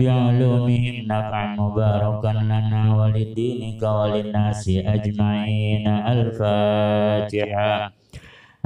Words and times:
بعلومهم 0.00 0.94
نفعا 1.12 1.46
مباركا 1.60 2.28
لنا 2.28 2.82
ولدينك 2.98 3.82
وللناس 3.82 4.68
أجمعين 4.68 5.86
الفاتحة 5.88 7.92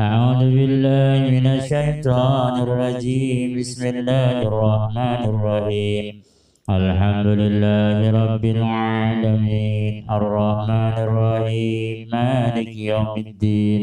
أعوذ 0.01 0.40
بالله 0.56 1.19
من 1.37 1.46
الشيطان 1.46 2.54
الرجيم 2.62 3.58
بسم 3.58 3.82
الله 3.95 4.37
الرحمن 4.51 5.21
الرحيم 5.32 6.04
الحمد 6.71 7.27
لله 7.42 7.98
رب 8.10 8.44
العالمين 8.44 9.94
الرحمن 10.10 10.94
الرحيم 11.06 12.08
مالك 12.12 12.76
يوم 12.76 13.14
الدين 13.26 13.82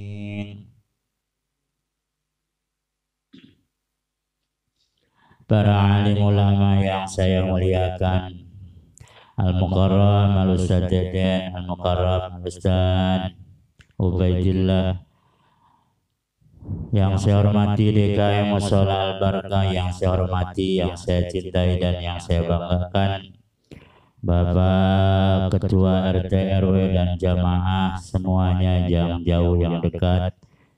Para 5.51 5.99
alim 5.99 6.23
ulama 6.23 6.79
yang 6.79 7.03
saya 7.03 7.43
muliakan. 7.43 8.47
Al-Mukarram 9.35 10.47
Al-Ustaz 10.47 10.87
Deden 10.87 11.51
Al-Mukarram 11.51 12.39
Al-Ustaz 12.39 13.35
Ubaidillah. 13.99 15.03
Yang 16.95 17.13
saya 17.19 17.43
hormati 17.43 17.91
DKM 17.91 18.47
Musola 18.47 19.11
Al-Barkah 19.11 19.67
yang 19.75 19.91
saya 19.91 20.15
hormati, 20.15 20.79
yang 20.79 20.95
saya 20.95 21.27
cintai 21.27 21.75
dan 21.83 21.99
yang 21.99 22.15
saya 22.23 22.47
banggakan. 22.47 23.35
Bapak 24.21 25.51
Ketua 25.57 26.15
RT 26.15 26.31
RW 26.61 26.95
dan 26.95 27.09
jamaah 27.19 27.97
semuanya 27.99 28.87
yang 28.87 29.19
jauh 29.25 29.57
yang 29.57 29.81
dekat 29.81 30.31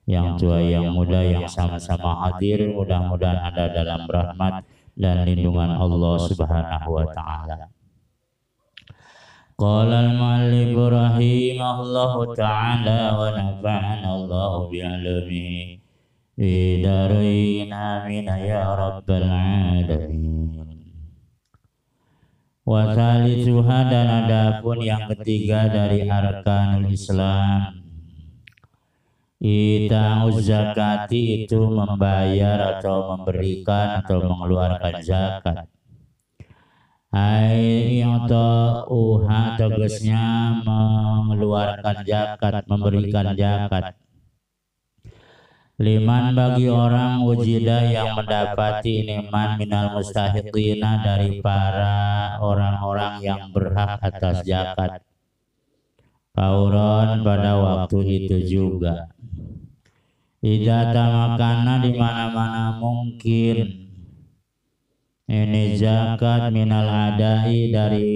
yang 0.03 0.35
tua 0.35 0.59
yang 0.59 0.91
muda 0.91 1.23
yang 1.23 1.47
sama-sama 1.47 2.27
hadir 2.27 2.67
mudah-mudahan 2.75 3.39
ada 3.39 3.71
dalam 3.71 4.03
rahmat 4.03 4.67
dan 4.99 5.23
lindungan 5.23 5.79
Allah 5.79 6.15
Subhanahu 6.27 6.89
wa 6.91 7.05
taala. 7.15 7.71
Qala 9.55 10.11
al-muallif 10.11 10.75
rahimahullahu 10.75 12.35
taala 12.35 13.15
wa 13.15 13.31
nafa'ana 13.31 14.07
Allah 14.11 14.53
bi'alamihi 14.67 15.79
fi 16.35 16.51
darain 16.83 17.71
amin 17.71 18.27
ya 18.43 18.75
rabbal 18.75 19.23
alamin. 19.23 20.67
Wa 22.67 22.91
thalithuha 22.91 23.79
dan 23.87 24.07
adapun 24.27 24.83
yang 24.83 25.07
ketiga 25.15 25.71
dari 25.71 26.11
arkanul 26.11 26.91
Islam 26.91 27.82
Ita 29.43 30.23
zakati 30.39 31.43
itu 31.43 31.67
membayar 31.67 32.79
atau 32.79 33.11
memberikan 33.11 33.99
atau 33.99 34.23
mengeluarkan 34.23 35.03
zakat. 35.03 35.67
Hai 37.11 37.99
atau 38.07 38.87
uha 38.87 39.59
tegasnya 39.59 40.63
mengeluarkan 40.63 42.07
zakat, 42.07 42.63
memberikan 42.71 43.35
zakat. 43.35 43.99
Liman 45.75 46.39
bagi 46.39 46.71
orang 46.71 47.27
wujida 47.27 47.83
yang 47.83 48.15
mendapati 48.15 49.03
nikmat 49.03 49.59
minal 49.59 49.99
mustahiqina 49.99 51.03
dari 51.03 51.43
para 51.43 52.39
orang-orang 52.39 53.19
yang 53.19 53.51
berhak 53.51 53.99
atas 53.99 54.47
zakat. 54.47 55.03
Kauron 56.31 57.21
pada 57.21 57.59
waktu 57.59 57.99
itu 58.25 58.37
juga. 58.47 59.11
Ida 60.43 60.91
tamakana 60.91 61.79
di 61.79 61.95
mana-mana 61.95 62.75
mungkin. 62.75 63.63
Ini 65.23 65.79
zakat 65.79 66.51
minal 66.51 66.83
adai 66.83 67.71
dari 67.71 68.11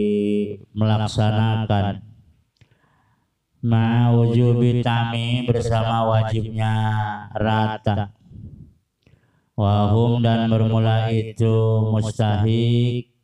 melaksanakan. 0.76 2.04
Ma'ujubi 3.64 4.84
tami 4.84 5.48
bersama 5.48 6.04
wajibnya 6.04 6.76
rata. 7.32 8.12
Wahum 9.56 10.20
dan 10.20 10.52
bermula 10.52 11.08
itu 11.08 11.56
mustahikin. 11.96 13.24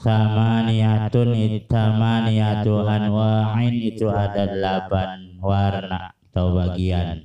Sama 0.00 0.64
niatun 0.64 1.36
itama 1.36 2.24
niatu 2.24 2.88
anwa'in 2.88 3.84
itu 3.84 4.08
ada 4.08 4.48
delapan 4.48 5.36
warna 5.44 6.15
atau 6.36 6.52
bagian. 6.52 7.24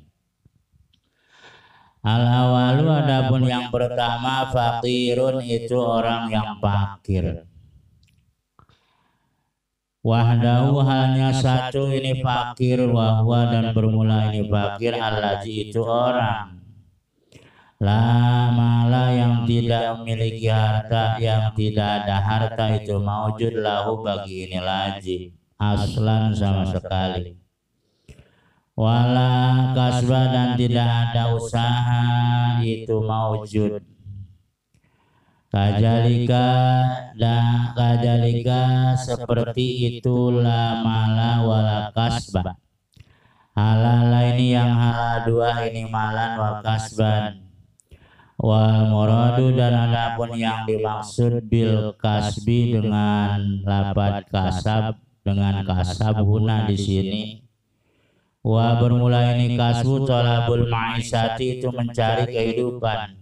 Al 2.00 2.24
awalu 2.24 2.88
adapun 2.88 3.44
yang 3.44 3.68
pertama 3.68 4.48
fakirun 4.56 5.44
itu 5.44 5.76
orang 5.76 6.32
yang 6.32 6.56
fakir. 6.64 7.44
Wahdahu 10.02 10.80
halnya 10.82 11.36
satu 11.36 11.92
ini 11.92 12.24
fakir 12.24 12.88
wahwa 12.88 13.52
dan 13.52 13.76
bermula 13.76 14.32
ini 14.32 14.48
fakir 14.48 14.96
alaji 14.96 15.70
itu 15.70 15.84
orang. 15.84 16.56
Lama 17.84 18.88
yang 19.12 19.44
tidak 19.44 20.00
memiliki 20.00 20.48
harta 20.48 21.20
yang 21.20 21.52
tidak 21.52 22.08
ada 22.08 22.18
harta 22.24 22.66
itu 22.80 22.96
maujud 22.96 23.60
lahu 23.60 24.06
bagi 24.06 24.48
ini 24.48 24.62
laji 24.62 25.18
aslan 25.58 26.30
sama 26.34 26.66
sekali 26.70 27.41
wala 28.82 29.30
kasba 29.78 30.22
dan 30.34 30.50
tidak 30.58 30.90
ada 30.90 31.38
usaha 31.38 32.02
itu 32.66 32.98
maujud. 32.98 33.78
Kajalika 35.52 36.50
dan 37.14 37.76
kajalika 37.78 38.96
seperti 38.98 40.00
itulah 40.02 40.82
mala 40.82 41.46
wala 41.46 41.80
kasba. 41.94 42.58
Halal 43.54 44.34
ini 44.34 44.56
yang 44.56 44.74
halal 44.74 45.30
dua 45.30 45.62
ini 45.68 45.86
malan 45.86 46.40
wa 46.40 46.52
kasban. 46.66 47.46
Wal 48.42 48.90
muradu 48.90 49.54
dan 49.54 49.92
adapun 49.92 50.34
yang 50.34 50.66
dimaksud 50.66 51.46
bil 51.46 51.94
kasbi 52.02 52.82
dengan 52.82 53.62
lapat 53.62 54.26
kasab 54.34 54.98
dengan 55.22 55.62
kasab 55.62 56.26
huna 56.26 56.66
di 56.66 56.74
sini 56.74 57.51
Wa 58.42 58.82
bermula 58.82 59.38
ini 59.38 59.54
kasbu 59.54 60.10
tolabul 60.10 60.66
ma'isyati 60.66 61.62
itu 61.62 61.70
mencari 61.70 62.26
kehidupan. 62.26 63.22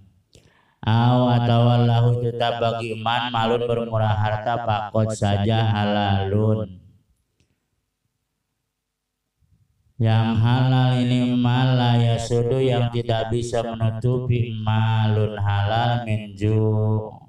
Aw 0.79 1.19
atau 1.43 2.23
tetap 2.23 2.63
bagi 2.63 2.95
iman 2.95 3.27
malun 3.27 3.67
bermurah 3.67 4.15
harta 4.15 4.63
pakot 4.63 5.11
saja 5.11 5.67
halalun. 5.75 6.79
Yang 9.99 10.27
halal 10.39 11.03
ini 11.03 11.35
malaya 11.35 12.15
sudu 12.15 12.63
yang 12.63 12.87
tidak 12.87 13.27
bisa 13.27 13.59
menutupi 13.59 14.55
malun 14.63 15.35
halal 15.35 16.07
minju 16.07 16.63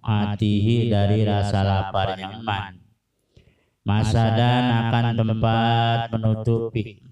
atihi 0.06 0.86
dari 0.86 1.26
rasa 1.26 1.66
laparnya 1.66 2.38
iman. 2.38 2.78
Masa 3.82 4.38
dan 4.38 4.70
akan 4.86 5.06
tempat 5.18 6.14
menutupi 6.14 7.09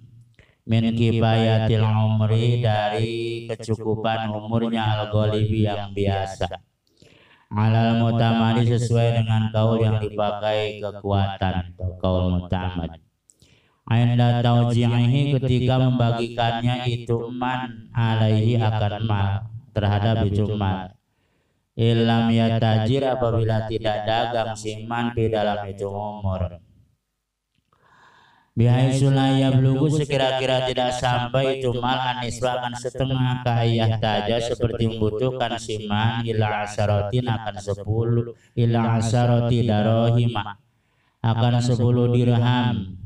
min 0.69 0.93
kibayatil 0.93 1.81
umri 1.81 2.61
dari 2.61 3.49
kecukupan 3.49 4.29
umurnya 4.29 4.85
al-ghalibi 5.01 5.65
yang 5.65 5.97
biasa. 5.97 6.61
Alal 7.49 8.05
mutamadi 8.05 8.69
sesuai 8.77 9.25
dengan 9.25 9.49
kaul 9.49 9.81
yang 9.81 9.97
dipakai 9.97 10.85
kekuatan 10.85 11.73
kaul 11.97 12.37
mutamad. 12.37 13.01
Ainda 13.89 14.45
taujihi 14.45 15.33
ketika 15.41 15.81
membagikannya 15.81 16.85
itu 16.85 17.33
man 17.33 17.89
alaihi 17.97 18.61
akan 18.61 18.95
mal 19.09 19.49
terhadap 19.73 20.29
itu 20.29 20.45
mal. 20.53 20.93
Ilam 21.73 22.29
ya 22.29 22.61
tajir 22.61 23.09
apabila 23.09 23.65
tidak 23.65 24.05
dagang 24.05 24.53
siman 24.53 25.17
di 25.17 25.33
dalam 25.33 25.65
itu 25.65 25.89
umur 25.89 26.68
Bihaitsulaya 28.59 29.55
belugu 29.55 29.87
sekira-kira 29.87 30.67
tidak 30.67 30.91
sampai 30.99 31.63
itu 31.63 31.71
mal 31.79 32.19
akan 32.19 32.75
setengah 32.75 33.47
kaya 33.47 33.87
saja 34.03 34.43
seperti 34.43 34.91
membutuhkan 34.91 35.55
siman 35.63 36.27
ila 36.27 36.67
asarotin 36.67 37.31
akan 37.31 37.55
sepuluh 37.63 38.35
ila 38.59 38.99
asaroti 38.99 39.63
darohima 39.63 40.59
akan 41.23 41.55
sepuluh 41.63 42.11
dirham. 42.11 42.99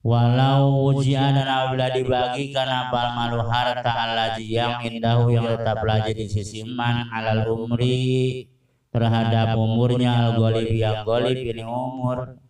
walau 0.00 0.88
ujian 0.88 1.36
dan 1.36 1.44
apabila 1.44 1.92
dibagikan 1.92 2.88
apal 2.88 3.12
malu 3.12 3.44
harta 3.44 3.92
alaji 3.92 4.48
yang 4.48 4.80
indahu 4.80 5.28
yang 5.28 5.44
tetap 5.44 5.84
lagi 5.84 6.16
di 6.16 6.24
sisi 6.32 6.64
man 6.64 7.08
alal 7.12 7.52
umri 7.52 8.48
terhadap 8.88 9.56
umurnya 9.60 10.28
al 10.28 10.40
golib 10.40 10.72
yang 10.72 11.04
golib 11.04 11.36
ini 11.36 11.64
umur 11.64 12.43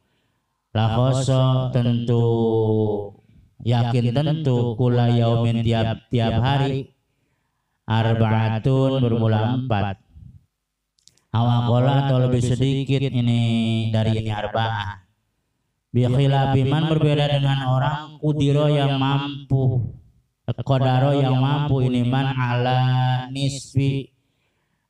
lakoso 0.74 1.70
tentu. 1.70 2.24
Yakin 3.64 4.12
tentu 4.12 4.76
kula 4.76 5.08
yaumin 5.14 5.64
tiap 5.64 6.04
tiap 6.12 6.42
hari. 6.42 6.92
Arbaatun 7.88 9.00
bermula 9.00 9.56
empat. 9.56 10.02
Awakola 11.34 12.06
atau 12.06 12.18
lebih 12.28 12.42
sedikit 12.46 13.10
ini 13.10 13.90
dari 13.90 14.22
ini 14.22 14.30
arba'ah 14.30 15.02
Bikhilafiman 15.94 16.90
berbeda 16.90 17.26
dengan 17.26 17.58
orang 17.70 18.18
kudiro 18.22 18.66
yang 18.70 18.98
mampu. 18.98 19.94
Kodaro 20.44 21.14
yang 21.14 21.38
mampu 21.38 21.86
ini 21.86 22.02
man 22.06 22.34
ala 22.34 22.80
nisbi 23.30 24.14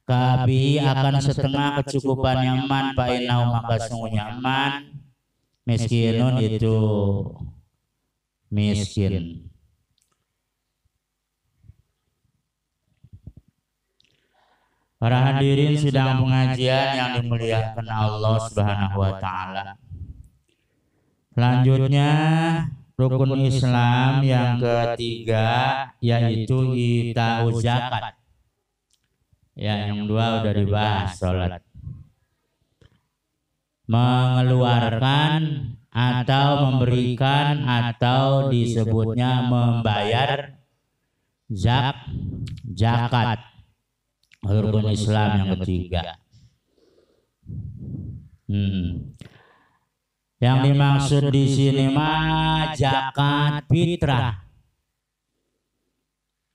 Kabi 0.04 0.82
akan 0.82 1.14
setengah 1.22 1.80
kecukupan 1.80 2.44
nyaman 2.44 2.92
Pak 2.92 3.08
Inau 3.20 3.52
maka 3.52 3.80
sungguh 3.88 4.12
nyaman 4.12 5.03
Miskinun 5.64 6.44
itu 6.44 6.76
miskin 8.52 9.48
Para 15.04 15.20
hadirin 15.20 15.76
sedang 15.76 16.24
pengajian 16.24 16.96
yang 16.96 17.10
dimuliakan 17.20 17.86
Allah 17.92 18.40
Subhanahu 18.48 18.96
wa 18.96 19.12
taala. 19.20 19.76
Selanjutnya 21.36 22.10
rukun 22.96 23.36
Islam 23.44 24.24
yang 24.24 24.56
ketiga 24.56 25.48
yaitu 26.00 26.72
kita 26.72 27.44
zakat. 27.60 28.16
Ya, 29.52 29.92
yang 29.92 30.08
dua 30.08 30.40
udah 30.40 30.54
dibahas 30.56 31.20
salat. 31.20 31.60
Mengeluarkan 33.84 35.40
atau 35.94 36.48
memberikan 36.66 37.62
atau 37.62 38.50
disebutnya 38.50 39.46
membayar 39.46 40.58
zak 41.46 42.10
zakat. 42.74 43.38
Rukun 44.44 44.92
Islam 44.92 45.28
yang 45.40 45.48
ketiga. 45.56 46.20
Hmm. 48.44 49.16
Yang 50.36 50.58
dimaksud 50.68 51.24
di 51.32 51.44
sini 51.48 51.86
mah 51.88 52.76
zakat 52.76 53.64
fitrah. 53.72 54.44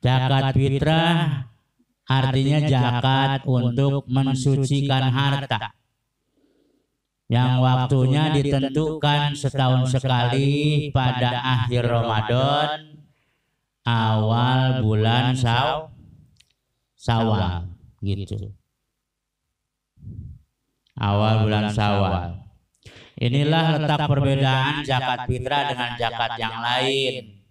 Zakat 0.03 0.53
fitrah 0.53 1.49
artinya 2.05 2.59
zakat 2.69 3.41
untuk 3.49 4.05
mensucikan 4.05 5.09
harta. 5.09 5.78
Yang 7.29 7.51
waktunya 7.61 8.23
ditentukan 8.33 9.37
setahun 9.37 9.93
sekali 9.93 10.89
pada 10.89 11.61
akhir 11.61 11.85
Ramadan. 11.85 12.97
Awal 13.85 14.81
bulan 14.81 15.37
saw 15.37 15.93
sawal. 16.97 17.69
Gitu. 18.01 18.49
Awal 20.97 21.33
bulan 21.45 21.69
sawal. 21.69 22.49
Inilah 23.19 23.77
letak 23.77 24.09
perbedaan 24.09 24.81
zakat 24.81 25.29
fitrah 25.29 25.63
dengan 25.69 25.89
zakat 26.01 26.31
yang 26.41 26.55
lain. 26.65 27.45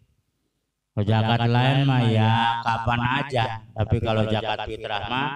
Zakat 0.98 1.42
lain 1.46 1.78
mah 1.86 2.02
ya 2.10 2.58
kapan 2.66 3.00
aja, 3.22 3.44
tapi 3.70 3.96
kalau 4.02 4.26
zakat 4.26 4.66
fitrah 4.66 5.06
mah 5.06 5.30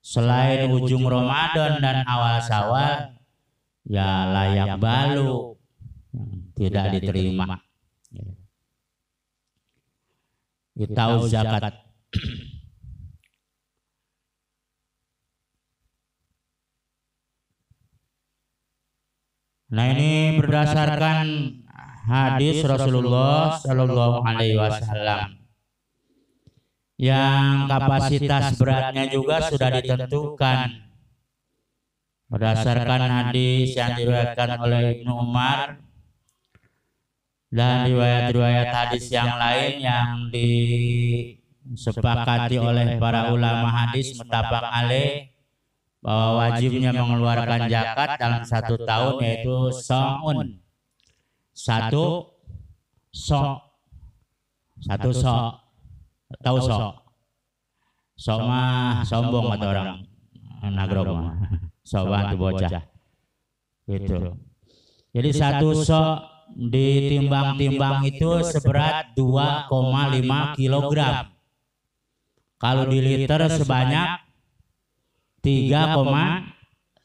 selain 0.00 0.72
ujung 0.72 1.04
Ramadan 1.04 1.80
dan 1.80 2.04
awal 2.08 2.40
Syawal 2.40 3.13
ya 3.84 4.08
layak 4.32 4.80
balu. 4.80 5.56
tidak 6.54 6.94
diterima. 6.94 7.58
Kita 10.78 10.94
tahu 10.94 11.26
zakat. 11.26 11.74
Nah 19.74 19.90
ini 19.90 20.38
berdasarkan 20.38 21.26
hadis 22.06 22.62
Rasulullah 22.62 23.58
Shallallahu 23.58 24.22
Alaihi 24.22 24.54
Wasallam. 24.54 25.34
Yang 26.94 27.44
kapasitas 27.66 28.54
beratnya 28.54 29.10
juga 29.10 29.42
sudah 29.50 29.68
ditentukan 29.74 30.83
berdasarkan 32.34 33.30
hadis 33.30 33.78
yang 33.78 33.94
diriwayatkan 33.94 34.58
oleh 34.58 34.98
Ibnu 34.98 35.12
Umar 35.14 35.78
dan 37.54 37.86
riwayat-riwayat 37.86 38.74
hadis 38.74 39.06
yang 39.14 39.38
lain 39.38 39.78
yang 39.78 40.34
disepakati 41.62 42.58
oleh 42.58 42.98
para 42.98 43.30
ulama 43.30 43.70
hadis 43.70 44.18
mutafaq 44.18 44.66
alaih 44.66 45.30
bahwa 46.02 46.42
wajibnya 46.42 46.90
mengeluarkan 46.90 47.70
zakat 47.70 48.18
dalam 48.18 48.42
satu 48.42 48.82
tahun 48.82 49.14
yaitu 49.22 49.70
so'un. 49.70 50.58
Satu 51.54 52.34
so 53.14 53.62
satu 54.82 55.14
so 55.14 55.54
tahu 56.42 56.58
so 56.58 56.98
so 58.18 58.42
mah 58.42 59.06
sombong 59.06 59.54
atau 59.54 59.70
orang. 59.70 60.02
Nagroma 60.66 61.30
so 61.84 62.08
bantu 62.08 62.34
bocah. 62.40 62.82
gitu. 63.84 64.40
Jadi 65.14 65.30
satu 65.36 65.76
so 65.76 66.18
ditimbang-timbang 66.56 68.08
itu 68.08 68.40
seberat 68.48 69.12
2,5 69.16 70.56
kilogram. 70.56 71.30
kalau 72.56 72.88
di 72.88 72.96
liter 72.96 73.44
sebanyak 73.52 74.24
3,5 75.44 77.04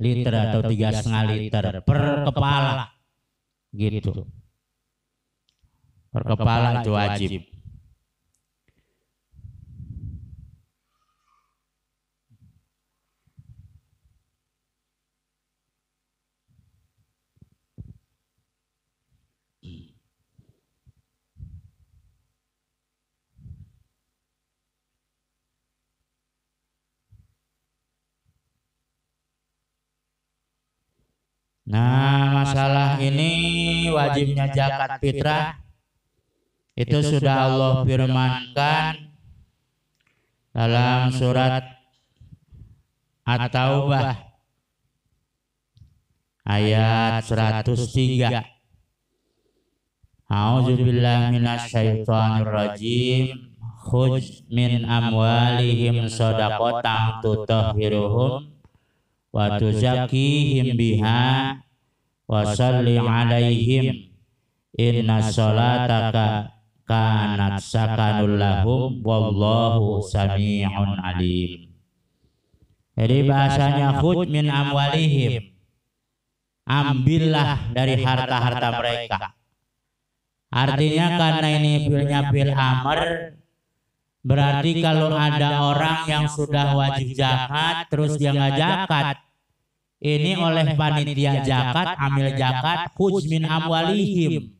liter 0.00 0.32
atau 0.32 0.60
tiga 0.64 0.88
setengah 0.96 1.24
liter 1.28 1.64
per 1.84 2.24
kepala. 2.24 2.88
Gitu. 3.76 4.24
Per 6.08 6.22
kepala 6.24 6.80
itu 6.80 6.90
wajib 6.96 7.55
Nah, 31.66 32.46
masalah 32.46 32.94
ini 33.02 33.90
wajibnya 33.90 34.46
zakat 34.54 35.02
fitrah 35.02 35.58
itu 36.78 36.98
sudah 37.02 37.50
Allah 37.50 37.82
firmankan 37.82 39.10
dalam 40.54 41.10
surat 41.10 41.66
At-Taubah 43.26 44.14
ayat 46.46 47.26
103. 47.26 48.46
A'udzubillahi 50.30 51.34
minasyaitonir 51.34 52.46
rajim. 52.46 53.50
Khuj 53.86 54.46
min 54.50 54.86
amwalihim 54.86 56.06
shadaqatan 56.06 57.22
tutahhiruhum 57.22 58.55
wa 59.36 59.60
tuzakihim 59.60 60.72
biha. 60.72 61.60
wa 62.24 62.40
salli 62.56 62.96
alaihim. 62.96 64.16
Inna 64.76 65.20
salataka 65.20 66.56
kanat 66.88 67.60
sakanul 67.60 68.40
lahum. 68.40 69.04
Wallahu 69.04 70.00
sami'un 70.00 70.96
alim. 71.04 71.68
Jadi 72.96 73.18
bahasanya 73.28 74.00
khud 74.00 74.32
min 74.32 74.48
amwalihim. 74.48 75.52
ambillah 76.66 77.70
dari 77.76 78.00
harta-harta 78.02 78.68
mereka. 78.82 79.38
artinya 80.50 81.06
karena 81.14 81.48
ini 81.62 81.72
filnya 81.86 82.20
fil 82.34 82.50
amr 82.50 83.00
Berarti 84.26 84.82
kalau 84.82 85.14
ada 85.14 85.70
orang 85.70 86.02
yang 86.10 86.26
sudah 86.26 86.74
wajib 86.74 87.14
zakat 87.14 87.86
terus 87.86 88.18
dia 88.18 88.34
nggak 88.34 88.58
zakat, 88.58 89.22
ini 90.06 90.32
oleh 90.38 90.78
panitia 90.78 91.42
zakat 91.42 91.98
ambil 91.98 92.26
zakat 92.38 92.78
hujmin 92.94 93.42
amwalihim. 93.42 94.54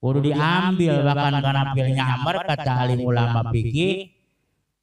kudu 0.00 0.32
diambil 0.32 1.02
bahkan 1.02 1.34
karena 1.44 1.62
pilnya 1.76 2.04
amar 2.16 2.36
kata 2.46 2.72
alim 2.84 3.00
ulama 3.04 3.40
fikih 3.52 4.16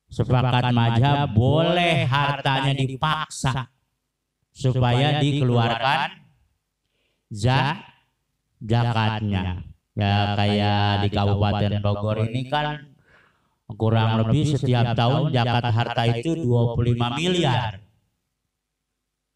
sepakat 0.09 0.69
majab 0.69 1.31
boleh 1.33 2.05
hartanya 2.05 2.73
dipaksa 2.75 3.71
supaya 4.53 5.17
dikeluarkan 5.17 6.21
za 7.33 7.81
zakatnya. 8.61 9.65
ya 9.97 10.37
kayak 10.37 11.05
di 11.05 11.09
Kabupaten 11.13 11.73
Bogor 11.81 12.17
ini 12.29 12.49
kan 12.49 12.93
kurang 13.73 14.21
lebih 14.21 14.53
setiap 14.53 14.93
tahun 14.93 15.33
zakat 15.33 15.65
harta 15.73 16.03
itu 16.13 16.45
25 16.45 17.17
miliar 17.17 17.82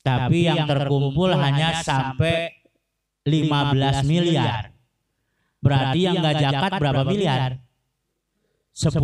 tapi 0.07 0.47
yang 0.47 0.63
terkumpul 0.63 1.35
hanya 1.35 1.83
sampai 1.83 2.63
15 3.27 4.07
miliar. 4.07 4.71
berarti 5.59 5.99
yang 5.99 6.23
nggak 6.23 6.35
zakat 6.39 6.71
berapa 6.79 7.01
miliar? 7.03 7.59
10 8.71 8.95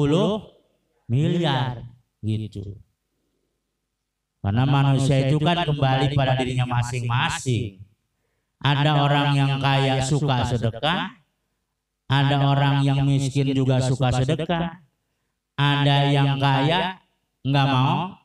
miliar. 1.11 1.83
gitu. 2.23 2.79
Karena 4.43 4.63
manusia 4.63 5.27
itu 5.27 5.39
kan 5.39 5.67
kembali 5.67 6.15
pada 6.15 6.39
dirinya 6.39 6.67
masing-masing. 6.67 7.83
ada 8.63 9.03
orang 9.03 9.35
yang 9.35 9.51
kaya 9.59 9.99
suka 10.07 10.47
sedekah, 10.47 11.19
ada 12.07 12.37
orang 12.47 12.79
yang 12.87 13.03
miskin 13.03 13.51
juga 13.51 13.83
suka 13.83 14.23
sedekah, 14.23 14.79
ada 15.59 15.97
yang 16.07 16.39
kaya 16.39 17.03
nggak 17.43 17.67
mau 17.67 18.15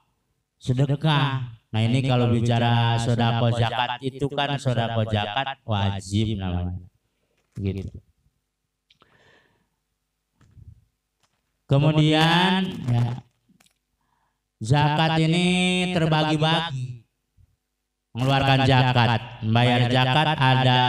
sedekah. 0.63 1.58
Nah 1.69 1.81
ini 1.85 2.01
kalau 2.01 2.33
bicara 2.33 2.97
sodako 2.97 3.53
zakat 3.53 4.01
itu 4.01 4.27
kan 4.33 4.57
sodako 4.57 5.05
zakat 5.05 5.61
wajib 5.69 6.41
namanya. 6.41 6.81
Gitu. 7.61 7.93
Kemudian 11.69 12.65
ya, 12.89 13.21
zakat 14.57 15.21
ini 15.21 15.47
terbagi-bagi 15.93 17.05
mengeluarkan 18.17 18.59
zakat. 18.65 19.21
Membayar 19.45 19.81
zakat 19.93 20.29
ada 20.41 20.83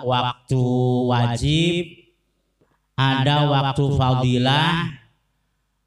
waktu 0.00 0.64
wajib, 1.12 1.84
ada 2.96 3.36
waktu 3.52 3.84
fadilah, 3.92 4.72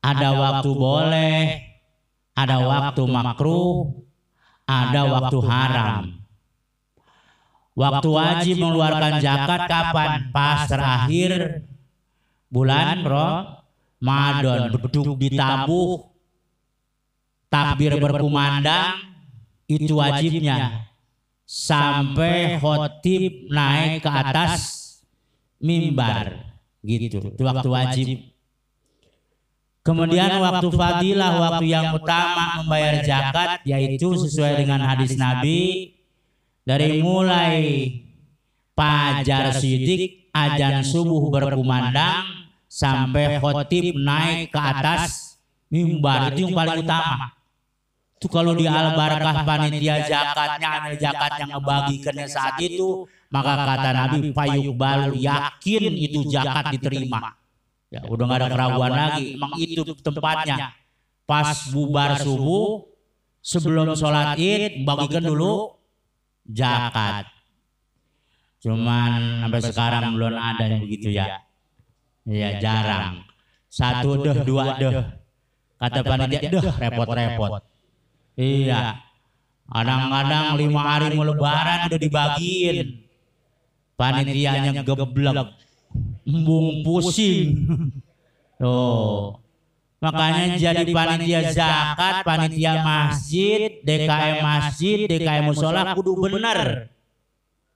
ada 0.05 0.29
waktu 0.37 0.69
boleh, 0.77 1.41
ada 2.37 2.57
waktu 2.61 3.01
makruh, 3.09 4.04
ada 4.65 5.01
waktu 5.05 5.37
haram. 5.45 6.03
Waktu 7.75 8.07
wajib 8.07 8.55
mengeluarkan 8.61 9.13
zakat 9.21 9.61
kapan? 9.69 10.11
Pas 10.33 10.65
terakhir 10.65 11.61
bulan 12.49 13.03
Ramadan 13.05 14.71
beduk 14.73 15.17
ditabuh. 15.21 16.09
takbir 17.49 17.95
berkumandang. 18.01 19.15
itu 19.65 19.97
wajibnya. 19.97 20.85
sampai 21.45 22.57
khotib 22.61 23.49
naik 23.49 24.01
ke 24.05 24.09
atas 24.09 24.61
mimbar. 25.61 26.41
gitu. 26.85 27.21
Itu 27.21 27.43
waktu 27.45 27.69
wajib 27.69 28.34
kemudian 29.85 30.41
waktu 30.41 30.67
fadilah 30.73 31.31
waktu 31.37 31.65
yang 31.69 31.93
utama 31.93 32.65
membayar 32.65 33.05
zakat 33.05 33.61
yaitu 33.69 34.17
sesuai 34.17 34.65
dengan 34.65 34.81
hadis 34.81 35.13
Nabi. 35.15 35.93
Dari 36.65 36.97
mulai 36.97 37.61
pajar 38.73 39.53
sidik 39.53 40.33
ajan 40.33 40.81
subuh 40.81 41.29
berkumandang 41.29 42.25
sampai 42.65 43.37
khotib 43.37 43.93
naik 43.93 44.49
ke 44.49 44.57
atas 44.57 45.37
mimbar. 45.69 46.33
itu 46.33 46.49
yang 46.49 46.57
paling 46.57 46.81
utama. 46.81 47.37
itu 48.15 48.27
kalau 48.33 48.57
di 48.57 48.65
al 48.65 48.97
barakah 48.97 49.45
panitia 49.45 50.01
zakatnya 50.09 50.67
amil 50.81 50.95
zakat 50.97 51.31
yang 51.37 51.49
ngebagikannya 51.53 52.25
saat 52.25 52.57
itu 52.57 53.05
maka 53.29 53.53
kata 53.53 53.89
Nabi 53.93 54.33
payuk 54.33 54.73
balu 54.73 55.13
yakin 55.21 55.83
itu 55.93 56.25
zakat 56.33 56.73
diterima 56.73 57.37
ya 57.93 58.01
udah 58.05 58.23
nggak 58.25 58.39
ada 58.41 58.49
keraguan 58.49 58.91
lagi. 58.91 59.25
emang 59.37 59.51
itu 59.59 59.81
tempatnya. 60.01 60.73
Pas 61.25 61.57
bubar 61.73 62.21
subuh 62.21 62.85
sebelum 63.41 63.97
sholat 63.97 64.37
id 64.37 64.85
bagikan 64.85 65.25
dulu 65.25 65.77
zakat. 66.49 67.29
Cuman 68.61 69.45
sampai 69.45 69.61
sekarang 69.61 70.17
belum 70.17 70.33
ada 70.37 70.63
yang 70.65 70.81
begitu 70.81 71.13
ya. 71.13 71.41
ya. 72.25 72.57
Jarang. 72.57 73.25
satu 73.69 74.23
deh 74.23 74.37
dua 74.47 74.79
deh. 74.79 74.93
kata 75.75 75.99
panitia 76.01 76.49
deh 76.49 76.63
repot-repot. 76.63 77.61
Iya. 78.39 79.01
Kadang-kadang 79.65 80.61
lima 80.61 80.81
hari 80.85 81.17
mau 81.17 81.25
lebaran 81.25 81.89
udah 81.89 81.99
dibagiin. 81.99 82.87
Panitianya 83.97 84.83
geblek. 84.85 85.64
Embung 86.25 86.83
pusing. 86.83 87.69
Tuh. 88.59 89.39
Makanya 90.05 90.59
jadi 90.59 90.85
panitia 90.93 91.49
zakat, 91.49 92.21
panitia 92.21 92.83
masjid, 92.85 93.81
DKM 93.81 94.37
masjid, 94.43 95.09
DKM 95.09 95.49
musola 95.49 95.97
kudu 95.97 96.13
bener. 96.21 96.91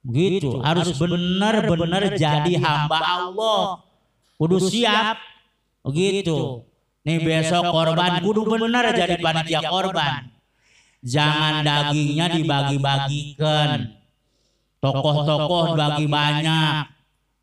Gitu, 0.06 0.62
harus 0.62 0.94
bener-bener 0.94 2.14
jadi 2.14 2.54
hamba 2.62 3.00
Allah. 3.02 3.82
Kudu 4.38 4.62
siap. 4.62 5.18
Begitu. 5.82 6.64
Nih 7.02 7.18
besok 7.24 7.72
korban 7.74 8.22
kudu 8.22 8.46
bener 8.46 8.94
jadi 8.94 9.16
panitia 9.18 9.66
korban 9.66 10.30
jangan 11.04 11.64
dagingnya 11.64 12.26
dibagi-bagikan. 12.36 13.96
Tokoh-tokoh 14.80 15.76
bagi 15.76 16.08
banyak, 16.08 16.74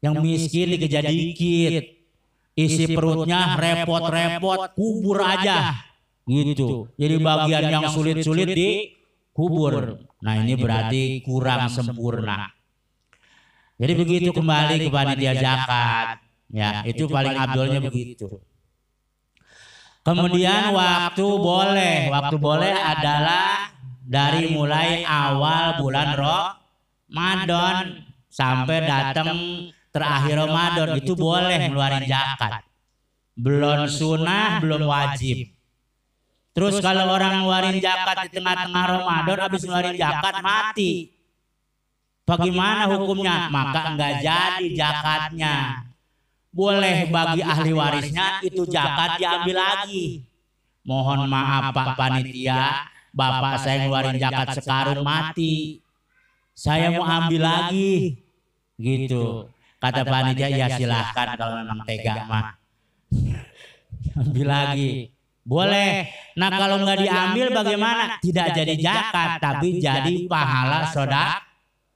yang 0.03 0.21
miskin 0.21 0.77
dikejar 0.77 1.07
dikit. 1.09 1.85
Isi 2.57 2.97
perutnya 2.97 3.53
repot-repot, 3.61 4.73
kubur 4.73 5.21
aja. 5.21 5.77
Gitu. 6.25 6.89
Jadi 6.97 7.15
bagian 7.21 7.65
yang 7.69 7.85
sulit-sulit 7.93 8.49
di 8.49 8.71
kubur. 9.37 10.01
Nah 10.25 10.35
ini 10.41 10.57
berarti 10.57 11.21
kurang 11.21 11.69
sempurna. 11.69 12.49
Jadi 13.77 13.93
begitu 13.93 14.31
kembali 14.33 14.89
ke 14.89 14.89
panitia 14.89 15.37
zakat. 15.37 16.25
Ya, 16.49 16.81
itu 16.89 17.05
paling 17.11 17.37
abdulnya 17.37 17.85
begitu. 17.85 18.41
Kemudian 20.07 20.73
waktu 20.73 21.27
boleh, 21.27 22.09
waktu 22.09 22.37
boleh 22.39 22.73
adalah 22.73 23.75
dari 24.07 24.55
mulai 24.55 25.03
awal 25.03 25.83
bulan 25.83 26.15
Ramadan 26.15 28.07
sampai 28.31 28.87
datang 28.87 29.35
terakhir 29.97 30.35
Ramadan 30.45 30.89
itu 31.01 31.13
boleh 31.17 31.57
ngeluarin 31.73 32.05
zakat. 32.05 32.63
Belum 33.37 33.89
sunnah, 33.89 34.61
belum 34.61 34.85
wajib. 34.85 35.57
Terus 36.57 36.81
kalau 36.85 37.13
orang 37.13 37.45
ngeluarin 37.45 37.81
zakat 37.81 38.29
di 38.29 38.41
tengah-tengah 38.41 38.85
Ramadan 39.01 39.39
habis 39.41 39.63
ngeluarin 39.65 39.97
zakat 39.97 40.37
mati. 40.45 40.93
Bagaimana 42.29 42.89
hukumnya? 42.93 43.49
Maka 43.49 43.81
enggak 43.93 44.13
jadi 44.21 44.67
zakatnya 44.77 45.55
boleh 46.57 47.13
bagi 47.13 47.45
ahli 47.45 47.73
warisnya 47.77 48.41
itu 48.41 48.65
zakat 48.65 49.21
diambil 49.21 49.57
lagi. 49.61 50.25
Mohon 50.89 51.29
maaf 51.29 51.77
Pak 51.77 51.99
Panitia, 51.99 52.89
Bapak 53.13 53.61
saya 53.61 53.85
ngeluarin 53.85 54.17
zakat 54.17 54.49
sekarung 54.57 55.05
mati. 55.05 55.85
Saya 56.57 56.89
mau 56.97 57.05
ambil 57.05 57.43
lagi. 57.45 58.17
Gitu. 58.81 59.53
Kata 59.87 60.03
panitia 60.03 60.49
ya 60.51 60.67
silahkan 60.75 61.39
kalau 61.39 61.55
memang 61.63 61.79
tega 61.87 62.15
mah. 62.27 62.45
ambil 64.21 64.47
lagi. 64.49 64.91
Boleh. 65.47 66.11
Nah 66.35 66.51
kalau 66.51 66.83
nggak 66.83 67.07
diambil 67.07 67.47
bagaimana? 67.55 68.19
Tidak 68.19 68.47
jadi 68.51 68.75
zakat, 68.83 69.39
tapi 69.39 69.79
jadi 69.79 70.27
pahala 70.27 70.91
sodak, 70.91 71.47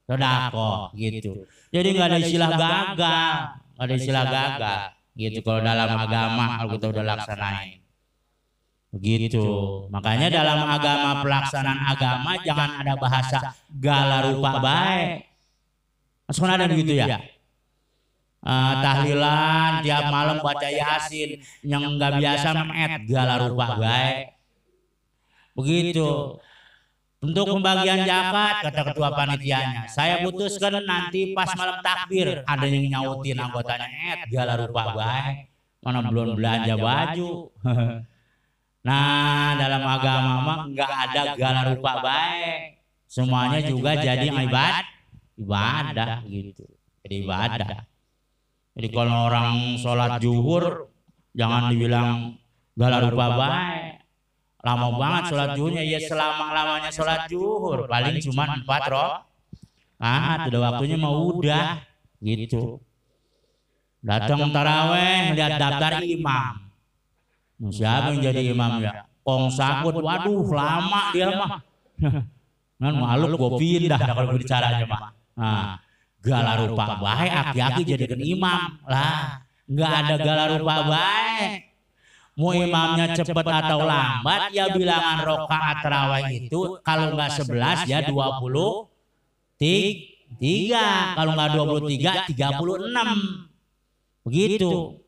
sodako 0.06 0.94
gitu. 0.94 1.42
Jadi 1.74 1.88
nggak 1.98 2.08
ada 2.14 2.18
istilah 2.22 2.50
gagal 2.54 3.34
ada 3.80 3.92
istilah 3.96 4.24
gagal 4.28 4.80
gitu. 5.18 5.38
Kalau 5.42 5.60
dalam 5.66 5.90
agama 5.98 6.44
kalau 6.62 6.70
kita 6.78 6.86
udah 6.94 7.04
laksanain. 7.16 7.78
begitu. 8.90 9.42
Makanya 9.94 10.34
dalam 10.34 10.66
agama 10.66 11.22
pelaksanaan 11.22 11.94
agama 11.94 12.34
jangan 12.42 12.70
ada 12.82 12.94
bahasa 12.98 13.38
gala 13.70 14.30
rupa 14.30 14.58
baik. 14.58 15.30
Masuk 16.26 16.46
ada 16.46 16.66
begitu 16.70 16.94
ya 16.94 17.18
uh, 18.44 18.74
tahlilan 18.80 19.84
tiap 19.84 20.04
malam 20.08 20.36
baca 20.40 20.68
yasin. 20.68 21.40
Yang 21.64 21.82
nggak 21.96 22.12
biasa 22.20 22.48
met 22.66 22.92
gala 23.08 23.34
rupa 23.48 23.66
baik. 23.76 24.16
begitu. 25.50 26.40
Untuk 27.20 27.52
pembagian 27.52 28.08
zakat 28.08 28.64
kata 28.64 28.80
ketua 28.80 29.12
panitianya, 29.12 29.84
saya 29.92 30.24
putuskan 30.24 30.80
nanti 30.80 31.36
pas 31.36 31.52
malam 31.52 31.84
takbir 31.84 32.40
ada 32.48 32.64
yang 32.64 32.88
nyautin 32.88 33.36
anggotanya, 33.36 33.88
"Eh, 33.92 34.24
gala 34.32 34.56
rupa 34.56 34.96
baik. 34.96 35.52
Mana 35.84 36.00
belum 36.08 36.32
belanja 36.32 36.80
baju." 36.80 37.52
nah, 38.88 39.52
dalam 39.52 39.84
agama 39.84 40.32
mah 40.40 40.58
enggak 40.64 40.88
ada 40.88 41.36
gala 41.36 41.60
rupa 41.76 41.92
baik. 42.00 42.80
Semuanya 43.04 43.60
juga 43.68 44.00
jadi 44.00 44.32
ibadah, 44.32 44.86
ibadah. 45.36 46.24
gitu. 46.24 46.64
Jadi 47.04 47.14
ibadah. 47.20 47.84
Jadi 48.80 48.96
kalau 48.96 49.28
orang 49.28 49.76
sholat 49.76 50.24
zuhur 50.24 50.88
jangan 51.36 51.68
dibilang 51.68 52.32
gala 52.72 53.12
rupa 53.12 53.26
baik. 53.36 54.00
Lama 54.64 54.88
banget 54.96 55.22
sholat 55.28 55.48
zuhurnya. 55.52 55.84
Ya 55.84 56.00
selama 56.00 56.48
lamanya 56.56 56.88
sholat 56.88 57.28
zuhur. 57.28 57.84
Paling 57.84 58.24
cuma 58.24 58.56
empat 58.56 58.82
roh 58.88 59.20
ah 60.00 60.48
udah 60.48 60.60
waktunya 60.64 60.96
mau 60.96 61.28
udah. 61.28 61.84
Gitu. 62.24 62.80
Datang 64.00 64.48
taraweh 64.48 65.36
lihat 65.36 65.60
daftar 65.60 66.00
imam. 66.00 66.72
Siapa 67.68 68.16
yang 68.16 68.32
jadi 68.32 68.56
imam 68.56 68.80
ya? 68.80 69.04
Kong 69.20 69.52
sakut 69.52 70.00
waduh 70.00 70.48
lama 70.48 71.12
dia 71.12 71.28
mah. 71.36 71.60
Kan 72.80 72.96
malu 72.96 73.36
gue 73.36 73.50
pindah 73.60 74.00
kalau 74.00 74.40
bicaranya 74.40 74.88
mah 74.88 75.12
nah 75.36 75.80
gala 76.20 76.52
rupa 76.64 77.00
baik 77.00 77.32
aki-aki 77.32 77.82
jadikan 77.88 78.20
imam. 78.20 78.60
lah 78.84 79.40
nggak 79.64 79.92
ada 80.04 80.14
gala 80.20 80.44
rupa 80.56 80.74
baik. 80.84 81.50
mau 82.40 82.56
imamnya 82.56 83.12
cepat 83.12 83.44
atau 83.44 83.84
lambat 83.84 84.48
ya 84.56 84.72
bilangan 84.72 85.18
rokaat 85.28 85.76
terawih 85.84 86.24
itu 86.40 86.80
kalau 86.80 87.12
nggak 87.12 87.30
11 87.36 87.84
ya 87.84 88.00
20 88.08 88.88
tiga 89.60 91.12
kalau 91.20 91.36
nggak 91.36 91.50
23 91.52 92.32
36 92.32 94.24
begitu. 94.24 95.00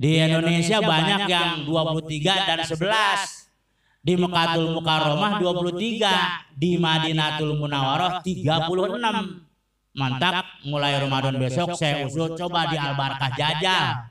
Di 0.00 0.16
Indonesia 0.16 0.80
banyak 0.80 1.28
yang 1.28 1.68
23 1.68 2.48
dan 2.48 2.64
11 2.64 3.52
di 4.00 4.16
Mekatul 4.16 4.72
Mukarramah 4.72 5.36
23 5.36 6.56
di 6.56 6.80
Madinatul 6.80 7.60
Munawaroh 7.60 8.24
36 8.24 9.49
mantap 9.96 10.46
mulai 10.66 10.98
Ramadan 11.02 11.34
besok 11.40 11.74
saya 11.74 12.06
usul 12.06 12.38
coba 12.38 12.70
di 12.70 12.76
Al 12.78 12.94
Barkah 12.94 13.30
jajal 13.34 14.10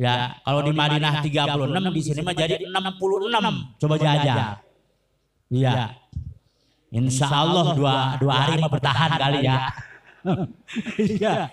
Ya, 0.00 0.32
kalau 0.48 0.64
di 0.64 0.72
Madinah 0.72 1.20
36 1.20 1.92
di 1.92 2.00
sini 2.00 2.20
mah 2.24 2.32
jadi 2.32 2.56
66. 2.64 3.76
Coba 3.84 3.94
jajal. 4.00 4.64
Iya. 5.52 5.92
Insya 6.88 7.28
Allah 7.28 7.76
dua, 7.76 8.16
dua 8.16 8.32
hari 8.32 8.64
mah 8.64 8.70
bertahan 8.72 9.10
kali 9.20 9.44
ya. 9.44 9.68
Iya. 11.00 11.52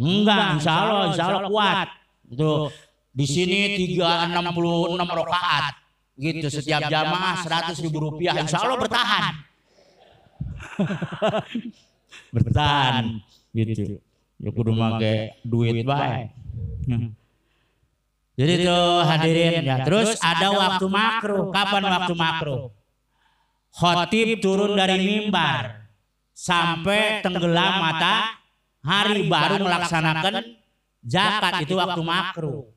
Enggak, 0.00 0.60
insya 0.60 0.72
Allah, 0.84 1.02
insya 1.12 1.24
Allah 1.28 1.48
kuat. 1.48 1.88
Itu 2.28 2.68
di 3.12 3.24
sini 3.24 3.88
366 3.88 4.52
rakaat. 5.00 5.74
Gitu 6.12 6.48
setiap 6.52 6.92
jamaah 6.92 7.40
100 7.40 7.84
ribu 7.88 7.98
rupiah. 8.04 8.36
Insya 8.36 8.60
Allah 8.64 8.76
bertahan. 8.76 9.32
bertahan 12.32 13.20
gitu. 13.52 14.00
Ya 14.42 14.50
kudu 14.50 14.72
make 14.74 15.38
duit 15.44 15.86
baik. 15.86 16.34
Jadi 18.32 18.52
itu 18.64 18.80
hadirin 19.04 19.62
ya. 19.62 19.84
Terus 19.84 20.18
ada 20.18 20.48
waktu 20.50 20.86
makruh. 20.88 21.52
Kapan 21.52 21.82
waktu 21.84 22.14
makruh? 22.16 22.60
Khotib 23.72 24.40
turun 24.40 24.76
dari 24.76 24.98
mimbar 25.00 25.88
sampai 26.32 27.20
tenggelam 27.22 27.72
mata 27.80 28.40
hari 28.82 29.30
baru 29.30 29.62
melaksanakan 29.62 30.58
zakat 31.04 31.52
itu 31.62 31.76
waktu 31.76 32.02
makruh. 32.02 32.68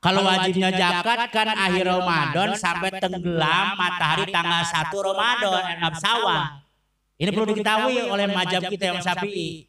Kalau 0.00 0.24
wajibnya 0.24 0.72
zakat 0.72 1.28
kan 1.28 1.52
akhir 1.52 1.84
Ramadan 1.84 2.56
sampai 2.56 2.88
tenggelam 2.96 3.76
matahari 3.76 4.32
tanggal 4.32 4.62
1 4.64 5.08
Ramadan 5.08 5.62
enam 5.76 5.94
sawah. 5.98 6.64
Ini 7.20 7.30
perlu 7.36 7.52
diketahui 7.52 8.08
oleh 8.08 8.26
majab 8.32 8.64
kita 8.72 8.96
yang 8.96 9.00
sapi. 9.04 9.68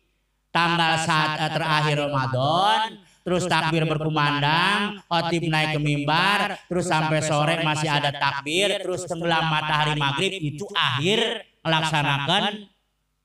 Tanggal 0.52 1.04
saat 1.04 1.52
terakhir 1.52 1.96
Ramadan 2.08 3.12
terus 3.22 3.46
takbir 3.46 3.86
berkumandang, 3.86 4.98
khotib 5.06 5.46
naik 5.46 5.78
ke 5.78 5.80
mimbar, 5.80 6.58
terus 6.66 6.90
sampai 6.90 7.22
sore 7.22 7.62
masih 7.62 7.90
ada 7.90 8.10
takbir, 8.10 8.82
terus 8.82 9.06
tenggelam 9.06 9.46
matahari 9.46 9.94
maghrib 9.94 10.34
itu 10.42 10.66
akhir 10.74 11.46
melaksanakan 11.62 12.66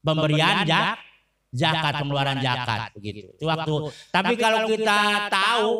pemberian 0.05 0.69
jak, 0.69 1.01
zakat 1.49 1.93
pengeluaran 2.05 2.39
zakat 2.45 2.93
begitu. 2.93 3.33
Itu 3.41 3.49
waktu. 3.49 3.75
Tapi 4.13 4.35
kalau 4.37 4.69
kita 4.69 5.01
tahu, 5.33 5.73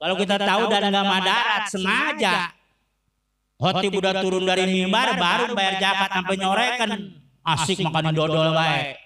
kalau 0.00 0.16
kita 0.16 0.36
tahu 0.40 0.62
dan 0.72 0.82
nggak 0.88 1.06
madarat 1.06 1.62
sengaja, 1.68 2.56
khotib 3.60 3.92
udah 4.00 4.12
turun 4.24 4.48
dari 4.48 4.64
mimbar 4.64 5.20
baru 5.20 5.52
bayar 5.52 5.76
zakat 5.76 6.10
sampai 6.16 6.36
nyorekan, 6.40 6.90
asik 7.44 7.84
makan 7.84 8.16
dodol 8.16 8.56
baik. 8.56 8.96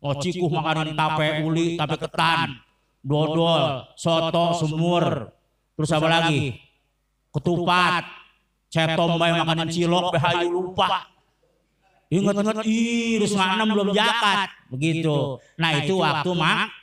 Oh 0.00 0.16
cikuh 0.16 0.48
makanin 0.50 0.96
tape 0.96 1.44
uli, 1.44 1.76
tape 1.78 1.96
ketan, 2.00 2.58
dodol, 3.04 3.86
soto, 3.94 4.56
semur, 4.58 5.30
terus 5.76 5.90
apa 5.94 6.08
lagi? 6.08 6.56
Ketupat, 7.30 8.04
cetom 8.72 9.20
bayi 9.20 9.38
makanan 9.38 9.68
cilok, 9.70 10.16
bahayu 10.16 10.48
lupa. 10.50 11.06
Ingat-ingat, 12.10 12.66
ih, 12.66 13.22
terus 13.22 13.38
enam 13.38 13.70
belum 13.70 13.94
jakat. 13.94 14.50
Begitu. 14.66 15.38
Nah 15.54 15.70
itu 15.78 15.94
waktu 15.94 16.30
mak, 16.34 16.74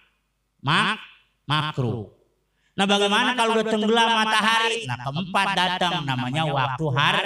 mak, 0.64 1.04
makruh. 1.44 2.17
Nah 2.78 2.86
bagaimana 2.86 3.34
kalau 3.34 3.58
udah 3.58 3.66
tenggelam 3.66 4.10
matahari? 4.14 4.86
Nah 4.86 4.98
keempat 5.02 5.48
datang 5.58 6.06
namanya 6.06 6.46
waktu 6.46 6.86
har, 6.94 7.18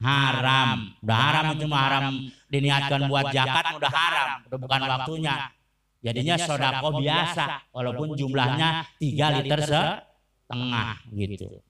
haram. 0.00 0.96
Udah 1.04 1.18
haram 1.20 1.44
itu 1.52 1.66
haram 1.68 2.14
diniatkan 2.48 3.00
buat 3.04 3.28
jakat 3.28 3.76
udah 3.76 3.92
haram. 3.92 4.28
Udah 4.48 4.58
bukan 4.58 4.80
waktunya. 4.88 5.52
Jadinya 6.00 6.36
sodako 6.40 7.02
biasa, 7.02 7.68
walaupun 7.76 8.16
jumlahnya 8.16 8.88
3 8.96 9.36
liter 9.42 9.60
setengah 9.60 10.96
gitu. 11.12 11.60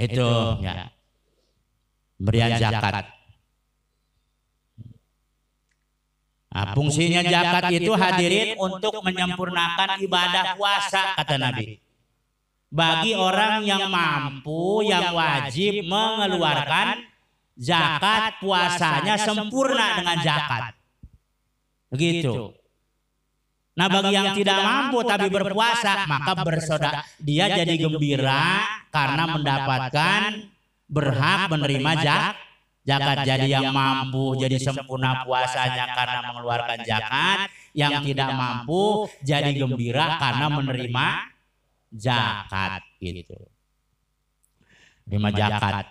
Itu 0.00 0.30
ya. 0.64 0.88
Berian 2.16 2.56
zakat. 2.56 3.19
Nah, 6.50 6.74
fungsinya 6.74 7.22
zakat 7.22 7.70
itu 7.78 7.92
hadirin 7.94 8.58
untuk 8.58 8.98
menyempurnakan 9.06 10.02
ibadah 10.02 10.58
puasa 10.58 11.14
kata 11.14 11.38
Nabi. 11.38 11.78
Bagi 12.70 13.14
orang 13.14 13.62
yang 13.62 13.86
mampu, 13.86 14.82
yang 14.82 15.14
wajib 15.14 15.86
mengeluarkan 15.86 17.06
zakat 17.54 18.42
puasanya 18.42 19.14
sempurna 19.18 20.02
dengan 20.02 20.18
zakat. 20.26 20.74
Begitu. 21.90 22.54
Nah 23.78 23.86
bagi 23.86 24.12
yang 24.12 24.34
tidak 24.34 24.58
mampu 24.60 25.06
tapi 25.06 25.30
berpuasa 25.30 26.04
maka 26.04 26.34
bersodak 26.42 27.06
dia 27.22 27.48
jadi 27.48 27.78
gembira 27.78 28.66
karena 28.90 29.24
mendapatkan 29.30 30.50
berhak 30.90 31.48
menerima 31.48 31.90
jak 32.02 32.49
zakat 32.80 33.16
jadi 33.28 33.46
yang 33.60 33.70
mampu 33.70 34.40
jadi 34.40 34.56
sempurna 34.56 35.22
puasanya 35.28 35.84
karena 35.92 36.20
mengeluarkan 36.32 36.78
zakat 36.82 37.38
yang 37.76 38.00
tidak 38.02 38.30
mampu 38.32 39.06
jadi 39.20 39.50
gembira 39.54 40.16
karena 40.16 40.46
menerima 40.48 41.06
zakat 41.92 42.82
gitu. 43.02 43.36
Menerima 45.06 45.30
zakat. 45.34 45.86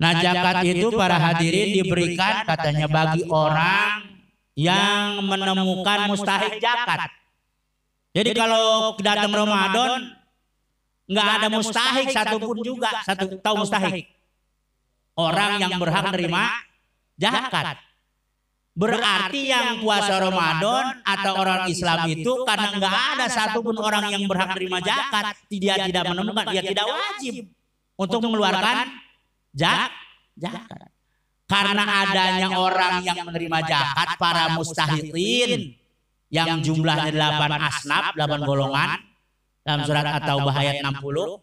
Nah 0.00 0.12
zakat 0.16 0.56
itu 0.64 0.88
para 0.96 1.16
hadirin 1.20 1.76
diberikan 1.76 2.44
katanya 2.48 2.88
bagi 2.88 3.24
orang 3.28 4.20
yang 4.56 5.20
menemukan 5.24 6.08
mustahik 6.08 6.56
zakat. 6.56 7.12
Jadi 8.10 8.30
kalau 8.34 8.96
datang 8.98 9.30
Ramadan 9.30 10.19
nggak 11.10 11.28
ada 11.42 11.48
mustahik 11.50 12.06
satupun 12.14 12.62
juga. 12.62 13.02
satu 13.02 13.34
tahu 13.42 13.66
mustahik? 13.66 14.20
orang 15.20 15.60
yang 15.60 15.72
berhak 15.76 16.02
menerima 16.08 16.42
zakat. 17.20 17.76
Berarti 18.70 19.50
yang 19.50 19.82
puasa 19.82 20.22
Ramadan 20.22 21.04
atau 21.04 21.32
orang 21.36 21.68
Islam 21.68 22.06
itu 22.08 22.32
karena 22.46 22.68
nggak 22.78 22.96
ada 23.16 23.26
satupun 23.28 23.76
orang 23.76 24.08
yang 24.14 24.24
berhak 24.30 24.56
menerima 24.56 24.78
zakat, 24.80 25.24
dia 25.52 25.74
tidak 25.84 26.04
menemukan, 26.14 26.44
dia 26.48 26.62
tidak 26.64 26.86
wajib 26.86 27.50
untuk 27.98 28.20
mengeluarkan 28.24 28.88
zakat. 29.52 29.92
Karena 31.50 31.82
adanya 32.06 32.48
orang 32.54 33.02
yang 33.02 33.26
menerima 33.26 33.58
zakat 33.66 34.08
para 34.16 34.54
mustahirin. 34.54 35.76
yang 36.30 36.62
jumlahnya 36.62 37.10
delapan 37.10 37.58
asnaf, 37.58 38.14
delapan 38.14 38.46
golongan, 38.46 39.02
dalam 39.64 39.80
surat 39.84 40.06
atau 40.20 40.36
ayat 40.50 40.80
60. 40.82 41.40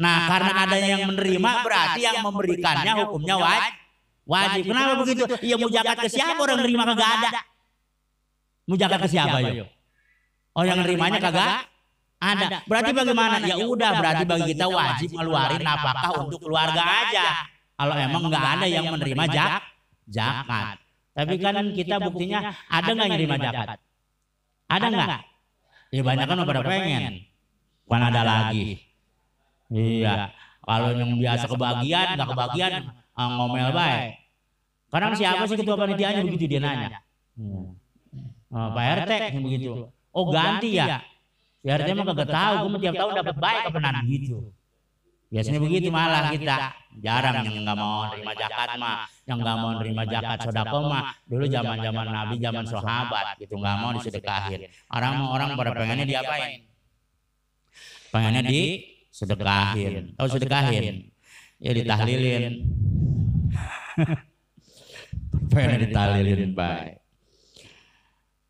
Nah, 0.00 0.16
karena 0.32 0.52
ada 0.64 0.76
yang 0.80 1.12
menerima 1.12 1.50
berarti 1.60 2.00
yang 2.00 2.24
memberikannya 2.24 2.92
hukumnya 3.04 3.36
wajib. 3.36 3.72
Wajib. 4.24 4.62
Kenapa 4.70 4.92
begitu? 5.02 5.22
Ya 5.42 5.56
mau 5.58 5.68
zakat 5.68 5.96
ke 6.06 6.08
siapa 6.08 6.40
orang 6.40 6.58
nerima 6.62 6.84
kagak 6.88 7.08
ada. 7.10 7.30
Mau 8.64 8.76
zakat 8.78 8.98
ke 9.02 9.08
siapa 9.10 9.36
yuk? 9.42 9.68
Oh 10.54 10.64
yang 10.64 10.80
nerimanya 10.80 11.18
kagak 11.18 11.66
ada. 12.20 12.62
Berarti 12.64 12.90
bagaimana? 12.94 13.42
Ya 13.44 13.56
udah 13.60 13.90
berarti 13.98 14.24
bagi 14.24 14.44
kita 14.56 14.66
wajib 14.70 15.08
ngeluarin 15.16 15.64
apakah 15.66 16.10
untuk 16.24 16.40
keluarga 16.46 16.80
aja. 16.80 17.44
Kalau 17.74 17.94
emang 17.96 18.22
nggak 18.28 18.44
ada 18.60 18.66
yang 18.68 18.86
menerima 18.92 19.24
jak 19.32 19.62
zakat. 20.08 20.76
Tapi 21.10 21.34
kan 21.42 21.60
kita 21.74 21.96
buktinya 22.00 22.54
ada 22.70 22.88
nggak 22.88 23.04
yang 23.04 23.14
menerima 23.18 23.36
zakat? 23.40 23.78
Ada 24.70 24.86
nggak? 24.86 25.20
Ya 25.90 26.02
banyak 26.06 26.26
kan 26.30 26.38
pada 26.46 26.60
pengen. 26.62 27.29
Bukan 27.90 28.06
ada 28.06 28.22
lagi. 28.22 28.78
Iya. 29.66 30.30
Kalau 30.62 30.94
yang 30.94 31.18
biasa 31.18 31.50
kebagian, 31.50 32.06
nggak 32.14 32.28
kebagian, 32.30 32.72
ah, 33.18 33.28
ngomel 33.34 33.74
baik. 33.74 34.14
Kadang 34.94 35.18
siapa 35.18 35.42
sih 35.50 35.58
ketua 35.58 35.74
panitianya 35.74 36.22
begitu 36.22 36.46
dia 36.46 36.62
nanya. 36.62 37.02
Hmm. 37.34 37.74
Oh, 38.54 38.68
Pak 38.78 38.84
RT 39.02 39.10
yang 39.34 39.42
begitu. 39.42 39.70
Oh 40.14 40.30
ganti 40.30 40.78
ya. 40.78 41.02
Si 41.58 41.66
RT 41.66 41.90
mah 41.98 42.06
kagak 42.14 42.30
tahu, 42.30 42.54
gue 42.70 42.78
tiap 42.78 42.94
tahun 42.94 43.12
dapat 43.26 43.36
baik 43.42 43.60
kepenan 43.66 44.06
gitu. 44.06 44.38
Biasanya 45.30 45.58
begitu 45.58 45.90
malah 45.90 46.30
kita 46.30 46.74
jarang 47.02 47.42
yang 47.42 47.66
nggak 47.66 47.74
mau 47.78 48.06
nerima 48.06 48.32
zakat 48.38 48.70
mah, 48.78 49.06
yang 49.26 49.38
nggak 49.42 49.56
mau 49.58 49.70
nerima 49.82 50.02
zakat 50.06 50.38
sodako 50.46 50.78
mah. 50.86 51.10
Dulu 51.26 51.44
zaman 51.50 51.78
zaman 51.82 52.06
Nabi, 52.06 52.34
zaman 52.38 52.64
sahabat 52.70 53.26
gitu 53.42 53.58
nggak 53.58 53.76
mau 53.82 53.90
disedekahin. 53.98 54.70
Orang 54.94 55.26
orang 55.26 55.58
pada 55.58 55.74
pengennya 55.74 56.06
diapain? 56.06 56.69
Pengennya 58.10 58.42
disedekahin. 58.42 60.18
Tahu 60.18 60.28
sedekahin? 60.30 61.10
Ya 61.62 61.70
ditahlilin. 61.74 62.66
Pengennya 65.50 65.78
ditahlilin 65.86 66.52
baik. 66.54 67.00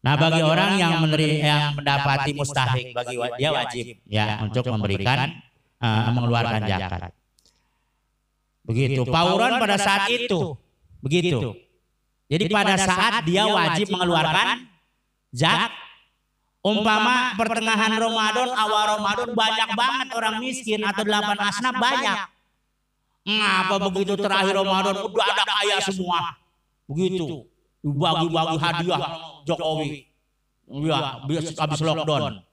Nah 0.01 0.17
bagi 0.17 0.41
orang 0.41 0.81
yang 0.81 1.05
menerima 1.05 1.45
yang 1.45 1.65
mendapati 1.77 2.33
mustahik 2.33 2.97
bagi 2.97 3.21
dia 3.37 3.51
wajib 3.53 3.85
ya 4.09 4.41
untuk 4.41 4.65
memberikan 4.73 5.29
uh, 5.77 6.09
mengeluarkan 6.17 6.65
zakat. 6.65 7.13
Begitu. 8.65 9.05
Pauran 9.05 9.61
pada 9.61 9.77
saat 9.77 10.09
itu 10.09 10.57
begitu. 11.05 11.53
Jadi 12.31 12.45
pada 12.49 12.81
saat 12.81 13.29
dia 13.29 13.45
wajib 13.45 13.93
mengeluarkan 13.93 14.65
zakat 15.37 15.90
Umpama 16.61 17.41
pertengahan 17.41 17.97
Ramadan, 17.97 18.53
awal 18.53 19.01
Ramadan 19.01 19.33
banyak 19.33 19.71
banget 19.73 20.09
orang 20.13 20.35
miskin 20.45 20.85
atau 20.85 21.09
delapan 21.09 21.41
asnaf 21.41 21.73
banyak. 21.73 22.17
Ngapa 23.25 23.77
begitu 23.89 24.13
terakhir 24.21 24.61
Ramadan 24.61 24.97
udah 25.09 25.27
ada 25.33 25.45
kaya 25.49 25.77
semua. 25.81 26.37
Begitu. 26.85 27.49
Bagi-bagi 27.81 28.57
hadiah 28.61 29.01
Jokowi. 29.49 30.05
Iya, 30.69 31.25
habis 31.57 31.81
lockdown. 31.81 32.45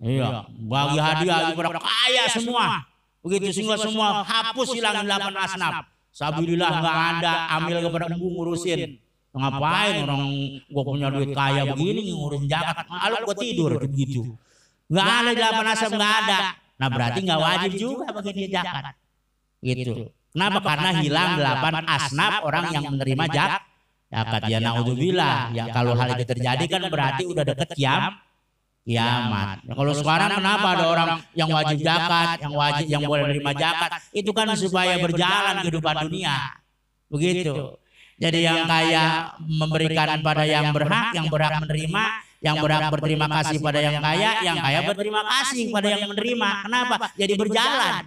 Iya, 0.00 0.48
bagi 0.48 0.98
hadiah 1.04 1.52
kepada 1.52 1.80
kaya 1.84 2.24
semua. 2.32 2.80
Begitu 3.20 3.60
semua 3.60 3.76
semua 3.76 4.08
hapus 4.24 4.72
hilang 4.72 5.04
delapan 5.04 5.36
asnaf. 5.36 5.84
Sabilillah 6.16 6.80
nggak 6.80 6.96
ada, 7.20 7.32
ambil 7.60 7.76
kepada 7.92 8.06
gue 8.08 8.30
ngurusin. 8.32 9.03
Ngapain 9.34 10.06
orang 10.06 10.22
gue 10.62 10.82
punya 10.86 11.10
duit 11.10 11.34
kaya 11.34 11.66
begini 11.74 12.14
ngurusin 12.14 12.46
zakat. 12.46 12.86
Malu 12.86 13.16
gue 13.26 13.36
tidur 13.42 13.70
begitu. 13.82 14.22
Nggak 14.86 15.06
ada 15.10 15.30
delapan 15.34 15.64
asnaf 15.74 15.92
nggak 15.98 16.14
ada. 16.22 16.38
Nah 16.78 16.88
berarti 16.88 17.18
nggak 17.26 17.40
wajib 17.42 17.72
juga 17.74 18.06
bagi 18.14 18.30
dia 18.30 18.48
zakat. 18.62 18.94
Gitu. 19.58 19.92
Kenapa? 20.30 20.58
Karena 20.62 20.90
hilang 21.02 21.30
delapan 21.34 21.74
asnaf 21.82 22.32
orang 22.46 22.64
yang 22.70 22.84
menerima 22.94 23.24
zakat. 23.34 23.62
Zakat 24.14 24.42
ya 24.46 24.58
naudzubillah. 24.62 25.50
Ya 25.50 25.64
kalau 25.74 25.98
hal 25.98 26.14
itu 26.14 26.24
terjadi 26.30 26.64
kan 26.70 26.82
berarti 26.86 27.22
udah 27.26 27.42
deket 27.42 27.68
kiam 27.74 28.14
kiamat. 28.84 29.64
Ya, 29.64 29.72
kalau 29.72 29.92
sekarang 29.96 30.30
kenapa 30.38 30.66
ada 30.76 30.84
orang 30.92 31.10
yang 31.32 31.48
wajib 31.50 31.80
zakat, 31.80 32.38
yang 32.38 32.54
wajib 32.54 32.86
yang 32.86 33.02
boleh 33.08 33.22
menerima 33.32 33.52
zakat, 33.56 33.90
itu 34.12 34.30
kan 34.30 34.46
supaya 34.54 34.94
berjalan 35.00 35.64
kehidupan 35.64 35.94
dunia. 36.06 36.36
Begitu. 37.08 37.80
Jadi 38.14 38.46
yang 38.46 38.70
kaya 38.70 39.34
memberikan 39.42 40.22
pada 40.22 40.44
yang 40.46 40.70
berhak, 40.70 41.10
yang 41.14 41.26
berhak 41.26 41.52
menerima, 41.66 42.04
yang 42.38 42.56
berhak 42.62 42.90
berterima 42.94 43.26
kasih 43.26 43.58
pada 43.58 43.80
yang 43.82 43.98
kaya, 43.98 44.30
yang 44.46 44.56
kaya 44.62 44.80
berterima 44.86 45.22
kasih 45.26 45.74
pada 45.74 45.88
yang 45.90 46.06
menerima. 46.06 46.50
Kenapa? 46.68 46.94
Jadi 47.18 47.32
berjalan. 47.34 48.02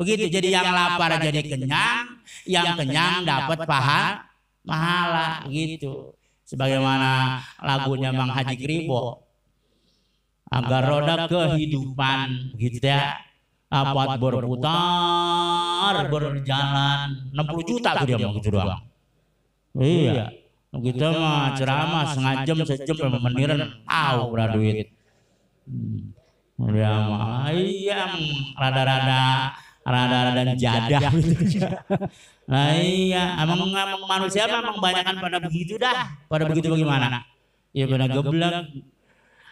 Begitu. 0.00 0.24
Jadi 0.32 0.48
yang 0.48 0.72
lapar 0.72 1.20
jadi 1.20 1.40
kenyang, 1.44 2.04
yang 2.48 2.72
kenyang 2.80 3.28
dapat 3.28 3.68
pahala, 3.68 4.24
pahala 4.64 5.44
gitu. 5.52 6.16
Sebagaimana 6.48 7.44
lagunya 7.60 8.10
Mang 8.10 8.32
Haji 8.32 8.56
Kribo. 8.56 9.28
Agar 10.50 10.82
roda 10.82 11.30
kehidupan 11.30 12.58
gitu 12.58 12.82
ya 12.82 13.22
dapat 13.70 14.18
berputar 14.18 15.94
berjalan 16.10 17.30
60 17.30 17.70
juta 17.70 18.02
tuh 18.02 18.06
dia 18.10 18.18
mau 18.18 18.34
gitu 18.34 18.58
doang 18.58 18.82
Iya. 19.76 20.34
Kita 20.70 21.06
mah 21.10 21.58
ceramah 21.58 22.04
setengah 22.06 22.34
jam 22.46 22.58
sejam 22.62 22.96
meniran 23.18 23.82
tahu 23.86 24.20
berapa 24.30 24.54
duit. 24.54 24.94
Hmm. 25.66 26.14
Dia 26.60 26.92
mah. 27.08 27.48
iya 27.56 28.04
rada-rada 28.52 29.56
rada-rada 29.80 30.52
jadah 30.60 31.08
Nah 32.50 32.74
iya, 32.76 33.38
emang, 33.46 33.70
emang 33.70 34.02
manusia 34.10 34.44
memang 34.50 34.82
banyak 34.82 35.04
kan 35.06 35.16
pada 35.22 35.38
begitu 35.38 35.78
dah. 35.78 36.18
Pada 36.26 36.44
begitu 36.50 36.66
bagaimana? 36.66 37.22
Ya 37.70 37.86
pada 37.86 38.10
geblek, 38.10 38.66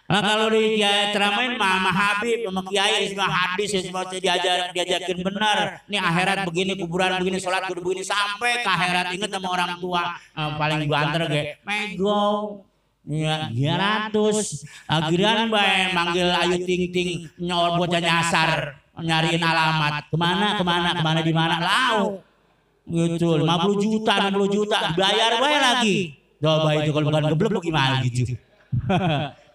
Nah 0.09 0.25
kalau 0.25 0.49
di 0.49 0.81
kiai 0.81 1.13
ceramain 1.13 1.53
Mama 1.61 1.93
Habib 1.93 2.49
sama 2.49 2.65
kiai 2.65 3.13
semua 3.13 3.29
hadis 3.29 3.69
semua 3.77 4.09
diajar 4.09 4.73
diajakin 4.73 5.21
benar. 5.21 5.85
Ini 5.85 6.01
akhirat 6.01 6.39
begini, 6.49 6.73
kuburan 6.81 7.21
begini, 7.21 7.37
sholat 7.37 7.69
kudu 7.69 7.85
begini 7.85 8.09
sampai 8.09 8.65
ke 8.65 8.69
akhirat 8.73 9.13
inget 9.13 9.29
sama 9.29 9.49
orang 9.53 9.77
tua 9.77 10.17
uh, 10.33 10.57
paling 10.57 10.89
banter 10.89 11.29
ge. 11.29 11.43
Mego 11.61 12.65
Ya, 13.09 13.49
dia 13.49 13.73
ratus. 13.81 14.69
Akhirnya 14.85 15.49
bae 15.49 15.97
manggil 15.97 16.29
Ayu 16.29 16.61
Ting 16.69 16.93
Ting 16.93 17.09
nyol 17.41 17.81
bocah 17.81 18.05
nyasar 18.05 18.81
nyariin 19.01 19.41
alamat. 19.41 20.13
Ke 20.13 20.17
mana, 20.21 20.61
ke 20.61 20.65
mana, 20.65 20.89
ke 20.93 21.03
mana, 21.05 21.21
di 21.25 21.33
mana? 21.33 21.57
Lau. 21.57 22.21
Gitu, 22.85 23.45
50 23.45 23.85
juta, 23.85 24.13
60 24.29 24.57
juta, 24.57 24.79
bayar 24.93 25.41
bae 25.41 25.57
lagi. 25.57 25.97
Coba 26.37 26.69
itu 26.81 26.91
kalau 26.93 27.07
bukan 27.09 27.25
geblek 27.33 27.65
gimana 27.65 27.97
gitu. 28.05 28.37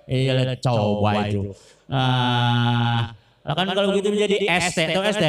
Iya, 0.08 0.56
coba 0.60 1.28
itu. 1.30 1.54
Nah, 1.88 3.14
kan 3.44 3.68
kalau 3.72 3.92
begitu 3.96 4.10
menjadi 4.12 4.36
ST 4.60 4.78
atau 4.92 5.04
ST, 5.04 5.26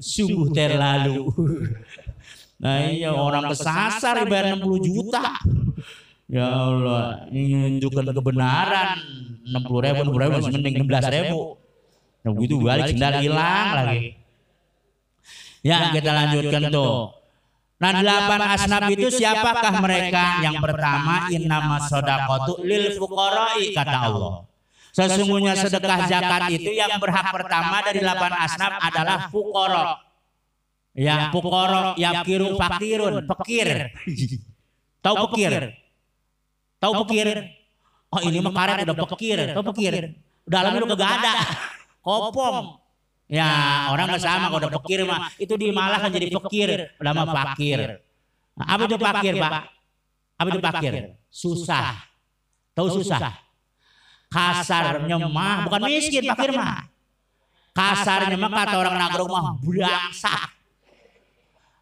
sungguh 0.00 0.48
terlalu. 0.52 1.24
Nah 2.54 2.88
iya 2.88 3.12
orang 3.12 3.52
kesasar 3.52 4.24
bayar 4.24 4.56
60 4.56 4.88
juta. 4.88 5.20
Ya 6.24 6.48
Allah, 6.48 7.28
menunjukkan 7.28 8.16
kebenaran. 8.16 8.96
60 9.44 9.84
ribu, 9.84 10.00
60 10.08 10.22
ribu 10.24 10.32
masih 10.40 10.52
mending 10.56 10.74
16 10.88 11.16
ribu. 11.20 11.40
Nah 12.24 12.30
begitu 12.32 12.54
balik 12.64 12.84
sendal 12.96 13.14
hilang 13.20 13.68
lagi. 13.76 14.16
Ya 15.60 15.92
kita 15.92 16.10
lanjutkan 16.16 16.72
tuh. 16.72 17.12
Nah 17.84 17.92
delapan 18.00 18.40
asnaf 18.56 18.82
itu 18.88 19.08
siapakah 19.12 19.74
mereka? 19.84 20.40
Yang 20.40 20.56
pertama 20.64 21.28
innama 21.28 21.76
sodakotu 21.84 22.64
lil 22.64 22.96
fukoroi 22.96 23.76
kata 23.76 23.98
Allah. 24.08 24.48
Sesungguhnya 24.94 25.52
sedekah 25.58 26.00
zakat 26.08 26.42
itu 26.54 26.70
yang 26.72 26.96
berhak 26.96 27.28
pertama 27.28 27.84
dari 27.84 28.00
delapan 28.00 28.32
asnaf 28.40 28.72
adalah 28.80 29.28
fukoro. 29.28 30.00
Ya 30.94 31.28
fukoro, 31.34 31.98
ya 31.98 32.22
kiru 32.22 32.54
fakirun, 32.54 33.26
pekir. 33.26 33.90
Tahu 35.04 35.14
pekir? 35.28 35.74
Tahu 36.78 36.92
pekir? 37.04 37.28
Oh 38.14 38.22
ini 38.22 38.38
mah 38.38 38.54
karet 38.54 38.86
udah 38.86 39.08
pekir, 39.10 39.38
tahu 39.52 39.64
pekir? 39.74 40.14
Dalamnya 40.46 40.86
udah 40.86 40.96
kagak 40.96 41.12
ada. 41.18 41.32
Kopong. 42.06 42.83
Ya, 43.24 43.40
ya 43.40 43.48
orang 43.88 44.12
nggak 44.12 44.20
sama 44.20 44.46
kalau 44.52 44.68
udah 44.68 44.72
fakir 44.84 45.00
mah 45.08 45.32
itu 45.40 45.54
di 45.56 45.72
malah 45.72 45.96
kan 45.96 46.12
jadi 46.12 46.28
fakir, 46.28 46.68
udah 47.00 47.12
mah 47.16 47.26
fakir. 47.32 48.04
Nah, 48.54 48.66
apa 48.68 48.82
itu 48.84 48.96
fakir, 49.00 49.34
Pak? 49.40 49.52
Apa 50.36 50.48
itu 50.52 50.60
fakir? 50.60 50.92
Susah. 51.32 52.04
Tahu 52.76 52.88
susah? 53.00 53.32
Kasarnya 54.28 55.16
mah 55.24 55.64
bukan 55.64 55.80
miskin 55.88 56.22
fakir 56.26 56.52
mah. 56.52 56.84
Kasarnya 57.74 58.36
mah 58.36 58.50
kata 58.52 58.76
orang 58.76 58.94
Nagrong 58.98 59.30
mah 59.30 59.56
belangsak. 59.62 60.42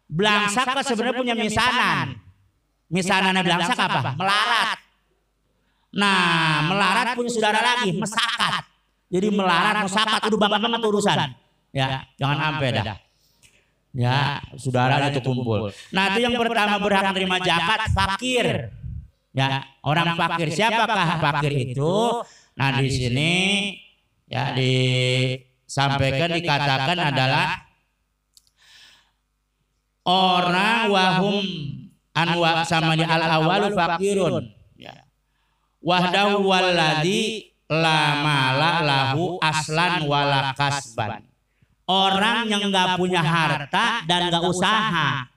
Belangsak 0.07 0.65
kan 0.65 0.83
sebenarnya 0.85 1.17
punya 1.17 1.35
misanan. 1.35 2.05
Misanannya 2.87 3.41
belangsak 3.41 3.77
apa? 3.77 4.13
Melarat. 4.15 4.79
Nah, 5.93 6.65
melarat 6.73 7.13
punya 7.13 7.29
saudara 7.29 7.61
lagi, 7.61 7.93
mesakat. 7.93 8.72
Jadi 9.13 9.27
melarat, 9.29 9.85
musakat, 9.85 10.25
udah 10.25 10.39
banget 10.41 10.59
banget 10.65 10.81
urusan. 10.89 11.17
Ya, 11.69 12.09
jangan 12.17 12.37
sampai 12.41 12.67
dah. 12.73 12.97
Ya, 13.93 14.41
saudaranya 14.57 15.13
itu 15.13 15.21
kumpul. 15.21 15.69
Nah, 15.93 16.03
itu 16.09 16.25
yang 16.25 16.33
pertama 16.33 16.81
berhak 16.81 17.13
menerima 17.13 17.37
zakat 17.45 17.79
fakir. 17.93 18.45
Ya, 19.37 19.69
orang 19.85 20.17
fakir. 20.17 20.49
Siapakah 20.49 21.21
fakir 21.21 21.53
itu? 21.53 21.93
Nah, 22.57 22.81
di 22.81 22.89
sini 22.89 23.31
ya 24.25 24.57
disampaikan 24.57 26.33
dikatakan 26.33 26.97
adalah 26.97 27.69
orang 30.09 30.89
wahum 30.89 31.45
anwa 32.17 32.65
sama 32.65 32.97
di 32.97 33.05
al 33.05 33.21
awalu 33.29 33.77
fakirun. 33.77 34.49
Ya. 34.73 35.05
Wahdahu 35.85 36.49
walladhi 36.49 37.52
la 37.71 38.01
mala 38.23 38.71
lahu 38.83 39.37
aslan 39.39 40.03
wala 40.07 40.51
kasban 40.57 41.23
orang 41.87 42.47
yang 42.47 42.71
nggak 42.71 42.95
punya 42.95 43.21
harta 43.23 44.07
dan 44.07 44.31
nggak 44.31 44.43
usaha. 44.47 45.27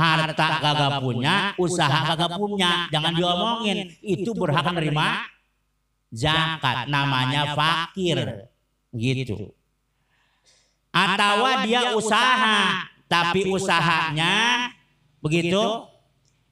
Harta 0.00 0.64
kagak 0.64 1.04
punya, 1.04 1.52
usaha 1.60 1.98
kagak 2.08 2.40
punya. 2.40 2.88
Jangan 2.88 3.12
diomongin. 3.12 3.92
Itu 4.00 4.32
berhak 4.32 4.64
menerima 4.72 5.28
zakat. 6.08 6.88
Namanya 6.88 7.52
fakir. 7.52 8.48
Gitu. 8.96 9.52
Atau 10.90 11.36
dia 11.68 11.94
usaha, 11.94 12.88
tapi 13.06 13.46
usahanya 13.46 14.66
begitu 15.20 15.86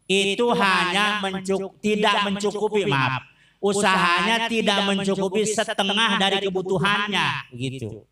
itu 0.09 0.47
hanya 0.57 1.21
mencuk, 1.25 1.81
tidak 1.83 2.16
mencukupi 2.29 2.87
maaf 2.87 3.27
usahanya 3.59 4.47
tidak 4.47 4.79
mencukupi 4.87 5.42
setengah 5.47 6.11
dari 6.18 6.47
kebutuhannya 6.47 7.51
gitu. 7.59 8.07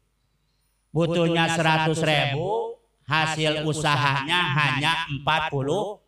butuhnya 0.90 1.54
100 1.54 1.92
ribu, 2.02 2.80
hasil 3.06 3.62
usahanya 3.62 4.40
hanya 4.58 4.92
40 5.12 6.02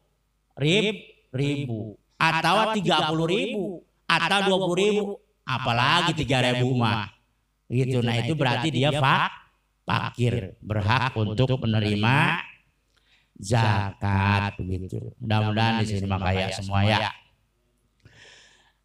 rib, 0.59 0.97
ribu. 1.31 1.95
atau 2.19 2.75
30 2.75 3.35
ribu 3.35 3.65
atau 4.11 4.39
20 4.75 4.83
ribu 4.83 5.05
apalagi 5.47 6.13
3 6.19 6.47
ribu 6.51 6.75
mah. 6.75 7.07
gitu. 7.71 8.03
Nah 8.03 8.17
itu 8.19 8.33
berarti 8.35 8.69
dia 8.75 8.91
pak 8.91 9.31
fakir 9.87 10.59
berhak 10.59 11.15
untuk 11.15 11.47
menerima 11.63 12.43
zakat 13.39 14.59
begitu. 14.59 15.15
Mudah-mudahan 15.23 15.85
di 15.85 15.87
sini 15.87 16.09
makaya 16.11 16.51
semua 16.51 16.83
ya 16.83 17.13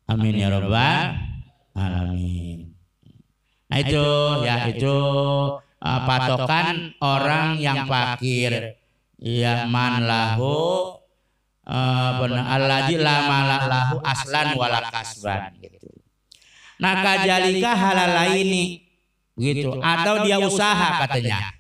amin 0.10 0.34
ya 0.36 0.48
robbal 0.52 1.16
alamin 1.76 2.74
nah 3.68 3.78
itu 3.80 4.06
ya 4.46 4.56
itu 4.70 4.98
uh, 5.84 6.00
patokan 6.08 6.96
orang 7.04 7.60
yang 7.60 7.84
fakir 7.88 8.80
ya 9.20 9.68
man 9.68 10.04
lahu 10.04 11.00
uh, 11.68 12.24
alladzi 12.28 13.00
la 13.00 13.24
lahu 13.68 13.96
aslan 14.04 14.56
wala 14.60 14.80
kasban 14.92 15.56
gitu. 15.60 15.88
Nah 16.84 17.00
kajalika 17.00 17.72
halal 17.76 18.12
laini 18.12 18.84
begitu 19.40 19.72
atau 19.80 20.28
dia 20.28 20.38
usaha 20.44 21.08
katanya. 21.08 21.56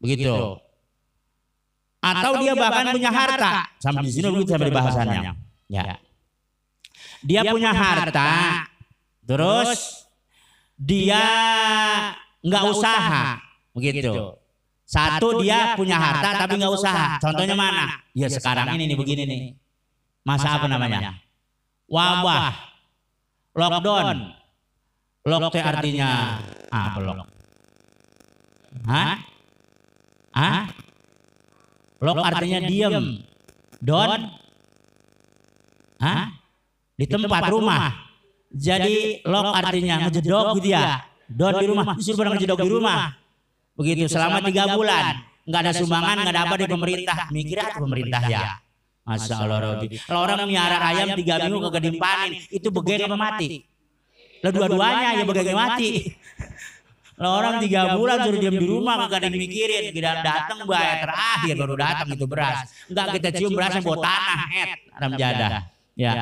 Begitu. 0.00 0.60
Atau 2.00 2.40
dia 2.40 2.56
bahkan 2.56 2.96
punya 2.96 3.12
harta. 3.12 3.68
Sampai 3.76 4.08
di 4.08 4.12
sini 4.12 4.32
begitu 4.32 4.56
sampai 4.56 4.72
bahasannya. 4.72 5.36
Ya. 5.68 6.00
Dia 7.20 7.44
punya 7.44 7.70
harta 7.76 8.64
terus 9.28 10.08
dia 10.80 11.24
nggak 12.40 12.64
usaha 12.72 13.36
begitu. 13.76 14.40
Satu 14.88 15.38
dia 15.44 15.78
punya 15.78 16.00
harta 16.00 16.46
tapi 16.46 16.58
nggak 16.58 16.72
usaha. 16.74 17.20
Contohnya 17.22 17.54
mana? 17.54 18.02
Ya 18.16 18.26
sekarang 18.26 18.74
ini 18.74 18.90
nih 18.90 18.96
begini 18.98 19.22
nih. 19.28 19.40
Masa 20.26 20.58
apa 20.58 20.66
namanya? 20.66 21.20
Wabah, 21.90 22.54
lockdown. 23.54 24.18
Lock 25.20 25.52
itu 25.52 25.60
artinya 25.60 26.40
apa 26.72 26.98
lock? 27.04 27.28
Hah? 28.88 29.14
Hah? 30.32 30.62
Lock 32.00 32.18
artinya 32.24 32.58
diam. 32.64 33.20
Don? 33.84 34.20
Hah? 36.00 36.39
Di 37.00 37.06
tempat 37.08 37.42
rumah. 37.48 37.96
Jadi 38.52 39.24
lock 39.24 39.56
artinya 39.56 40.04
ngejedok 40.04 40.60
gitu 40.60 40.68
ya. 40.76 41.00
Don 41.30 41.54
di 41.56 41.66
rumah, 41.70 41.94
disuruh 41.96 42.34
ngejedok 42.34 42.60
di 42.60 42.70
rumah. 42.70 43.16
Begitu 43.78 44.12
selama 44.12 44.44
tiga 44.44 44.76
bulan 44.76 45.24
nggak 45.48 45.60
ada 45.64 45.72
sumbangan 45.72 46.16
nggak 46.20 46.34
ada 46.36 46.42
apa 46.44 46.54
di 46.60 46.66
pemerintah 46.68 47.16
mikir 47.32 47.56
apa 47.58 47.80
pemerintah 47.80 48.22
ya 48.28 48.60
Masya 49.08 49.34
Allah 49.40 49.58
Robi. 49.64 49.96
Kalau 49.96 50.20
orang 50.22 50.44
miara 50.44 50.76
ayam 50.92 51.16
tiga 51.16 51.40
minggu 51.42 51.58
kagak 51.66 51.82
dimpanin, 51.88 52.32
itu 52.52 52.68
begen 52.68 53.08
apa 53.08 53.16
mati? 53.16 53.64
Lah 54.44 54.50
dua-duanya 54.52 55.08
ya 55.18 55.24
begen 55.24 55.56
mati. 55.56 55.90
Kalau 57.16 57.32
orang 57.36 57.54
tiga 57.60 57.96
bulan 57.96 58.16
suruh 58.24 58.40
diam 58.40 58.56
di 58.56 58.66
rumah 58.68 58.94
kagak 59.06 59.24
ada 59.24 59.26
yang 59.32 59.40
mikirin, 59.40 59.82
tidak 59.92 60.14
datang 60.22 60.58
bayar 60.68 61.08
terakhir 61.08 61.54
baru 61.56 61.74
datang 61.74 62.08
itu 62.12 62.26
beras. 62.28 62.58
Enggak 62.86 63.06
kita 63.18 63.28
cium 63.40 63.52
berasnya 63.56 63.80
bawa 63.82 63.98
tanah, 64.04 64.40
adam 64.94 65.12
jadah. 65.16 65.50
Ya. 65.98 66.12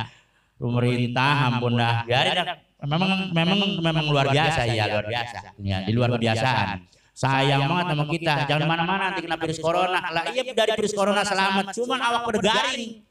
Pemerintah 0.59 1.55
ampun 1.55 1.79
dah, 1.79 2.03
biarin 2.03 2.35
dah. 2.35 2.47
Memang 2.83 3.31
memang 3.31 3.59
memang 3.79 4.05
luar 4.11 4.27
biasa 4.31 4.67
ya, 4.67 4.91
luar 4.91 5.07
biasa. 5.07 5.39
Ya, 5.63 5.87
di 5.87 5.93
luar 5.95 6.15
kebiasaan 6.19 6.99
sayang 7.19 7.67
banget 7.67 7.87
sama 7.91 8.05
kita. 8.07 8.35
jangan 8.47 8.67
mana-mana 8.71 9.11
nanti 9.11 9.27
kena 9.27 9.35
virus 9.43 9.59
corona. 9.59 9.99
lah 9.99 10.23
iya 10.31 10.43
dari 10.55 10.73
virus 10.79 10.95
corona 10.95 11.27
selamat. 11.27 11.75
cuman 11.75 11.99
awak 11.99 12.21
pada 12.31 12.39
garing 12.47 13.03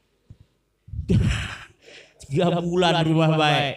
tiga 2.24 2.48
bulan 2.64 3.04
di 3.04 3.12
rumah 3.12 3.36
baik 3.36 3.76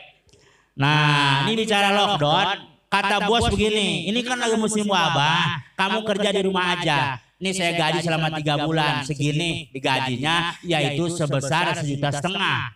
nah 0.71 1.43
ini 1.51 1.67
bicara 1.67 1.91
lockdown. 1.91 2.47
kata 2.87 3.27
bos 3.27 3.51
begini 3.51 4.07
ini 4.07 4.23
kan 4.23 4.39
lagi 4.39 4.55
musim 4.55 4.87
wabah. 4.87 5.75
kamu 5.75 5.99
kerja 6.07 6.29
di 6.31 6.41
rumah 6.47 6.79
aja. 6.79 7.19
ini 7.35 7.51
saya 7.51 7.75
gaji 7.75 7.99
selama 7.99 8.31
tiga 8.39 8.63
bulan. 8.63 9.03
segini 9.03 9.67
digajinya 9.75 10.55
yaitu 10.63 11.11
sebesar 11.11 11.75
sejuta 11.75 12.07
setengah 12.07 12.71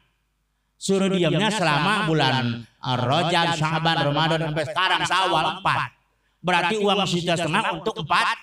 suruh 0.86 1.10
diamnya 1.10 1.50
selama 1.50 2.06
bulan 2.06 2.62
Rojab, 2.86 3.58
Syaban, 3.58 3.98
Ramadan 4.06 4.40
sampai 4.54 4.66
sekarang 4.70 5.02
sawal 5.10 5.58
empat 5.58 5.90
Berarti 6.46 6.78
uang 6.78 7.10
sejuta 7.10 7.34
setengah 7.42 7.82
untuk 7.82 8.06
empat 8.06 8.38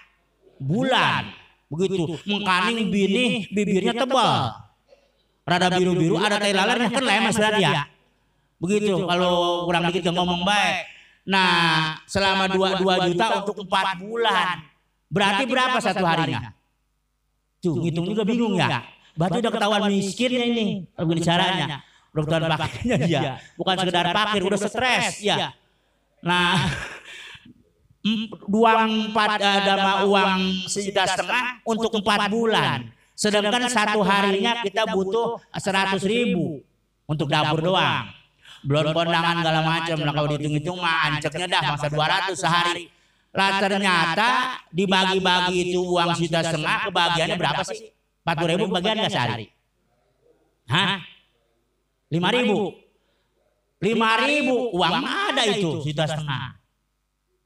bulan. 0.59 1.31
Begitu. 1.71 2.19
Mengkaning 2.27 2.91
bini 2.91 3.47
bibirnya 3.47 3.95
tebal. 3.95 4.59
Rada 5.47 5.71
biru-biru 5.71 6.19
ada 6.19 6.43
tai 6.43 6.51
lalernya 6.51 6.91
kan 6.91 7.05
lemes 7.07 7.35
berarti 7.39 7.63
ya. 7.63 7.87
Begitu 8.59 9.07
kalau 9.07 9.67
kurang 9.71 9.87
dikit 9.95 10.11
ngomong 10.11 10.43
baik. 10.43 10.91
Nah 11.31 11.95
selama 12.11 12.51
dua, 12.51 12.75
dua 12.83 13.07
juta 13.07 13.39
untuk 13.39 13.63
empat 13.63 14.03
bulan. 14.03 14.67
Berarti 15.07 15.43
berapa 15.47 15.79
satu 15.79 16.03
harinya? 16.03 16.51
Tuh 17.63 17.79
ngitung 17.79 18.11
juga 18.11 18.27
bingung 18.27 18.59
ya. 18.59 18.83
Berarti 19.15 19.39
udah 19.47 19.53
ketahuan 19.55 19.83
miskinnya 19.87 20.43
ini. 20.43 20.91
Begini 20.99 21.23
caranya. 21.23 21.92
Udah 22.13 22.23
ketahuan 22.29 22.53
pakirnya 22.61 22.97
ya. 23.09 23.21
Bukan 23.57 23.75
sekedar 23.81 24.07
pakir, 24.13 24.41
udah 24.45 24.61
stres 24.61 25.17
ya. 25.25 25.57
Nah 26.21 26.69
uang 28.63 29.15
empat 29.15 29.39
dama 29.41 29.93
uang 30.11 30.41
sejuta 30.69 31.09
setengah 31.09 31.65
untuk 31.65 31.91
empat 31.97 32.29
bulan. 32.29 32.93
Sedangkan 33.17 33.65
satu 33.71 34.05
harinya 34.05 34.61
kita 34.61 34.91
butuh 34.93 35.41
seratus 35.57 36.03
ribu 36.05 36.61
untuk 37.09 37.33
dapur 37.33 37.65
doang. 37.65 38.13
Belum 38.63 38.95
kondangan 38.95 39.43
segala 39.43 39.61
macam. 39.65 39.97
Nah 40.03 40.13
kalau 40.15 40.29
dihitung-hitung 40.37 40.79
mah 40.79 41.11
anceknya 41.11 41.47
dah 41.51 41.63
masa 41.75 41.87
dua 41.91 42.07
ratus 42.07 42.37
sehari. 42.39 42.87
Lah 43.33 43.57
ternyata 43.65 44.61
dibagi-bagi 44.69 45.73
itu 45.73 45.81
uang 45.81 46.13
sejuta 46.21 46.45
setengah 46.45 46.93
kebagiannya 46.93 47.37
berapa 47.41 47.63
sih? 47.65 47.89
Empat 48.23 48.37
puluh 48.39 48.51
ribu 48.55 48.65
bagian 48.69 49.01
nggak 49.01 49.13
sehari? 49.13 49.47
Hah? 50.69 51.12
Lima 52.13 52.29
ribu? 52.29 52.77
Lima 53.81 54.11
ribu 54.21 54.77
uang 54.77 54.95
ada 55.01 55.43
itu 55.49 55.81
sejuta 55.81 56.05
setengah 56.07 56.63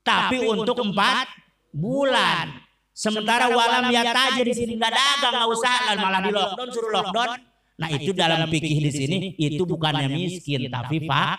tapi 0.06 0.46
untuk 0.46 0.78
empat 0.78 1.26
bulan. 1.74 2.62
Sementara 2.96 3.50
walam 3.52 3.92
ya 3.92 4.08
aja 4.08 4.40
di 4.40 4.54
sini 4.56 4.78
nggak 4.78 4.92
dagang 4.94 5.34
nggak 5.36 5.50
usah 5.52 5.74
malah 6.00 6.20
di 6.24 6.30
lockdown 6.32 6.68
suruh 6.72 6.90
lockdown. 6.94 7.30
Nah 7.76 7.88
itu 7.92 8.16
dalam 8.16 8.48
pikir 8.48 8.88
di 8.88 8.92
sini 8.94 9.16
itu 9.36 9.66
bukannya 9.68 10.08
miskin 10.08 10.70
tapi 10.70 11.04
pak 11.04 11.38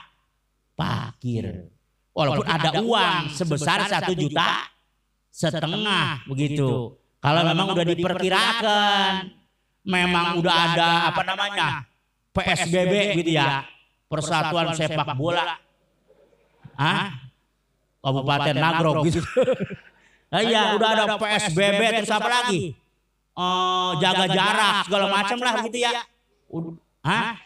fakir. 0.78 1.72
Walaupun 2.14 2.46
ada 2.46 2.78
uang 2.78 3.34
sebesar 3.34 3.90
satu 3.90 4.14
juta 4.14 4.70
setengah 5.34 6.28
begitu. 6.30 7.00
Kalau 7.18 7.42
memang 7.42 7.74
udah 7.74 7.86
diperkirakan, 7.90 9.12
memang 9.90 10.38
udah 10.38 10.54
ada 10.54 10.90
apa 11.10 11.22
namanya 11.26 11.90
PSBB 12.38 12.94
gitu 13.24 13.32
ya, 13.34 13.66
Persatuan 14.06 14.72
Sepak 14.78 15.18
Bola. 15.18 15.58
Ah, 16.78 17.10
Kabupaten 18.06 18.56
Nagrog 18.56 19.02
gitu. 19.10 19.22
Nah, 20.28 20.44
iya, 20.44 20.76
udah 20.76 20.90
ada 20.92 21.16
PSBB 21.16 22.04
terus 22.04 22.12
apa 22.12 22.28
lagi? 22.28 22.76
Oh, 23.32 23.96
jaga 24.04 24.28
jarak 24.28 24.84
segala 24.84 25.06
macam 25.08 25.38
lah 25.40 25.54
gitu 25.64 25.78
ya. 25.80 26.04
Udah, 26.52 26.76
hah? 27.08 27.40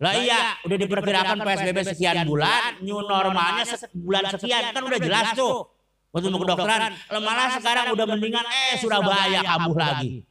Lah 0.00 0.12
iya, 0.16 0.56
udah 0.64 0.76
diperkirakan 0.80 1.36
PSBB 1.44 1.78
sekian 1.84 2.24
bulan, 2.24 2.80
new 2.80 2.98
normalnya 3.04 3.68
bulan 3.92 4.24
sekian. 4.32 4.72
kan 4.72 4.82
udah 4.88 5.00
jelas 5.04 5.36
tuh. 5.36 5.68
Waktu 6.16 6.32
mau 6.32 6.40
kedokteran, 6.40 6.96
malah 7.20 7.48
sekarang 7.58 7.92
udah 7.92 8.06
mendingan 8.08 8.46
eh 8.46 8.78
Surabaya 8.80 9.44
kambuh 9.44 9.76
lagi. 9.76 10.24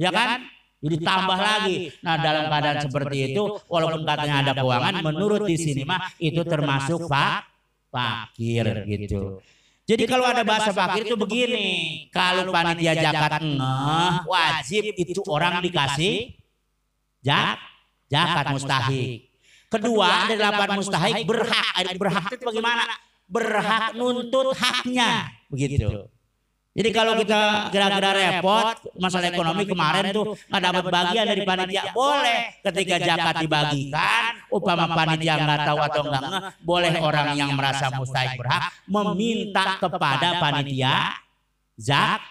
Ya 0.00 0.14
kan? 0.14 0.48
Jadi 0.78 0.96
tambah 1.02 1.38
lagi. 1.38 1.90
Nah 2.06 2.14
dalam 2.22 2.46
keadaan 2.46 2.78
seperti 2.86 3.16
itu, 3.34 3.42
walaupun 3.66 4.06
katanya 4.06 4.36
ada 4.46 4.52
keuangan, 4.54 4.94
menurut 5.02 5.42
di 5.50 5.56
sini 5.58 5.82
mah 5.82 6.06
itu 6.22 6.42
termasuk 6.46 7.10
pak 7.10 7.50
fakir 7.88 8.86
gitu. 8.86 9.42
Jadi 9.88 10.04
kalau 10.04 10.28
ada 10.28 10.44
bahasa 10.44 10.70
fakir 10.70 11.08
itu 11.08 11.16
begini, 11.16 11.68
kalau 12.12 12.52
panitia 12.52 12.92
zakat 12.92 13.40
ngeh, 13.40 14.14
wajib 14.28 14.84
itu 14.92 15.20
orang 15.24 15.64
dikasih 15.64 16.36
jak, 17.24 17.56
zakat 18.12 18.46
mustahik. 18.52 19.32
Kedua, 19.72 20.28
ada 20.28 20.34
delapan 20.36 20.68
mustahik 20.76 21.24
berhak. 21.24 21.74
Berhak 21.96 22.28
itu 22.36 22.44
bagaimana? 22.44 22.84
Berhak 23.28 23.96
nuntut 23.96 24.56
haknya, 24.56 25.32
begitu. 25.52 26.08
Jadi 26.78 26.94
kalau 26.94 27.18
kita 27.18 27.74
kira-kira 27.74 28.10
repot 28.14 28.78
masalah 29.02 29.34
ekonomi 29.34 29.66
kemarin 29.66 30.14
tuh 30.14 30.38
nggak 30.46 30.62
dapat 30.62 30.84
bagian 30.86 31.24
dari 31.26 31.42
panitia 31.42 31.90
boleh 31.90 32.62
ketika 32.62 32.94
zakat 33.02 33.34
dibagikan 33.42 34.38
upama 34.46 34.86
panitia 34.94 35.42
nggak 35.42 35.60
tahu 35.66 35.78
atau 35.82 36.02
nggak 36.06 36.22
boleh 36.62 36.92
orang 37.02 37.34
yang 37.34 37.50
merasa 37.58 37.90
mustahik 37.98 38.38
berhak 38.38 38.70
meminta 38.86 39.82
kepada 39.82 40.38
panitia 40.38 41.18
zak 41.74 42.22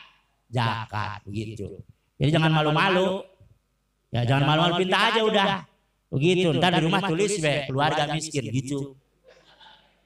zakat 0.47 1.19
begitu. 1.27 1.83
Jadi 2.15 2.29
jangan 2.31 2.51
malu-malu. 2.55 3.27
Ya 4.15 4.23
jangan 4.23 4.47
malu-malu 4.47 4.73
pinta 4.79 4.97
aja 5.11 5.21
udah. 5.27 5.47
Begitu. 6.07 6.55
Ntar 6.55 6.79
di 6.79 6.81
rumah 6.87 7.01
tulis 7.03 7.35
be 7.43 7.67
keluarga 7.67 8.03
miskin 8.15 8.47
gitu. 8.47 8.95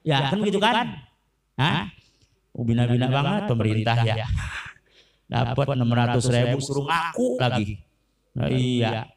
Ya 0.01 0.33
kan 0.33 0.41
begitu 0.41 0.57
kan? 0.57 0.97
Hah? 1.61 1.93
Bina-bina 2.51 3.07
banget 3.07 3.41
pemerintah 3.47 3.97
ya. 4.03 4.27
Dapat 5.31 5.65
600 5.79 6.35
ribu 6.35 6.57
suruh 6.59 6.85
ngaku 6.85 7.27
lagi. 7.39 7.79
Nah, 8.35 8.47
iya. 8.51 9.07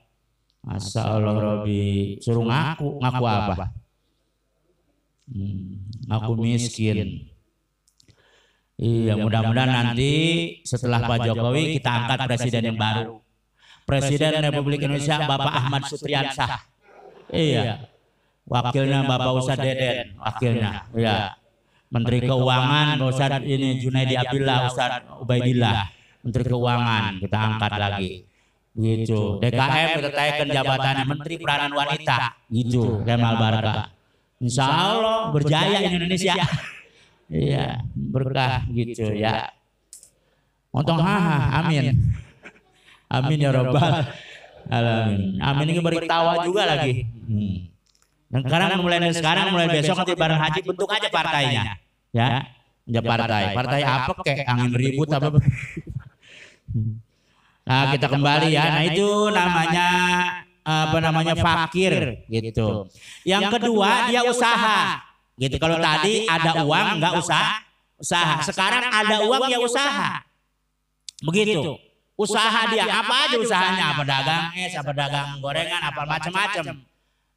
Masa 0.65 1.19
Allah 1.19 1.35
Robi 1.37 2.17
suruh 2.23 2.47
ngaku, 2.47 3.03
ngaku 3.03 3.25
apa? 3.27 3.67
Hmm, 5.29 5.83
ngaku 6.09 6.33
miskin. 6.41 7.29
Iya, 8.75 9.15
mudah-mudahan 9.19 9.71
nanti 9.71 10.13
setelah 10.67 11.07
Pak 11.07 11.31
Jokowi 11.31 11.79
kita 11.79 11.91
angkat 11.91 12.19
presiden 12.27 12.63
yang 12.75 12.79
baru. 12.79 13.23
Presiden 13.85 14.41
Republik 14.41 14.81
Indonesia 14.83 15.21
Bapak 15.29 15.53
Ahmad 15.53 15.83
Sutriansah. 15.87 16.65
Iya. 17.31 17.91
Wakilnya 18.45 19.05
Bapak 19.05 19.31
Ustadz 19.41 19.63
Deden, 19.63 20.17
wakilnya. 20.19 20.89
Iya. 20.97 21.44
Menteri 21.95 22.19
Keuangan 22.27 22.99
Ustaz 23.07 23.39
ini 23.47 23.79
Junaidi 23.79 24.19
Abdullah 24.19 24.67
Ustaz 24.67 25.07
Ubaidillah. 25.23 25.95
Menteri 26.27 26.45
Keuangan 26.51 27.03
kita 27.23 27.39
angkat 27.39 27.73
lagi. 27.79 28.11
gitu. 28.75 29.39
DKM 29.39 29.89
kita 30.03 30.11
taikkan 30.11 30.49
jabatannya 30.51 31.05
Menteri 31.07 31.35
Peranan 31.39 31.71
Wanita. 31.71 32.17
Gitu 32.51 33.07
Kemal 33.07 33.35
Baraka. 33.39 33.95
Insya 34.43 34.67
Allah 34.67 35.31
berjaya 35.31 35.79
Indonesia. 35.87 36.35
Iya 37.25 37.81
berkah 37.97 38.69
gitu 38.69 39.17
ya. 39.17 39.49
Untung 40.77 41.01
haha 41.01 41.65
amin. 41.65 41.97
amin. 43.09 43.39
Ya 43.41 43.49
robbal 43.49 44.05
alamin. 44.69 45.41
Amin. 45.41 45.67
Ini 45.73 45.81
beri 45.81 46.05
tawa 46.05 46.45
juga 46.45 46.69
lagi. 46.69 47.09
hmm. 47.09 47.57
Dan 48.29 48.41
sekarang 48.45 48.77
mulai 48.77 49.01
dari 49.01 49.17
sekarang 49.17 49.57
mulai 49.57 49.73
besok 49.73 50.05
nanti 50.05 50.13
bareng 50.13 50.37
haji 50.37 50.61
bentuk 50.69 50.89
aja 50.93 51.09
partainya 51.09 51.81
ya. 52.15 52.47
Ya. 52.87 53.01
Partai. 53.03 53.57
partai. 53.57 53.81
Apa 53.83 54.13
kayak 54.23 54.47
angin 54.47 54.73
ribut 54.77 55.09
apa? 55.11 55.35
nah 57.65 57.97
kita 57.97 58.07
kembali 58.13 58.53
ya. 58.53 58.65
nah 58.77 58.85
itu 58.85 59.09
namanya 59.33 59.89
apa 60.63 60.99
namanya 61.03 61.35
fakir 61.35 62.25
gitu. 62.31 62.87
Yang 63.27 63.43
kedua 63.59 64.07
dia 64.09 64.23
usaha. 64.23 65.03
gitu. 65.35 65.57
Kalau 65.59 65.83
tadi 65.83 66.31
ada 66.31 66.63
uang 66.63 66.89
nggak 67.03 67.15
usah. 67.19 67.43
Usaha. 67.99 68.43
Sekarang 68.47 68.85
ada 68.87 69.17
uang 69.27 69.51
ya 69.51 69.59
usaha. 69.59 70.23
begitu. 71.25 71.75
Usaha 72.15 72.71
dia 72.71 72.87
apa 72.87 73.27
aja 73.27 73.37
usahanya? 73.43 73.85
apa 73.91 74.03
dagang 74.07 74.45
es 74.55 74.71
apa 74.79 74.93
dagang 74.95 75.43
gorengan 75.43 75.83
apa 75.83 76.07
macam-macam 76.07 76.94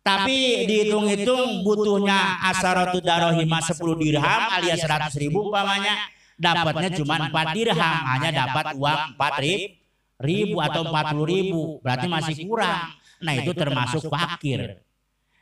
tapi 0.08 0.38
dihitung-hitung 0.64 1.68
butuhnya 1.68 2.40
asaratu 2.48 3.04
darohima 3.04 3.60
10 3.60 3.76
dirham 4.00 4.42
alias 4.56 4.80
100 4.80 5.12
ribu 5.20 5.52
umpamanya 5.52 6.08
dapatnya 6.40 6.90
cuma 6.96 7.16
4 7.28 7.58
dirham 7.58 7.98
hanya 8.16 8.30
dapat 8.48 8.66
uang 8.80 9.02
4 9.20 10.24
ribu 10.24 10.56
atau 10.64 10.82
40 10.88 11.34
ribu 11.34 11.62
berarti 11.84 12.08
masih 12.08 12.36
kurang. 12.48 12.96
nah 13.18 13.34
itu 13.34 13.52
termasuk 13.52 14.08
fakir. 14.08 14.80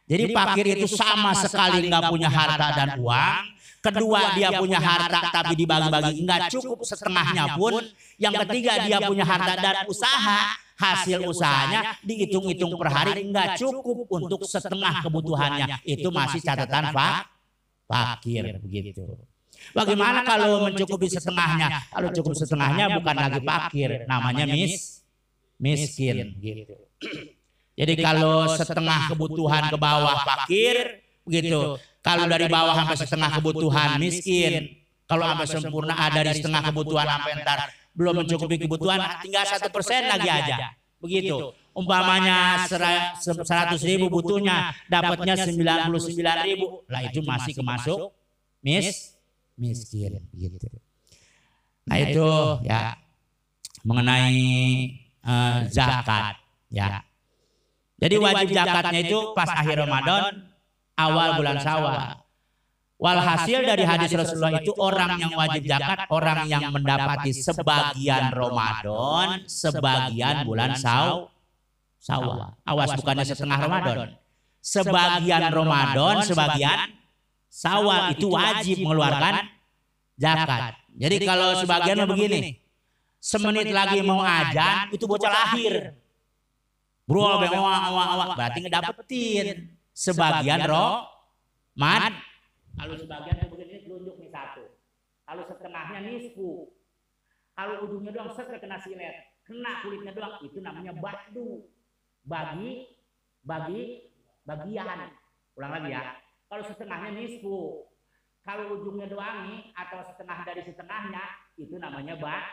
jadi 0.08 0.24
fakir 0.32 0.66
itu 0.80 0.88
sama 0.90 1.36
sekali 1.38 1.86
nggak 1.86 2.04
punya 2.10 2.30
harta 2.32 2.68
dan 2.74 2.90
uang. 2.98 3.44
kedua 3.86 4.34
dia 4.34 4.50
punya 4.58 4.82
harta 4.82 5.30
tapi 5.30 5.54
dibagi-bagi 5.54 6.26
nggak 6.26 6.42
cukup 6.58 6.82
setengahnya 6.82 7.54
pun. 7.54 7.86
yang 8.18 8.34
ketiga 8.48 8.82
dia 8.82 8.98
punya 9.04 9.28
harta 9.28 9.54
dan 9.62 9.86
usaha 9.86 10.65
hasil 10.76 11.24
usahanya 11.24 11.96
dihitung-hitung 12.04 12.76
per 12.76 12.92
hari 12.92 13.24
enggak 13.24 13.56
cukup 13.56 14.08
untuk 14.12 14.44
setengah 14.44 15.04
kebutuhannya. 15.04 15.80
Itu 15.88 16.12
masih 16.12 16.44
catatan 16.44 16.92
pak 16.92 17.32
fakir 17.88 18.60
begitu. 18.60 19.16
Bagaimana 19.72 20.22
kalau 20.28 20.68
mencukupi 20.68 21.08
setengahnya? 21.08 21.88
Kalau 21.90 22.10
cukup 22.12 22.34
setengahnya 22.36 22.86
bukan 23.00 23.16
lagi 23.16 23.40
fakir, 23.42 24.04
namanya 24.06 24.46
mis 24.46 25.02
miskin 25.56 26.36
gitu. 26.44 26.76
Jadi 27.80 27.94
kalau 28.00 28.48
setengah 28.52 29.12
kebutuhan 29.12 29.72
ke 29.72 29.78
bawah 29.80 30.16
fakir 30.24 31.04
begitu. 31.24 31.80
Kalau 32.04 32.30
dari 32.30 32.46
bawah 32.46 32.76
sampai 32.78 32.98
setengah 33.00 33.30
kebutuhan 33.40 33.90
miskin. 33.98 34.84
Kalau 35.06 35.22
sampai 35.22 35.48
sempurna 35.48 35.94
ada 35.94 36.26
dari 36.26 36.34
setengah 36.34 36.66
kebutuhan 36.66 37.06
sampai 37.06 37.32
entar 37.38 37.70
belum 37.96 38.22
mencukupi 38.22 38.60
kebutuhan, 38.60 39.00
tinggal 39.24 39.48
satu 39.48 39.72
persen 39.72 40.12
lagi 40.12 40.28
aja. 40.28 40.76
Begitu. 41.00 41.56
Umpamanya 41.76 42.68
seratus 43.20 43.84
ribu 43.84 44.08
butuhnya, 44.08 44.72
dapatnya 44.88 45.36
sembilan 45.36 45.92
puluh 45.92 46.02
sembilan 46.04 46.38
ribu, 46.44 46.84
lah 46.92 47.02
itu 47.08 47.20
masih 47.24 47.54
kemasuk. 47.56 48.00
mis 48.64 49.16
miskin. 49.56 50.24
Begitu. 50.36 50.68
Nah 51.88 51.98
itu 52.02 52.28
ya. 52.66 52.98
mengenai 53.86 54.42
uh, 55.22 55.70
zakat. 55.70 56.42
Ya. 56.74 57.06
Jadi 58.02 58.16
wajib 58.18 58.50
zakatnya 58.52 59.00
itu 59.06 59.20
pas 59.38 59.48
akhir 59.54 59.86
Ramadan, 59.86 60.52
awal 60.98 61.38
bulan 61.38 61.62
Syawal. 61.62 62.25
Walhasil 63.06 63.60
dari 63.62 63.86
hadis 63.86 64.18
Rasulullah 64.18 64.58
itu 64.58 64.74
orang 64.82 65.22
yang 65.22 65.38
wajib 65.38 65.62
zakat 65.70 66.10
orang 66.10 66.50
yang 66.50 66.74
mendapati 66.74 67.38
sebagian 67.38 68.34
Ramadan, 68.34 69.46
sebagian 69.46 70.42
bulan 70.42 70.74
Saw, 70.74 71.30
Sawal. 72.02 72.58
Awas 72.66 72.98
bukannya 72.98 73.26
setengah 73.26 73.58
Ramadan. 73.62 74.18
Sebagian 74.58 75.54
Ramadan, 75.54 76.16
sebagian 76.26 76.98
Sawal 77.46 78.18
itu 78.18 78.34
wajib 78.34 78.82
mengeluarkan 78.82 79.54
zakat. 80.18 80.82
Jadi 80.98 81.16
kalau 81.22 81.62
sebagian 81.62 82.10
begini, 82.10 82.58
semenit 83.22 83.70
lagi 83.70 84.02
mau 84.02 84.26
ajan 84.26 84.90
itu 84.90 85.06
bocah 85.06 85.30
lahir. 85.30 85.94
Bro, 87.06 87.38
berarti 88.34 88.60
ngedapetin. 88.66 89.78
sebagian 89.96 90.60
roh 90.68 91.08
mad 91.80 92.12
kalau 92.76 92.96
sebagian 93.00 93.40
yang 93.40 93.50
begini 93.50 93.84
telunjuk 93.88 94.16
nih 94.20 94.32
satu. 94.32 94.66
Kalau 95.26 95.44
setengahnya 95.48 96.00
nisfu. 96.06 96.70
Kalau 97.56 97.76
ujungnya 97.88 98.12
doang 98.12 98.36
set 98.36 98.52
kena 98.52 98.78
silet, 98.84 99.32
kena 99.48 99.80
kulitnya 99.80 100.12
doang 100.12 100.44
itu 100.44 100.60
namanya 100.60 100.92
badu. 100.92 101.66
Bagi 102.28 103.00
bagi 103.48 104.12
bagian. 104.44 105.10
Ulang 105.56 105.72
lagi 105.72 105.90
ya. 105.96 106.20
Kalau 106.52 106.64
setengahnya 106.68 107.10
nisfu. 107.16 107.88
Kalau 108.46 108.78
ujungnya 108.78 109.10
doang 109.10 109.50
nih 109.50 109.74
atau 109.74 110.06
setengah 110.06 110.46
dari 110.46 110.62
setengahnya 110.62 111.24
itu 111.58 111.82
namanya 111.82 112.14
bak 112.22 112.46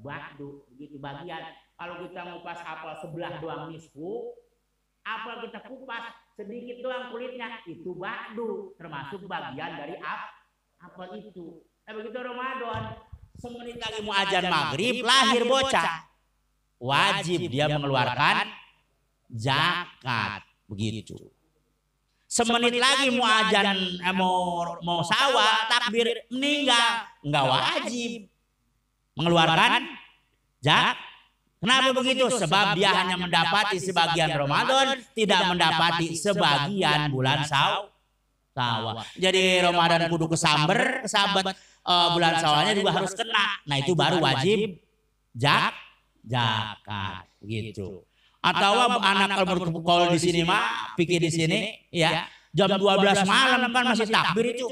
badu 0.00 0.64
begitu 0.72 0.96
bagian. 0.96 1.52
Kalau 1.76 2.00
kita 2.08 2.20
ngupas 2.24 2.60
apel 2.64 2.92
sebelah 3.04 3.36
doang 3.44 3.68
nisfu, 3.68 4.32
apel 5.04 5.44
kita 5.44 5.60
kupas 5.68 6.25
sedikit 6.36 6.76
doang 6.84 7.10
kulitnya. 7.10 7.64
Itu 7.64 7.96
badu 7.96 8.76
termasuk 8.76 9.24
bagian 9.24 9.72
dari 9.80 9.96
ap 9.98 10.36
apa 10.84 11.16
itu? 11.16 11.64
Eh 11.88 11.92
begitu 11.96 12.18
Ramadan. 12.20 13.00
Semenit 13.36 13.76
lagi 13.76 14.00
mau 14.00 14.16
ajan 14.16 14.44
maghrib 14.48 15.04
lahir 15.04 15.42
bocah. 15.44 16.08
wajib 16.76 17.48
dia 17.48 17.72
mengeluarkan 17.72 18.52
zakat. 19.32 20.44
Begitu. 20.68 21.16
Semenit 22.28 22.76
lagi 22.76 23.08
mau 23.16 23.24
ajan 23.24 23.76
eh, 23.96 24.14
mau 24.16 24.64
mau 24.84 25.00
sawah 25.00 25.64
takbir 25.72 26.28
meninggal. 26.28 27.08
nggak 27.24 27.44
wajib. 27.48 28.28
mengeluarkan 29.16 29.88
zakat 30.60 31.05
Kenapa 31.56 31.88
begitu? 31.96 32.24
Sebab 32.28 32.76
dia 32.76 32.92
hanya 32.92 33.16
mendapati 33.16 33.80
sebagian 33.80 34.28
Ramadan, 34.36 35.00
tidak 35.16 35.40
mendapati 35.48 36.12
sebagian 36.12 37.08
bulan 37.08 37.42
saw. 37.48 37.88
Sawa. 38.56 39.04
Jadi 39.20 39.60
Ramadan 39.60 40.08
kudu 40.08 40.32
kesamber, 40.32 41.04
kesabat 41.04 41.52
uh, 41.84 42.16
bulan 42.16 42.40
sawahnya 42.40 42.72
juga 42.72 42.96
harus 42.96 43.12
kena. 43.12 43.60
Nah 43.68 43.76
itu 43.76 43.92
baru 43.92 44.16
wajib 44.16 44.80
jak 45.36 45.76
zakat 46.24 47.28
gitu. 47.44 48.08
Atau 48.40 48.72
anak 48.96 49.44
kalau 49.84 50.08
di 50.08 50.16
sini 50.16 50.40
mah 50.40 50.96
pikir 50.96 51.20
di 51.20 51.28
sini 51.28 51.58
ya 51.92 52.24
jam 52.56 52.72
12 52.80 53.28
malam 53.28 53.68
kan 53.68 53.84
masih 53.92 54.08
takbir 54.08 54.56
itu. 54.56 54.66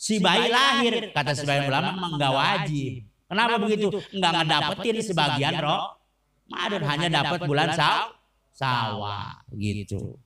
Si 0.00 0.16
bayi 0.16 0.48
lahir 0.48 1.12
kata 1.12 1.36
sebagian 1.36 1.68
ulama 1.68 2.16
enggak 2.16 2.32
wajib. 2.32 2.92
Kenapa 3.28 3.54
begitu? 3.60 3.86
Enggak 4.08 4.32
ngedapetin 4.40 4.96
sebagian 5.04 5.54
roh 5.60 6.01
Ramadan 6.50 6.82
hanya 6.88 7.08
dapat 7.22 7.40
bulan 7.46 7.68
saw 7.76 8.10
sawah 8.52 9.42
gitu. 9.56 10.18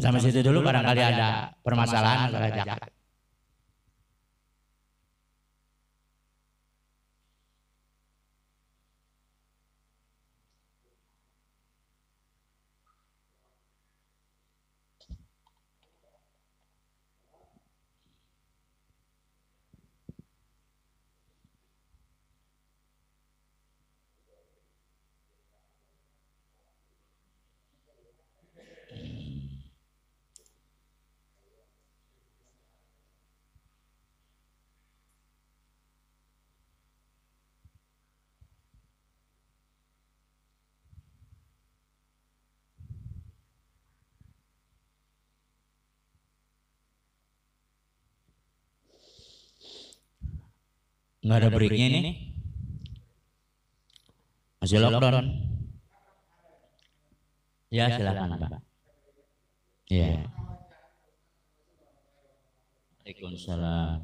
Sampai 0.00 0.24
situ 0.24 0.40
dulu 0.40 0.64
barangkali 0.64 1.02
ada 1.04 1.52
permasalahan 1.60 2.32
masalah 2.32 2.50
zakat. 2.64 2.90
Nggak 51.22 51.38
ada 51.38 51.48
breaknya 51.54 51.86
ini. 51.86 52.12
Masih 54.58 54.82
lockdown. 54.82 55.26
Ya 57.70 57.86
silakan 57.94 58.42
Pak. 58.42 58.60
Ya. 59.86 60.26
Waalaikumsalam. 63.02 64.02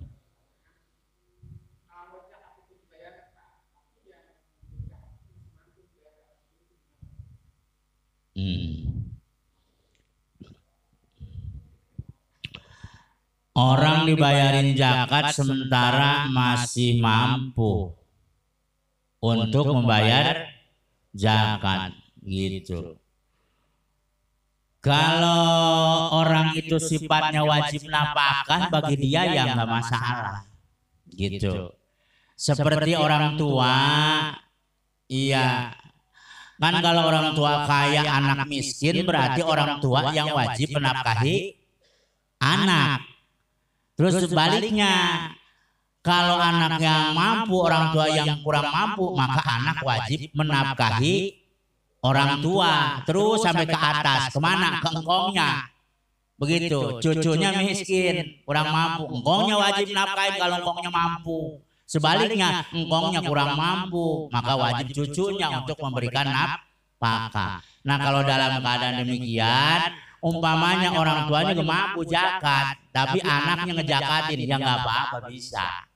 Hmm. 8.39 8.78
Orang 13.59 14.07
dibayarin 14.07 14.79
zakat 14.79 15.35
sementara 15.35 16.31
masih 16.31 17.03
mampu 17.03 17.91
untuk 19.19 19.75
membayar 19.75 20.47
zakat 21.11 21.91
gitu. 22.23 23.03
Kalau 24.79 26.15
orang 26.15 26.55
itu 26.55 26.79
sifatnya 26.79 27.43
wajib 27.43 27.91
napakah 27.91 28.71
bagi 28.71 28.95
dia 28.95 29.27
ya 29.27 29.43
nggak 29.51 29.67
masalah 29.67 30.47
gitu. 31.11 31.75
Seperti 32.39 32.95
orang 32.95 33.35
tua, 33.35 33.75
iya 35.11 35.75
kan 36.59 36.75
kalau 36.83 37.11
orang 37.11 37.35
tua 37.35 37.67
kaya 37.67 38.03
anak 38.07 38.47
miskin 38.51 39.07
berarti 39.07 39.43
orang 39.43 39.79
tua 39.79 40.11
yang 40.11 40.31
wajib 40.35 40.75
menafkahi 40.75 41.55
anak 42.43 43.18
Terus 43.99 44.31
sebaliknya, 44.31 44.95
kalau 46.07 46.39
anak 46.39 46.79
yang 46.79 47.19
mampu, 47.19 47.59
orang 47.67 47.91
tua 47.91 48.07
yang 48.15 48.39
kurang 48.47 48.71
mampu, 48.71 49.11
maka 49.19 49.43
anak 49.43 49.83
wajib 49.83 50.31
menafkahi 50.39 51.35
orang 52.07 52.39
tua. 52.39 53.03
Terus 53.03 53.43
sampai 53.43 53.67
ke 53.67 53.75
atas, 53.75 54.31
ke 54.31 54.39
mana? 54.39 54.79
Ke 54.79 54.95
engkongnya. 54.95 55.67
Begitu, 56.39 57.03
cucunya 57.03 57.51
miskin, 57.59 58.47
kurang 58.47 58.71
mampu. 58.71 59.11
Engkongnya 59.19 59.59
wajib 59.59 59.91
nafkahin 59.91 60.35
kalau 60.39 60.57
engkongnya 60.63 60.91
mampu. 60.95 61.39
Sebaliknya, 61.83 62.63
engkongnya 62.71 63.21
kurang 63.27 63.59
mampu, 63.59 64.31
maka 64.31 64.55
wajib 64.55 64.95
cucunya 64.95 65.51
untuk 65.59 65.75
memberikan 65.83 66.31
nafkah. 66.31 67.59
Nah 67.83 67.97
kalau 67.99 68.23
dalam 68.23 68.63
keadaan 68.63 69.03
demikian, 69.03 69.91
umpamanya 70.23 70.91
orang 70.95 71.31
tuanya 71.31 71.53
gak 71.55 71.69
mampu 71.69 72.01
jakat 72.07 72.67
tapi 72.91 73.19
anaknya 73.23 73.73
ngejakatin 73.79 74.39
ya 74.43 74.57
nggak 74.59 74.77
apa-apa 74.83 75.19
bisa. 75.31 75.87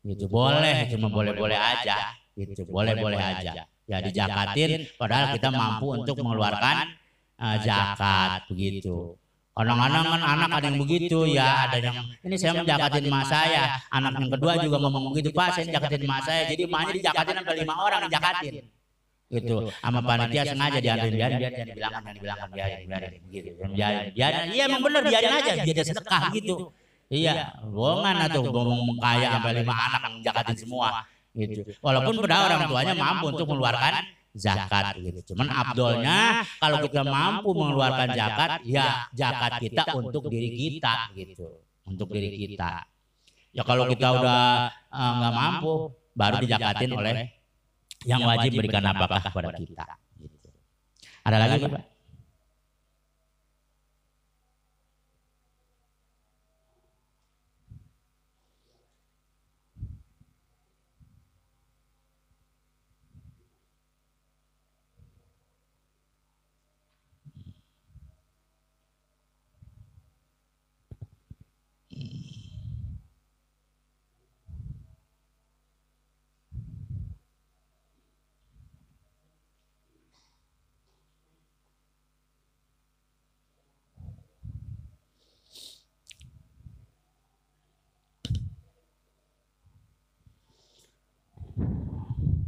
gitu 0.00 0.24
boleh 0.32 0.88
cuma 0.88 1.12
boleh-boleh 1.12 1.58
aja. 1.58 2.16
gitu 2.32 2.64
boleh-boleh 2.68 3.20
aja. 3.20 3.68
ya 3.84 3.98
dijakatin 4.00 4.88
padahal 4.96 5.36
kita 5.36 5.48
mampu 5.52 5.86
untuk 5.92 6.16
mengeluarkan 6.22 6.94
uh, 7.36 7.56
zakat 7.60 8.48
begitu 8.48 9.18
Kadang-kadang 9.50 10.04
kan 10.08 10.22
anak 10.24 10.50
ada 10.56 10.66
yang 10.72 10.78
begitu 10.80 11.18
ya, 11.36 11.68
ada 11.68 11.76
yang 11.76 12.06
ini 12.24 12.38
saya 12.38 12.64
menjakatin 12.64 13.02
emak 13.12 13.28
saya, 13.28 13.76
anak 13.92 14.16
yang 14.16 14.30
kedua 14.32 14.56
juga 14.56 14.78
ngomong 14.80 15.12
begitu, 15.12 15.36
Pak 15.36 15.52
saya 15.52 15.68
jakatin 15.68 16.06
emak 16.06 16.22
saya, 16.24 16.42
jadi 16.48 16.64
emaknya 16.64 16.92
dijakatin 16.96 17.34
sampai 17.44 17.56
lima 17.60 17.74
orang 17.76 18.00
jakatin 18.08 18.70
itu 19.30 19.56
sama 19.78 20.02
panitia 20.02 20.42
sengaja 20.42 20.78
diantarin 20.82 21.14
biarin 21.14 21.38
biarin 21.38 21.54
jangan 21.54 21.68
dibilangkan 21.70 22.02
jangan 22.02 22.14
dibilangkan 22.18 22.48
biarin 22.50 22.78
biarin 22.90 23.12
gitu. 23.30 23.50
Biarin 23.78 24.06
biarin. 24.10 24.46
Iya 24.50 24.62
emang 24.66 24.82
bener 24.82 25.02
biarin 25.06 25.32
aja 25.38 25.52
biar 25.62 25.76
dia 25.78 25.84
sedekah 25.86 26.22
gitu. 26.34 26.54
iya 27.10 27.32
bohongan 27.62 28.16
atau 28.26 28.42
ngomong 28.46 28.98
kaya 28.98 29.26
sampai 29.38 29.52
lima 29.62 29.74
anak 29.74 30.00
yang 30.02 30.14
jakatin 30.26 30.56
semua. 30.58 31.06
gitu. 31.30 31.62
Walaupun 31.78 32.14
pada 32.26 32.36
orang 32.50 32.60
tuanya 32.66 32.94
mampu 32.98 33.24
untuk 33.30 33.46
mengeluarkan 33.46 33.94
zakat 34.34 34.94
gitu. 34.98 35.34
cuman 35.34 35.46
abdolnya 35.50 36.46
kalau 36.62 36.78
kita 36.86 37.02
mampu 37.02 37.50
mengeluarkan 37.50 38.08
zakat 38.14 38.50
ya 38.62 39.10
zakat 39.10 39.58
kita 39.58 39.82
untuk 39.94 40.30
diri 40.30 40.54
kita 40.54 41.10
gitu. 41.14 41.66
untuk 41.86 42.10
diri 42.14 42.34
kita. 42.34 42.86
ya 43.50 43.62
kalau 43.66 43.90
kita 43.90 44.06
udah 44.10 44.70
nggak 44.90 45.32
mampu 45.34 45.94
baru 46.14 46.34
dijakatin 46.42 46.90
oleh 46.94 47.39
yang 48.08 48.24
wajib 48.24 48.56
berikan 48.56 48.84
apakah 48.86 49.20
kepada 49.20 49.50
kita. 49.56 49.84
Gitu. 50.16 50.48
Ada 51.24 51.36
lagi 51.36 51.68
Pak? 51.68 51.89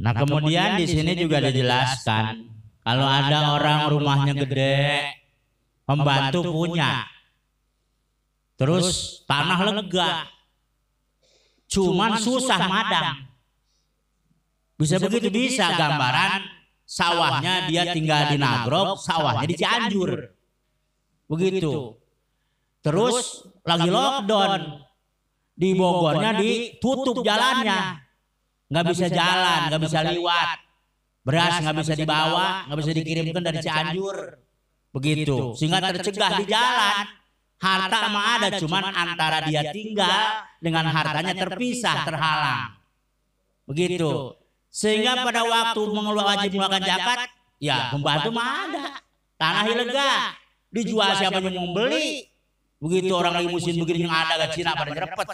Nah, 0.03 0.11
nah 0.11 0.19
kemudian 0.19 0.75
di 0.75 0.83
sini 0.83 1.15
juga 1.15 1.39
dijelaskan 1.39 2.51
kalau 2.83 3.07
ada 3.07 3.55
orang 3.55 3.79
rumahnya 3.87 4.35
gede, 4.35 5.15
pembantu 5.87 6.43
punya, 6.51 7.07
terus 8.59 9.23
tanah 9.23 9.71
lega, 9.71 10.27
cuman 11.71 12.19
susah 12.19 12.59
madang. 12.67 13.31
Bisa 14.75 14.99
begitu 14.99 15.31
bisa 15.31 15.71
gambaran 15.71 16.51
sawahnya 16.83 17.71
dia 17.71 17.95
tinggal 17.95 18.27
di 18.27 18.35
Nagrog, 18.35 18.99
sawahnya 18.99 19.47
di 19.47 19.55
Cianjur. 19.55 20.35
Begitu. 21.31 21.95
Terus 22.83 23.47
lagi 23.63 23.87
lockdown. 23.87 24.83
di 25.53 25.69
Bogornya 25.77 26.35
ditutup 26.35 27.21
jalannya. 27.23 28.02
Nggak 28.73 28.85
bisa 28.89 29.05
jalan, 29.05 29.59
nggak 29.69 29.81
bisa 29.85 29.99
lewat. 30.01 30.57
Beras 31.21 31.61
nggak 31.61 31.77
bisa 31.77 31.93
dibawa, 31.93 32.65
nggak 32.65 32.77
bisa 32.81 32.91
dikirimkan 32.97 33.41
dari 33.45 33.59
Cianjur. 33.61 34.17
Begitu. 34.97 35.53
Sehingga 35.53 35.77
tercegah 35.93 36.41
di 36.41 36.45
jalan. 36.49 37.05
Harta 37.63 38.11
mah 38.11 38.25
ada, 38.35 38.47
cuman 38.59 38.91
antara 38.91 39.45
dia 39.47 39.71
tinggal 39.71 40.43
dengan 40.59 40.89
hartanya 40.89 41.31
terpisah, 41.31 42.03
terhalang. 42.03 42.75
Begitu. 43.69 44.35
Sehingga 44.67 45.21
pada 45.21 45.45
waktu 45.45 45.81
mengeluarkan 45.85 46.43
wajib 46.43 46.49
mengeluarkan 46.57 46.81
zakat, 46.81 47.19
ya 47.61 47.93
pembantu 47.93 48.29
mah 48.33 48.49
ada. 48.67 48.85
Tanah 49.37 49.63
ilegal. 49.69 50.19
Dijual 50.73 51.13
siapa 51.13 51.37
yang 51.37 51.55
mau 51.61 51.77
beli. 51.77 52.25
Begitu 52.81 53.13
orang 53.13 53.37
lagi 53.37 53.47
musim 53.53 53.77
begini 53.79 54.09
yang 54.09 54.11
ada 54.11 54.49
ke 54.49 54.59
Cina 54.59 54.73
pada 54.73 54.89
nyerepet. 54.91 55.27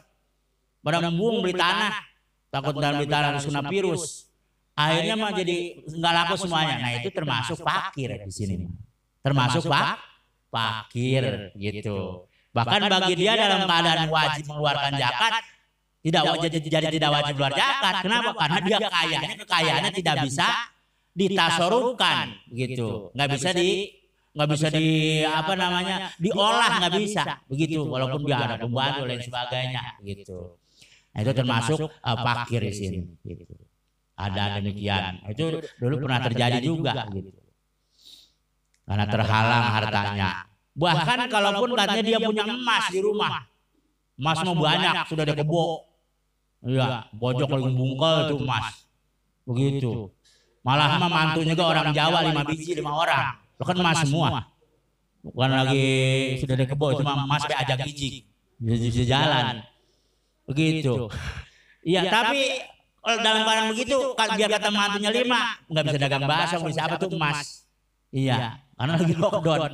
Pada 0.84 0.98
membung 1.08 1.40
beli 1.42 1.56
tanah. 1.56 2.09
Takut 2.50 2.76
dalam 2.82 3.06
tanah 3.06 3.42
kena 3.42 3.62
virus. 3.70 4.30
Akhirnya 4.74 5.16
mah 5.20 5.32
jadi 5.36 5.58
nggak 5.86 6.14
laku 6.14 6.36
semuanya. 6.40 6.76
Nah 6.82 6.92
itu 6.98 7.10
termasuk 7.14 7.58
fakir 7.62 8.10
di 8.26 8.34
sini. 8.34 8.56
Termasuk 9.22 9.68
pak 9.68 10.00
fakir 10.50 11.54
gitu. 11.54 12.26
Bahkan 12.50 12.82
bagi 12.90 13.14
dia 13.14 13.38
dalam 13.38 13.70
keadaan 13.70 14.10
wajib 14.10 14.44
mengeluarkan 14.50 14.92
zakat, 14.98 15.34
tidak 16.02 16.22
wajib 16.34 16.50
jadi 16.58 16.88
tidak 16.90 17.12
wajib 17.14 17.34
keluar 17.38 17.54
zakat. 17.54 17.94
Kenapa? 18.02 18.32
Karena 18.34 18.60
dia 18.66 18.78
kayanya 18.90 19.36
kekayaannya 19.46 19.92
tidak 19.94 20.16
bisa 20.26 20.48
ditasorukan 21.14 22.26
gitu. 22.50 23.14
Nggak 23.14 23.30
bisa 23.38 23.50
di 23.54 24.00
nggak 24.30 24.50
bisa 24.56 24.68
di 24.70 24.88
apa 25.26 25.54
namanya 25.58 26.14
diolah 26.22 26.86
nggak 26.86 26.94
bisa 27.02 27.42
begitu 27.50 27.82
walaupun 27.82 28.30
dia 28.30 28.38
ada 28.38 28.62
pembantu 28.62 29.10
lain 29.10 29.26
sebagainya 29.26 29.98
gitu 30.06 30.59
nah, 31.14 31.20
itu 31.26 31.32
termasuk 31.34 31.80
uh, 31.90 32.18
pakir 32.24 32.62
di 32.64 32.74
sini. 32.74 33.00
gitu. 33.26 33.54
Ada 34.20 34.60
demikian. 34.60 35.24
itu 35.32 35.64
dulu 35.80 35.96
pernah 36.04 36.20
terjadi 36.28 36.58
juga 36.60 37.08
gitu. 37.14 37.32
Karena 38.84 39.06
terhalang 39.06 39.66
hartanya. 39.70 40.30
Bahkan 40.74 41.20
kalaupun 41.30 41.70
katanya 41.78 42.04
dia 42.04 42.20
punya 42.20 42.44
emas 42.48 42.86
di 42.90 43.00
rumah. 43.00 43.46
emas 44.20 44.38
mau 44.44 44.52
banyak 44.52 45.08
sudah 45.08 45.24
ada 45.24 45.32
kebo 45.32 45.88
Iya, 46.60 47.08
pojok 47.16 47.48
lagi 47.56 47.72
bungkel 47.72 48.16
itu 48.28 48.36
emas. 48.44 48.66
Begitu. 49.48 50.12
Malah 50.60 51.00
mah 51.00 51.08
mantunya 51.08 51.56
juga 51.56 51.72
orang 51.72 51.96
Jawa 51.96 52.20
lima 52.28 52.44
biji 52.44 52.76
lima 52.76 52.92
orang. 53.00 53.40
Lo 53.56 53.64
kan 53.64 53.76
emas 53.80 53.98
semua. 54.04 54.28
Bukan 55.24 55.50
lagi 55.52 55.88
sudah 56.44 56.56
ada 56.60 56.66
kebo 56.68 56.86
itu 56.96 57.04
mah 57.04 57.16
emas 57.24 57.44
be 57.48 57.56
ajak 57.56 57.78
biji. 57.88 58.28
Bisa 58.60 59.04
jalan. 59.08 59.64
Begitu. 60.50 61.08
Iya, 61.86 62.10
tapi 62.10 62.42
kalau 63.00 63.18
dalam 63.24 63.42
keadaan 63.48 63.68
begitu 63.72 63.98
biar 64.18 64.50
kata 64.60 64.70
mantunya 64.74 65.10
lima 65.14 65.56
nggak 65.72 65.84
bisa 65.88 65.98
dagang 66.02 66.24
bakso 66.28 66.58
bisa 66.66 66.82
apa 66.90 66.96
tuh 66.98 67.10
emas. 67.14 67.70
Iya, 68.10 68.60
karena 68.76 68.94
lagi 68.98 69.14
lockdown. 69.14 69.74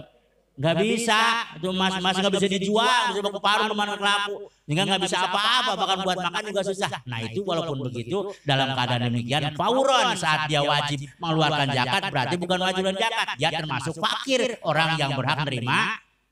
Gak 0.56 0.80
bisa, 0.80 1.52
itu 1.60 1.68
mas 1.76 2.00
mas 2.00 2.16
nggak 2.16 2.32
bisa 2.32 2.48
dijual, 2.48 3.12
bisa 3.12 3.20
baku 3.28 3.44
paruh 3.44 3.68
ke 3.68 3.76
mana 3.76 4.00
kelaku, 4.00 4.48
sehingga 4.64 4.88
nggak 4.88 5.04
bisa 5.04 5.28
apa-apa, 5.28 5.76
bahkan 5.76 6.00
buat 6.08 6.16
makan 6.16 6.42
juga 6.48 6.62
susah. 6.64 7.04
Nah 7.04 7.20
itu 7.28 7.44
walaupun 7.44 7.92
begitu, 7.92 8.32
dalam 8.48 8.72
keadaan 8.72 9.12
demikian, 9.12 9.52
fauron 9.60 10.16
saat 10.16 10.48
dia 10.48 10.64
wajib 10.64 11.12
mengeluarkan 11.20 11.76
zakat, 11.76 12.08
berarti 12.08 12.36
bukan 12.40 12.60
wajib 12.72 12.88
zakat, 12.96 13.28
dia 13.36 13.50
termasuk 13.52 14.00
fakir, 14.00 14.56
orang 14.64 14.96
yang 14.96 15.12
berhak 15.12 15.44
menerima 15.44 15.78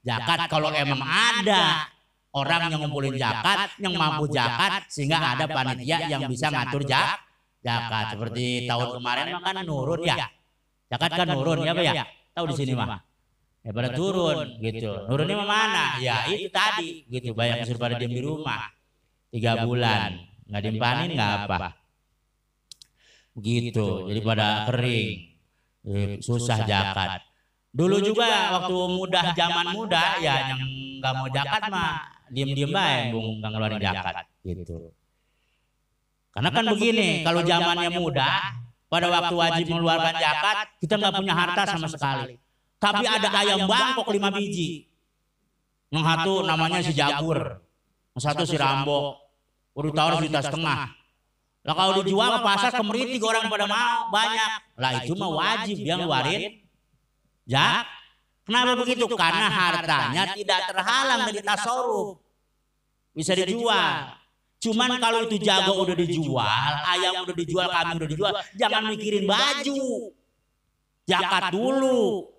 zakat. 0.07 0.39
Kalau 0.47 0.71
emang 0.71 1.03
ada 1.03 1.91
orang 2.33 2.61
yang 2.73 2.81
ngumpulin 2.81 3.15
zakat, 3.15 3.77
yang 3.77 3.93
mampu 3.93 4.25
zakat, 4.33 4.89
sehingga 4.89 5.17
ada 5.21 5.45
panitia 5.45 6.09
yang 6.09 6.25
bisa 6.25 6.49
ngatur 6.49 6.83
zakat. 6.85 7.19
Zakat 7.63 8.05
seperti 8.17 8.67
tahun 8.67 8.99
kemarin 8.99 9.25
kan 9.39 9.55
nurun 9.63 10.01
ya, 10.03 10.27
zakat 10.91 11.11
kan 11.15 11.27
nurun 11.31 11.63
ya, 11.63 11.71
Pak 11.71 11.83
ya. 11.85 12.05
Tahu 12.33 12.45
di 12.51 12.55
sini 12.59 12.73
mah 12.75 12.99
ya 13.63 13.71
pada 13.71 13.89
turun 13.95 14.59
gitu. 14.59 14.91
nurunnya 15.07 15.39
mana? 15.39 15.85
ya 16.03 16.27
itu 16.27 16.51
tadi 16.51 17.07
gitu. 17.07 17.31
Banyak 17.31 17.63
suruh 17.63 17.79
pada 17.79 17.95
diam 17.95 18.11
di 18.11 18.21
rumah. 18.21 18.67
tiga 19.31 19.63
bulan. 19.65 20.19
nggak 20.43 20.61
dimpanin 20.69 21.09
nggak 21.15 21.31
apa? 21.47 21.57
begitu 23.33 24.11
jadi 24.11 24.19
pada 24.21 24.47
kering. 24.69 25.09
susah 26.19 26.63
jakat 26.67 27.23
dulu 27.73 27.97
juga 27.99 28.55
waktu 28.55 28.77
mudah 28.93 29.25
zaman 29.33 29.67
muda 29.73 30.21
ya 30.21 30.53
yang 30.53 30.61
nggak 31.01 31.13
mau 31.17 31.27
jakat 31.27 31.61
mah 31.73 32.05
diem 32.33 32.71
baik 32.73 33.13
bung 33.13 33.37
nggak 33.37 33.49
ngeluarin 33.53 33.79
jakat 33.79 34.25
gitu 34.41 34.91
karena 36.33 36.49
kan 36.49 36.65
begini 36.73 37.21
kalau 37.21 37.45
zamannya 37.45 37.89
muda 37.93 38.29
pada 38.89 39.07
waktu 39.09 39.33
wajib 39.37 39.65
mengeluarkan 39.69 40.15
jakat 40.17 40.57
kita 40.81 40.93
nggak 40.97 41.13
punya 41.13 41.33
harta 41.37 41.61
sama 41.69 41.87
sekali 41.87 42.41
tapi 42.83 43.05
ada 43.07 43.29
ayam 43.39 43.63
bangkok 43.63 44.07
lima 44.11 44.27
biji. 44.27 44.91
Yang 45.87 46.03
satu 46.03 46.33
namanya 46.43 46.83
si 46.83 46.91
Jagur. 46.91 47.63
Yang 48.11 48.21
satu 48.27 48.43
si 48.43 48.59
Rambo. 48.59 49.23
Udah 49.71 49.91
tawar 49.95 50.13
juta 50.19 50.43
setengah. 50.43 50.91
Lah 51.63 51.75
kalau 51.79 52.03
dijual 52.03 52.27
ke 52.27 52.39
pasar 52.43 52.71
kemeritik 52.75 53.23
orang 53.23 53.47
pada 53.47 53.65
mau 53.71 54.11
banyak. 54.11 54.49
Lah 54.75 54.91
itu 54.99 55.15
mah 55.15 55.31
wajib 55.31 55.79
dia 55.79 55.95
ngeluarin 55.95 56.59
jak. 57.47 57.87
Kenapa 58.43 58.75
begitu? 58.75 59.07
Karena 59.15 59.47
hartanya 59.47 60.35
tidak 60.35 60.59
terhalang 60.67 61.19
dari 61.31 61.39
tasawuf. 61.39 62.19
Bisa 63.13 63.37
dijual. 63.37 64.17
Cuman 64.63 64.95
kalau 64.97 65.27
itu 65.27 65.37
jago 65.43 65.83
udah 65.83 65.95
dijual, 65.97 66.71
ayam 66.87 67.27
udah 67.27 67.35
dijual, 67.35 67.67
kambing 67.67 67.97
udah 67.99 68.09
dijual, 68.09 68.33
jangan 68.55 68.83
mikirin 68.89 69.27
baju. 69.27 70.11
Jakat 71.03 71.51
dulu. 71.51 72.31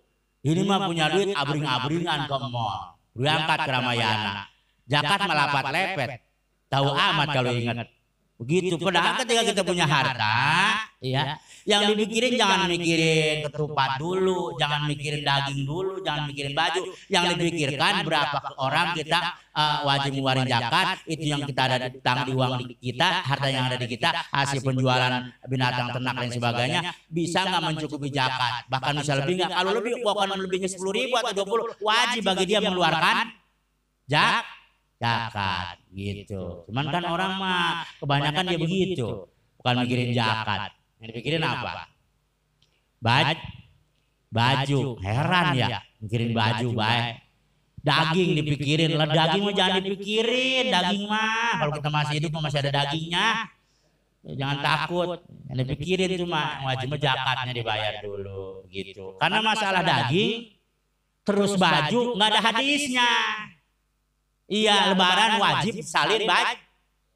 Ini 0.44 0.60
mah 0.64 0.88
punya 0.88 1.08
duit 1.12 1.36
abring-abringan 1.36 2.20
ke 2.28 2.36
mall. 2.48 2.96
Berangkat 3.12 3.58
ke 3.64 3.70
Ramayana. 3.70 4.32
Jakat 4.88 5.20
melapat 5.24 5.64
lepet. 5.72 6.08
Tahu 6.72 6.88
amat 6.92 7.26
kalau 7.32 7.52
ingat. 7.52 7.88
Begitu. 8.34 8.74
Padahal 8.82 9.14
ketika 9.22 9.42
kita 9.46 9.62
punya 9.62 9.86
harta, 9.86 10.90
ya, 10.98 11.38
yang 11.62 11.86
dipikirin 11.94 12.34
jangan 12.34 12.66
mikirin 12.66 13.46
ketupat 13.46 14.02
dulu, 14.02 14.58
jangan 14.58 14.90
mikirin 14.90 15.22
daging 15.22 15.62
dulu, 15.62 16.02
jangan 16.02 16.26
mikirin 16.26 16.50
baju. 16.50 16.82
Yang 17.06 17.24
dipikirkan 17.38 18.02
berapa 18.02 18.58
orang 18.58 18.98
kita 18.98 19.38
uh, 19.54 19.86
wajib 19.86 20.18
mengeluarkan 20.18 20.50
zakat, 20.50 20.86
itu 21.06 21.30
yang 21.30 21.46
kita 21.46 21.62
ada 21.62 21.86
tang 22.02 22.26
di 22.26 22.34
uang 22.34 22.52
di 22.58 22.74
kita, 22.74 23.22
harta 23.22 23.48
yang 23.48 23.70
ada 23.70 23.78
di 23.78 23.86
kita, 23.86 24.10
hasil 24.34 24.60
penjualan 24.66 25.30
binatang 25.46 25.94
ternak 25.94 26.14
dan 26.18 26.30
sebagainya, 26.34 26.80
bisa 27.06 27.38
nggak 27.46 27.62
mencukupi 27.70 28.10
zakat? 28.10 28.66
Bahkan 28.66 28.92
bisa 28.98 29.12
lebih 29.22 29.34
nggak? 29.46 29.50
Kalau 29.54 29.72
lebih, 29.78 30.02
bukan 30.02 30.28
lebihnya 30.42 30.66
sepuluh 30.66 30.90
ribu 30.90 31.14
atau 31.22 31.32
dua 31.38 31.46
puluh, 31.46 31.64
wajib 31.78 32.26
bagi 32.26 32.44
dia 32.50 32.58
mengeluarkan 32.58 33.30
zakat 34.10 35.78
gitu. 35.94 36.66
Cuman 36.66 36.90
kan 36.90 37.02
orang 37.06 37.32
mah 37.38 37.86
kebanyakan 38.02 38.44
dia 38.50 38.58
begitu, 38.58 39.30
bukan 39.62 39.74
mikirin 39.86 40.10
zakat. 40.10 40.74
Yang 40.98 41.08
dipikirin 41.14 41.42
apa? 41.46 41.88
Baj 42.98 43.38
baju, 44.34 44.98
heran 44.98 45.46
ya, 45.54 45.78
mikirin 46.02 46.34
baju 46.34 46.68
baik. 46.74 47.22
Daging 47.84 48.30
dipikirin, 48.40 48.96
lah. 48.96 49.04
daging 49.12 49.42
mah 49.44 49.54
jangan 49.54 49.80
dipikirin, 49.84 50.64
daging 50.72 51.04
mah. 51.04 51.52
Kalau 51.60 51.72
kita 51.76 51.88
masih 51.92 52.14
hidup 52.16 52.30
masih 52.40 52.58
ada 52.64 52.72
dagingnya. 52.82 53.28
Jangan 54.24 54.58
takut, 54.64 55.20
yang 55.52 55.68
dipikirin 55.68 56.08
cuma 56.16 56.64
wajib 56.64 56.96
zakatnya 56.96 57.52
dibayar 57.52 58.00
dulu. 58.00 58.64
gitu. 58.72 59.20
Karena 59.20 59.44
masalah 59.44 59.84
daging 59.84 60.48
terus 61.28 61.60
baju 61.60 62.16
nggak 62.16 62.28
ada 62.32 62.40
hadisnya. 62.40 63.10
Iya, 64.44 64.92
lebaran 64.92 65.40
wajib 65.40 65.80
salin 65.80 66.28
baju. 66.28 66.56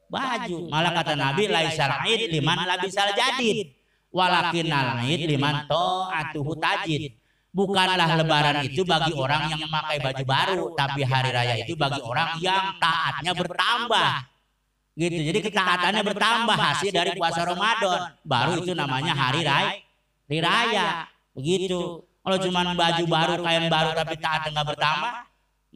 Baju. 0.08 0.58
Malah 0.72 0.92
kata 0.96 1.12
Nabi 1.12 1.44
laisal 1.52 1.92
aid 2.08 2.32
liman 2.32 2.56
labisal 2.64 3.12
jadid. 3.12 3.76
Walakin 4.08 4.72
al 4.72 5.04
aid 5.04 5.28
liman 5.28 5.68
atuhu 6.12 6.56
tajid. 6.56 7.12
Bukanlah 7.52 8.08
lebaran 8.16 8.64
itu 8.64 8.84
bagi 8.84 9.12
orang 9.12 9.52
yang 9.52 9.60
memakai 9.60 10.00
baju 10.00 10.24
baru, 10.24 10.64
tapi 10.76 11.00
hari 11.04 11.30
raya 11.32 11.54
itu 11.60 11.76
bagi 11.76 12.00
orang 12.00 12.40
yang 12.40 12.76
taatnya 12.80 13.32
bertambah. 13.36 14.10
Gitu. 14.98 15.16
Jadi 15.30 15.38
ketaatannya 15.46 16.02
bertambah 16.02 16.56
hasil 16.58 16.90
dari 16.90 17.14
puasa 17.14 17.46
Ramadan. 17.46 18.18
Baru 18.26 18.58
itu 18.64 18.72
namanya 18.72 19.12
hari 19.14 19.44
raya. 19.44 19.78
Hari 20.26 20.38
raya. 20.40 20.86
Begitu. 21.36 22.02
Kalau 22.02 22.38
cuma 22.44 22.60
baju 22.76 23.04
baru, 23.08 23.34
kain 23.40 23.64
baru 23.72 23.90
tapi 23.96 24.14
taatnya 24.20 24.50
nggak 24.52 24.68
bertambah, 24.74 25.12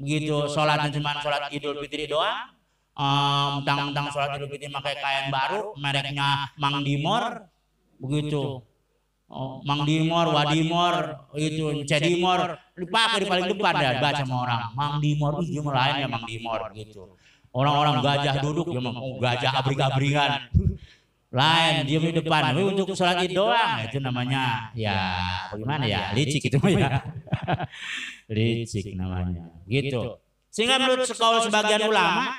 begitu 0.03 0.51
sholatnya 0.51 0.91
cuma 0.99 1.23
sholat 1.23 1.47
idul 1.55 1.79
fitri 1.87 2.11
doang 2.11 2.51
um, 2.99 3.63
tentang 3.63 4.11
sholat 4.11 4.35
idul 4.35 4.51
fitri 4.51 4.67
pakai 4.67 4.99
kain 4.99 5.27
baru 5.31 5.79
mereknya 5.79 6.51
Mang 6.59 6.83
Dimor 6.83 7.47
begitu 8.03 8.67
Oh, 9.33 9.65
Mang 9.65 9.89
Dimor, 9.89 10.29
Wadimor, 10.29 11.25
itu 11.41 11.89
Cedimor, 11.89 12.53
dipakai 12.77 13.25
di 13.25 13.27
paling 13.33 13.49
depan 13.49 13.75
ya 13.81 13.91
baca 13.97 14.21
sama 14.29 14.45
orang. 14.45 14.61
Mang 14.77 15.01
Dimor, 15.01 15.41
ih 15.41 15.49
dia 15.57 15.65
lain 15.65 15.95
ya 16.05 16.09
Mang 16.13 16.29
Dimor 16.29 16.61
gitu. 16.77 17.17
Orang-orang 17.49 18.05
gajah 18.05 18.45
duduk, 18.45 18.69
ya 18.77 18.81
oh, 18.93 19.17
gajah 19.17 19.53
abring-abringan. 19.57 20.53
Lain, 21.33 21.89
dia 21.89 21.97
di 21.97 22.13
depan. 22.13 22.53
Tapi 22.53 22.61
untuk 22.61 22.93
sholat 22.93 23.25
id 23.25 23.33
doang, 23.33 23.81
itu 23.81 23.97
namanya 24.05 24.69
ya 24.77 25.17
bagaimana 25.49 25.89
ya, 25.89 26.13
licik 26.13 26.45
itu 26.45 26.61
ya. 26.77 27.01
licik 28.37 28.93
namanya, 28.93 29.49
gitu. 29.65 30.21
Sehingga 30.53 30.77
menurut 30.77 31.09
sekolah 31.09 31.41
sebagian 31.49 31.89
ulama, 31.89 32.37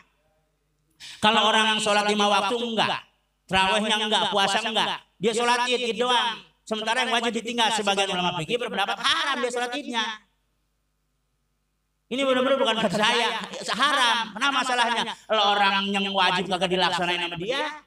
kalau 1.18 1.50
orang 1.50 1.82
sholat 1.82 2.06
lima 2.06 2.30
waktu 2.30 2.54
enggak, 2.54 3.02
terawihnya 3.50 3.98
enggak, 3.98 4.24
puasa 4.30 4.62
enggak, 4.62 5.02
dia 5.18 5.34
sholat 5.34 5.66
id 5.66 5.98
doang. 5.98 6.46
Sementara 6.64 7.04
yang 7.04 7.12
wajib 7.12 7.34
ditinggal 7.34 7.74
sebagian 7.76 8.14
ulama 8.14 8.40
fikih 8.40 8.62
berpendapat 8.62 8.96
haram 9.02 9.42
dia 9.42 9.52
sholat 9.52 9.74
idnya. 9.74 10.06
Ini 12.14 12.22
benar-benar 12.30 12.62
bukan 12.62 12.76
kata 12.78 12.94
saya, 12.94 13.42
haram. 13.74 14.38
Kenapa 14.38 14.54
masalahnya? 14.62 15.04
Kalau 15.26 15.44
orang 15.58 15.90
yang 15.90 16.06
wajib 16.14 16.46
kagak 16.46 16.70
dilaksanain 16.70 17.26
sama 17.26 17.38
dia, 17.42 17.82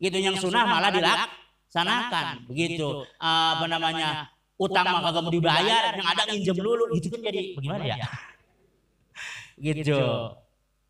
gitu 0.00 0.16
yang 0.16 0.34
sunnah 0.40 0.64
malah 0.64 0.90
dilaksanakan. 0.90 2.48
Begitu 2.48 3.04
apa 3.20 3.64
namanya? 3.68 4.32
Utang 4.60 4.84
mah 4.84 5.00
kagak 5.00 5.24
mau 5.24 5.32
dibayar, 5.32 5.96
yang 5.96 6.04
ada 6.04 6.22
nginjem 6.28 6.56
dulu, 6.60 6.92
itu 6.92 7.08
kan 7.08 7.20
jadi 7.24 7.56
bagaimana 7.56 7.84
ya? 7.96 7.96
Gitu. 9.60 10.00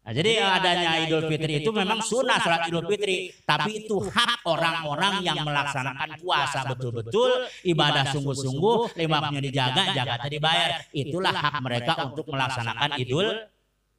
Nah, 0.01 0.13
jadi 0.17 0.43
adanya 0.43 0.91
Idul 1.07 1.29
Fitri 1.31 1.63
itu 1.63 1.71
memang 1.71 2.03
sunnah 2.03 2.43
sholat 2.43 2.67
Idul 2.67 2.87
Fitri, 2.91 3.31
tapi 3.47 3.85
itu 3.85 4.01
hak 4.01 4.43
orang-orang 4.43 5.23
yang 5.23 5.45
melaksanakan 5.47 6.19
puasa 6.19 6.67
betul-betul, 6.67 7.47
ibadah 7.63 8.11
sungguh-sungguh, 8.11 8.97
lima 8.99 9.23
waktunya 9.23 9.43
dijaga, 9.45 9.83
jaga 9.95 10.27
dibayar. 10.27 10.83
Itulah 10.91 11.31
hak 11.31 11.55
mereka 11.63 11.93
untuk 12.11 12.27
melaksanakan 12.27 12.91
Idul 12.99 13.27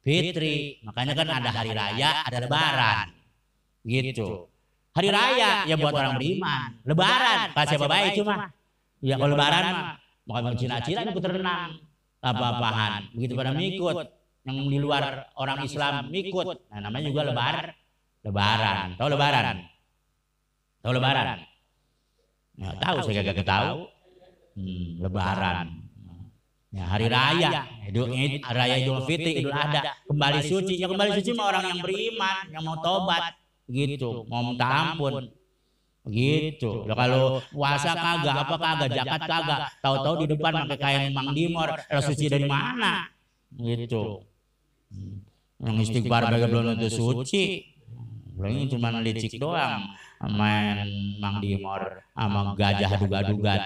Fitri. 0.04 0.84
Makanya 0.84 1.14
kan 1.16 1.28
ada 1.32 1.50
hari 1.54 1.72
raya, 1.72 2.28
ada 2.28 2.38
lebaran. 2.44 3.06
Gitu. 3.86 4.51
Hari 4.92 5.08
raya 5.08 5.64
ya 5.64 5.74
buat 5.80 5.94
orang 5.96 6.20
beriman. 6.20 6.76
Lebaran, 6.84 7.56
pas 7.56 7.64
siapa 7.64 7.88
baik 7.88 8.20
cuma. 8.20 8.52
Ya 9.00 9.16
kalau 9.16 9.34
lebaran 9.34 9.64
mah, 9.72 9.96
bukan 10.28 10.54
Cina-Cina 10.60 11.00
ikut 11.08 11.24
renang. 11.24 11.80
Apa-apaan. 12.22 13.10
Begitu 13.16 13.32
pada 13.34 13.50
mengikut 13.56 13.96
yang 14.44 14.58
di 14.68 14.78
luar 14.78 15.32
orang 15.40 15.64
Islam 15.64 16.12
ikut. 16.12 16.46
Nah, 16.68 16.78
namanya 16.84 17.08
juga 17.08 17.22
lebar 17.24 17.72
lebaran. 18.22 18.86
Tahu 19.00 19.08
lebaran? 19.10 19.56
Tahu 20.82 20.92
lebaran? 20.92 21.38
Nggak 22.52 22.76
tahu 22.78 22.96
saya 23.02 23.20
gak 23.24 23.48
tahu. 23.48 23.88
Hmm, 24.52 24.88
lebaran. 25.00 25.66
Ya, 26.72 26.88
hari 26.88 27.04
raya, 27.12 27.68
Idul 27.84 28.08
raya 28.48 28.80
Idul 28.80 29.04
Fitri, 29.04 29.44
Idul 29.44 29.52
Adha, 29.52 29.92
kembali 30.08 30.40
suci. 30.40 30.80
Ya 30.80 30.88
kembali 30.88 31.10
suci 31.20 31.36
mah 31.36 31.52
orang 31.52 31.64
yang 31.68 31.80
beriman, 31.84 32.44
yang 32.48 32.64
mau 32.64 32.80
tobat, 32.80 33.36
gitu, 33.72 34.28
mau 34.28 34.44
minta 34.44 34.92
ampun. 34.92 35.32
Begitu. 36.02 36.82
Ya, 36.90 36.98
kalau 36.98 37.38
puasa 37.54 37.94
kagak, 37.94 38.34
apa 38.34 38.56
kagak, 38.58 38.90
jakat 38.90 39.22
kagak, 39.22 39.60
tahu-tahu 39.80 40.14
di 40.20 40.26
depan 40.34 40.66
pakai 40.66 40.78
kain 40.78 41.02
Mang 41.14 41.30
Dimor, 41.30 41.78
suci 42.02 42.26
dari 42.26 42.44
mana? 42.44 43.06
Gitu. 43.54 44.26
Yang 45.62 45.76
istighfar 45.88 46.26
bagi 46.26 46.46
belum 46.50 46.74
tentu 46.74 46.90
suci. 46.90 47.70
Belum 48.34 48.66
cuma 48.66 48.98
licik 48.98 49.38
doang. 49.38 49.94
Main 50.22 50.90
Mang 51.22 51.38
Dimor 51.38 52.02
sama 52.18 52.58
gajah 52.58 52.98
duga-dugan. 52.98 53.60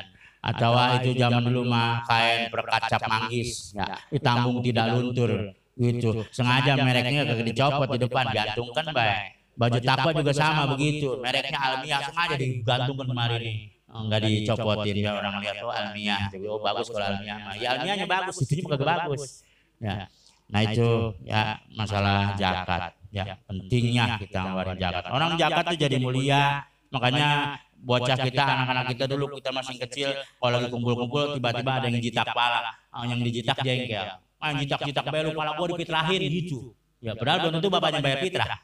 Atau 0.44 0.76
itu 1.00 1.16
zaman 1.16 1.40
dulu 1.40 1.64
mah 1.64 2.04
kain 2.04 2.52
perkacap 2.52 3.00
manggis. 3.08 3.72
Ya, 3.72 3.96
ditambung 4.12 4.60
tidak 4.60 4.92
luntur. 4.92 5.56
Gitu. 5.72 6.20
Sengaja 6.28 6.76
mereknya 6.76 7.24
kagak 7.24 7.48
dicopot 7.48 7.88
di 7.96 7.98
depan. 8.04 8.28
Gantungkan 8.28 8.92
baik. 8.92 9.35
Baju 9.56 9.78
takwa 9.80 10.10
juga 10.12 10.32
sama 10.36 10.62
begitu. 10.76 11.16
Mereknya 11.16 11.58
almiah 11.58 12.00
sengaja 12.04 12.36
digantungkan 12.36 13.08
kemarin. 13.08 13.40
nih 13.40 13.58
enggak 13.96 14.20
dicopotin. 14.28 14.94
ya 15.00 15.12
orang 15.16 15.34
lihat 15.40 15.56
tuh 15.56 15.68
oh, 15.68 15.74
almiah. 15.74 16.20
Oh 16.52 16.60
bagus 16.60 16.86
kalau 16.92 17.06
almiah. 17.08 17.36
mah 17.40 17.54
ya 17.56 17.68
almiahnya 17.76 18.06
bagus 18.06 18.36
itu 18.44 18.52
juga 18.60 18.76
bagus. 18.76 19.46
ya. 19.80 20.04
Nah 20.46 20.60
itu 20.62 20.88
ya 21.24 21.58
masalah 21.72 22.36
zakat. 22.36 22.92
ya 23.14 23.24
pentingnya 23.48 24.20
kita 24.20 24.38
ngeluarin 24.44 24.76
zakat. 24.76 25.04
Orang 25.08 25.30
zakat 25.40 25.64
itu 25.72 25.76
jadi 25.88 25.96
mulia, 25.96 26.68
makanya 26.92 27.56
bocah 27.80 28.18
kita 28.18 28.42
anak-anak 28.44 28.84
kita 28.92 29.04
dulu 29.08 29.24
kita 29.40 29.50
masih 29.52 29.76
kecil 29.88 30.08
kalau 30.36 30.60
lagi 30.60 30.68
kumpul-kumpul 30.68 31.38
tiba-tiba 31.38 31.70
ada 31.80 31.86
yang 31.88 32.00
jitak 32.02 32.28
pala, 32.36 32.76
yang 33.08 33.20
dijitak 33.24 33.56
jengkel, 33.64 34.20
ah 34.20 34.50
jitak-jitak 34.52 35.04
belu 35.08 35.30
pala 35.32 35.56
gua 35.56 35.66
dipitrahin 35.72 36.20
gitu. 36.28 36.76
Ya 37.00 37.12
padahal 37.16 37.48
belum 37.48 37.52
tentu 37.60 37.68
bapaknya 37.72 38.00
bayar 38.04 38.20
fitrah. 38.20 38.60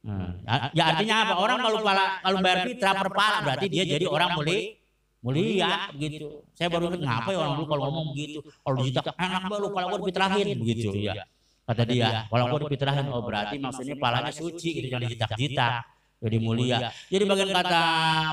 Nah, 0.00 0.40
ya 0.72 0.96
artinya 0.96 1.28
apa? 1.28 1.34
Orang 1.44 1.60
kalau 1.60 1.84
pala 1.84 2.24
kalau 2.24 2.38
bayar 2.40 2.64
fitrah 2.64 2.94
per 2.96 3.08
pala 3.12 3.38
berarti 3.44 3.66
dia 3.68 3.84
jadi 3.84 4.08
orang 4.08 4.32
mulia 4.32 4.80
mulia 5.20 5.92
begitu. 5.92 6.40
Saya 6.56 6.72
baru 6.72 6.96
ngapa 6.96 7.28
ya 7.28 7.38
orang 7.44 7.54
dulu 7.60 7.66
kalau 7.68 7.82
ngomong 7.92 8.06
begitu. 8.16 8.40
Kalau 8.40 8.76
dijitak 8.80 9.12
anak 9.20 9.42
baru 9.52 9.66
kalau 9.68 9.86
gue 9.92 9.98
dipitrahin 10.08 10.46
begitu 10.56 10.88
ya. 10.96 11.24
Kata 11.68 11.86
dia, 11.86 12.26
kalau 12.26 12.44
gue 12.50 12.60
dipitrahin 12.66 13.06
oh 13.12 13.22
berarti 13.22 13.56
maksudnya 13.60 13.94
palanya 14.00 14.32
suci 14.32 14.68
gitu 14.80 14.86
jangan 14.88 15.04
dijitak-jitak. 15.06 15.72
Jadi 16.20 16.36
mulia. 16.40 16.88
Jadi 17.08 17.22
bagian 17.28 17.50
kata 17.52 17.84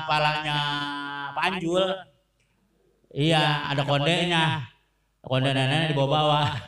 palanya 0.08 0.58
Panjul 1.36 1.84
Iya, 3.08 3.72
ada 3.72 3.88
kondenya. 3.88 4.68
Konde 5.24 5.52
nenek 5.52 5.92
di 5.92 5.94
bawah-bawah. 5.96 6.60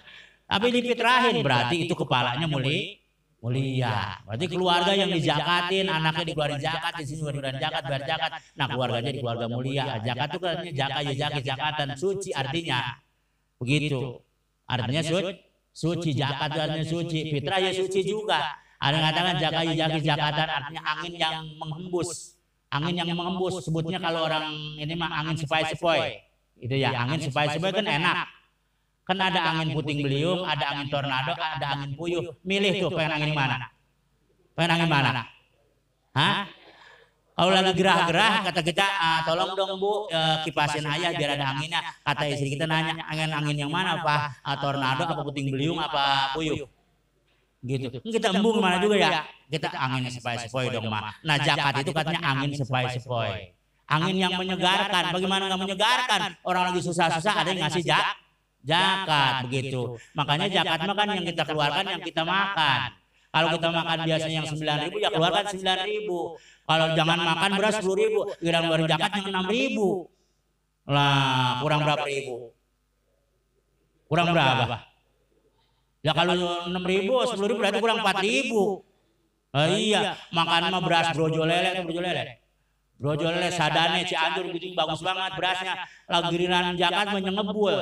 Tapi 0.49 0.67
dipitrahin 0.73 1.41
berarti 1.45 1.85
itu 1.85 1.93
kepalanya 1.97 2.49
mulia 2.49 3.00
mulia. 3.41 4.21
Berarti 4.29 4.47
keluarga 4.47 4.93
yang 4.93 5.11
dijakatin, 5.11 5.87
anaknya 5.89 6.25
dikeluarin 6.29 6.61
zakat, 6.61 6.93
di 7.01 7.05
sini 7.09 7.19
dikeluarin 7.25 7.57
zakat, 7.57 7.83
bayar 7.89 8.03
zakat. 8.05 8.31
Nah 8.57 8.67
keluarganya 8.69 9.11
di 9.11 9.21
keluarga 9.21 9.47
mulia. 9.49 9.85
Zakat 10.05 10.29
itu 10.29 10.39
kan 10.39 10.57
zakat 10.61 11.03
ya 11.03 11.13
zakat, 11.17 11.43
zakatan 11.45 11.89
suci 11.97 12.31
artinya. 12.37 12.79
Begitu. 13.57 14.01
Artinya 14.69 15.03
suci, 15.03 15.33
suci 15.73 16.11
zakat 16.15 16.51
artinya 16.53 16.87
suci, 16.87 17.19
fitrah 17.33 17.59
ya 17.59 17.73
suci 17.73 18.01
juga. 18.05 18.61
Ada 18.81 18.97
yang 18.97 19.05
katakan 19.13 19.35
zakat 19.41 19.63
ya 19.65 19.75
zakat, 19.77 20.03
zakatan 20.05 20.49
artinya 20.49 20.83
angin 20.85 21.13
yang 21.17 21.37
menghembus. 21.57 22.11
Angin 22.71 22.95
yang 23.03 23.09
menghembus 23.17 23.67
sebutnya 23.67 23.99
kalau 23.99 24.31
orang 24.31 24.53
ini 24.79 24.95
mah 24.95 25.11
angin 25.25 25.37
sepoi-sepoi. 25.41 26.29
Itu 26.61 26.77
ya, 26.77 26.93
angin 26.93 27.25
sepoi-sepoi 27.25 27.73
kan 27.73 27.89
enak 27.89 28.40
Kan 29.11 29.19
ada 29.19 29.43
angin 29.43 29.75
puting 29.75 30.07
beliung, 30.07 30.47
ada 30.47 30.71
angin 30.71 30.87
tornado, 30.87 31.35
ada 31.35 31.67
angin 31.75 31.99
puyuh. 31.99 32.31
Milih 32.47 32.79
tuh 32.79 32.95
pengen 32.95 33.19
angin 33.19 33.35
mana? 33.35 33.67
Pengen 34.55 34.71
angin 34.79 34.87
mana? 34.87 35.27
Hah? 36.15 36.47
Kalau 37.35 37.51
lagi 37.51 37.73
gerah-gerah 37.75 38.47
kata 38.47 38.61
kita, 38.63 38.87
ah, 38.87 39.27
tolong 39.27 39.59
dong 39.59 39.83
bu 39.83 40.07
uh, 40.15 40.47
kipasin 40.47 40.87
ayah 40.87 41.11
biar 41.11 41.35
ada 41.35 41.57
anginnya. 41.57 41.83
Kata 42.07 42.23
istri 42.31 42.55
kita 42.55 42.71
nanya 42.71 43.03
angin-angin 43.03 43.67
yang 43.67 43.73
mana 43.75 43.99
pak? 43.99 44.47
Ah, 44.47 44.55
tornado 44.63 45.03
apa 45.03 45.27
puting 45.27 45.51
beliung 45.51 45.83
apa 45.83 46.31
puyuh? 46.39 46.71
Gitu. 47.67 47.91
Kita 48.07 48.31
embung 48.31 48.63
mana 48.63 48.79
juga 48.79 48.95
ya? 48.95 49.27
Kita 49.51 49.75
anginnya 49.75 50.15
sepoi-sepoi 50.15 50.71
dong 50.71 50.87
mah. 50.87 51.19
Nah 51.27 51.35
jakat 51.43 51.83
itu 51.83 51.91
katanya 51.91 52.23
angin 52.31 52.55
sepoi-sepoi. 52.55 53.59
Angin 53.91 54.23
yang 54.23 54.39
menyegarkan. 54.39 55.11
Bagaimana 55.11 55.51
nggak 55.51 55.61
menyegarkan? 55.67 56.21
Orang 56.47 56.71
lagi 56.71 56.79
susah-susah 56.79 57.35
ada 57.43 57.51
yang 57.51 57.67
ngasih 57.67 57.83
jak 57.83 58.30
zakat 58.65 59.49
begitu. 59.49 59.97
Makanya 60.13 60.47
zakat 60.49 60.81
makan 60.85 61.07
yang 61.17 61.27
kita 61.27 61.43
keluarkan 61.49 61.85
yang 61.89 62.03
kita 62.05 62.23
makan. 62.23 62.81
Kalau 63.31 63.49
kita 63.55 63.69
makan 63.71 63.99
biasanya 64.11 64.37
yang 64.43 64.49
sembilan 64.51 64.77
ribu 64.91 64.97
ya 64.99 65.11
keluarkan 65.15 65.45
sembilan 65.55 65.79
ribu. 65.87 66.19
Kalau 66.67 66.87
jangan 66.99 67.19
makan 67.23 67.51
beras 67.59 67.75
sepuluh 67.79 67.97
ribu, 67.99 68.21
kira 68.43 68.59
baru 68.67 68.85
zakat 68.91 69.11
yang 69.23 69.27
enam 69.31 69.47
ribu. 69.47 69.89
Lah 70.91 71.63
kurang 71.63 71.81
berapa 71.87 72.05
ribu? 72.07 72.35
Kurang 74.11 74.35
berapa? 74.35 74.77
Ya 76.01 76.13
kalau 76.17 76.35
enam 76.67 76.85
ribu, 76.85 77.15
sepuluh 77.31 77.49
ribu 77.55 77.59
berarti 77.63 77.79
kurang 77.79 78.03
empat 78.03 78.19
ribu. 78.25 78.83
Oh, 79.51 79.67
iya, 79.67 80.15
makan 80.31 80.71
mah 80.71 80.83
beras 80.83 81.11
brojo 81.11 81.43
lele, 81.43 81.83
brojo 81.83 82.01
lele. 82.03 82.39
Brojo 82.99 83.27
lele 83.35 83.51
sadane 83.51 84.07
Cianjur 84.07 84.47
gitu 84.55 84.75
bagus 84.79 85.03
banget 85.03 85.35
berasnya. 85.35 85.75
Lagi 86.07 86.27
giliran 86.35 86.75
zakat 86.79 87.07
menyengebul. 87.15 87.75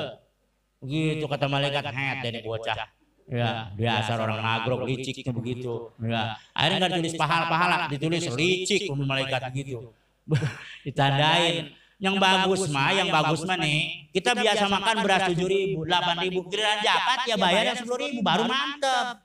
Begitu 0.79 1.25
kata 1.27 1.45
malaikat 1.51 1.85
head 1.91 2.17
dari 2.23 2.39
bocah. 2.43 2.87
Ya, 3.29 3.69
biasa 3.77 4.17
orang 4.17 4.41
nagrok 4.41 4.89
licik 4.89 5.21
begitu. 5.29 5.93
Ya. 6.01 6.33
Akhirnya 6.49 6.77
nggak 6.81 6.91
ditulis 6.97 7.13
pahala-pahala, 7.13 7.85
ditulis 7.91 8.25
licik 8.33 8.89
malaikat 8.89 9.41
begitu. 9.53 9.93
Ditandain. 10.85 11.75
Yang 11.99 12.15
bagus 12.15 12.61
mah, 12.71 12.95
yang 12.95 13.11
bagus 13.11 13.43
mah 13.43 13.59
nih, 13.59 14.07
kita 14.15 14.31
biasa 14.31 14.71
makan 14.71 14.95
beras 15.03 15.21
tujuh 15.35 15.47
ribu, 15.51 15.83
delapan 15.83 16.15
ribu, 16.23 16.47
giliran 16.47 16.79
jakat 16.79 17.27
ya 17.27 17.35
bayar 17.35 17.63
yang 17.75 17.77
sepuluh 17.83 17.99
ribu, 18.07 18.19
baru 18.23 18.47
mantep. 18.47 19.19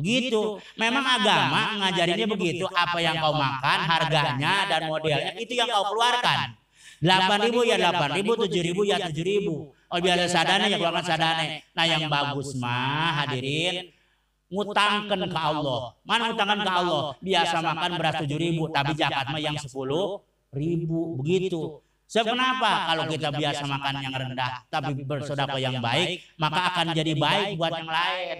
Begitu. 0.00 0.56
Memang 0.80 1.04
agama 1.04 1.76
ngajarinnya 1.76 2.24
begitu. 2.24 2.64
Apa 2.72 2.98
yang 3.04 3.20
kau 3.20 3.36
makan, 3.36 3.78
harganya 3.84 4.64
dan 4.64 4.88
modelnya 4.88 5.36
itu 5.36 5.52
yang 5.52 5.68
kau 5.68 5.92
keluarkan. 5.92 6.56
8 7.00 7.48
ribu 7.48 7.64
ya 7.64 7.76
8 7.80 8.16
ribu, 8.20 8.32
7 8.36 8.60
ribu 8.60 8.82
ya 8.84 9.00
7 9.00 9.16
ribu. 9.24 9.72
Oh 9.90 9.98
biasa 9.98 10.24
sadane 10.28 10.68
ya 10.68 10.76
keluarkan 10.76 11.04
sadane. 11.04 11.64
Nah 11.72 11.84
yang 11.88 12.04
bagus 12.12 12.52
mah 12.60 13.24
hadirin 13.24 13.88
ngutangkan 14.52 15.20
ke 15.24 15.38
Allah. 15.40 15.96
Mana 16.04 16.28
ngutangkan 16.28 16.60
ke 16.60 16.70
Allah? 16.70 17.02
Biasa 17.24 17.56
makan 17.64 17.90
beras 17.96 18.14
7 18.20 18.36
ribu, 18.36 18.62
tapi 18.68 18.92
zakat 18.94 19.26
mah 19.32 19.40
yang 19.40 19.56
10 19.56 19.72
ribu. 20.52 21.16
Begitu. 21.24 21.80
Sebab 22.10 22.34
kenapa? 22.34 22.90
Kalau 22.90 23.04
kita 23.06 23.28
biasa 23.30 23.62
makan 23.70 23.94
yang 24.02 24.14
rendah, 24.14 24.66
tapi 24.66 24.90
bersodako 25.06 25.56
yang 25.62 25.78
baik, 25.78 26.26
maka 26.36 26.60
akan 26.74 26.86
jadi 26.90 27.14
baik 27.14 27.54
buat 27.54 27.70
yang 27.70 27.86
lain. 27.86 28.36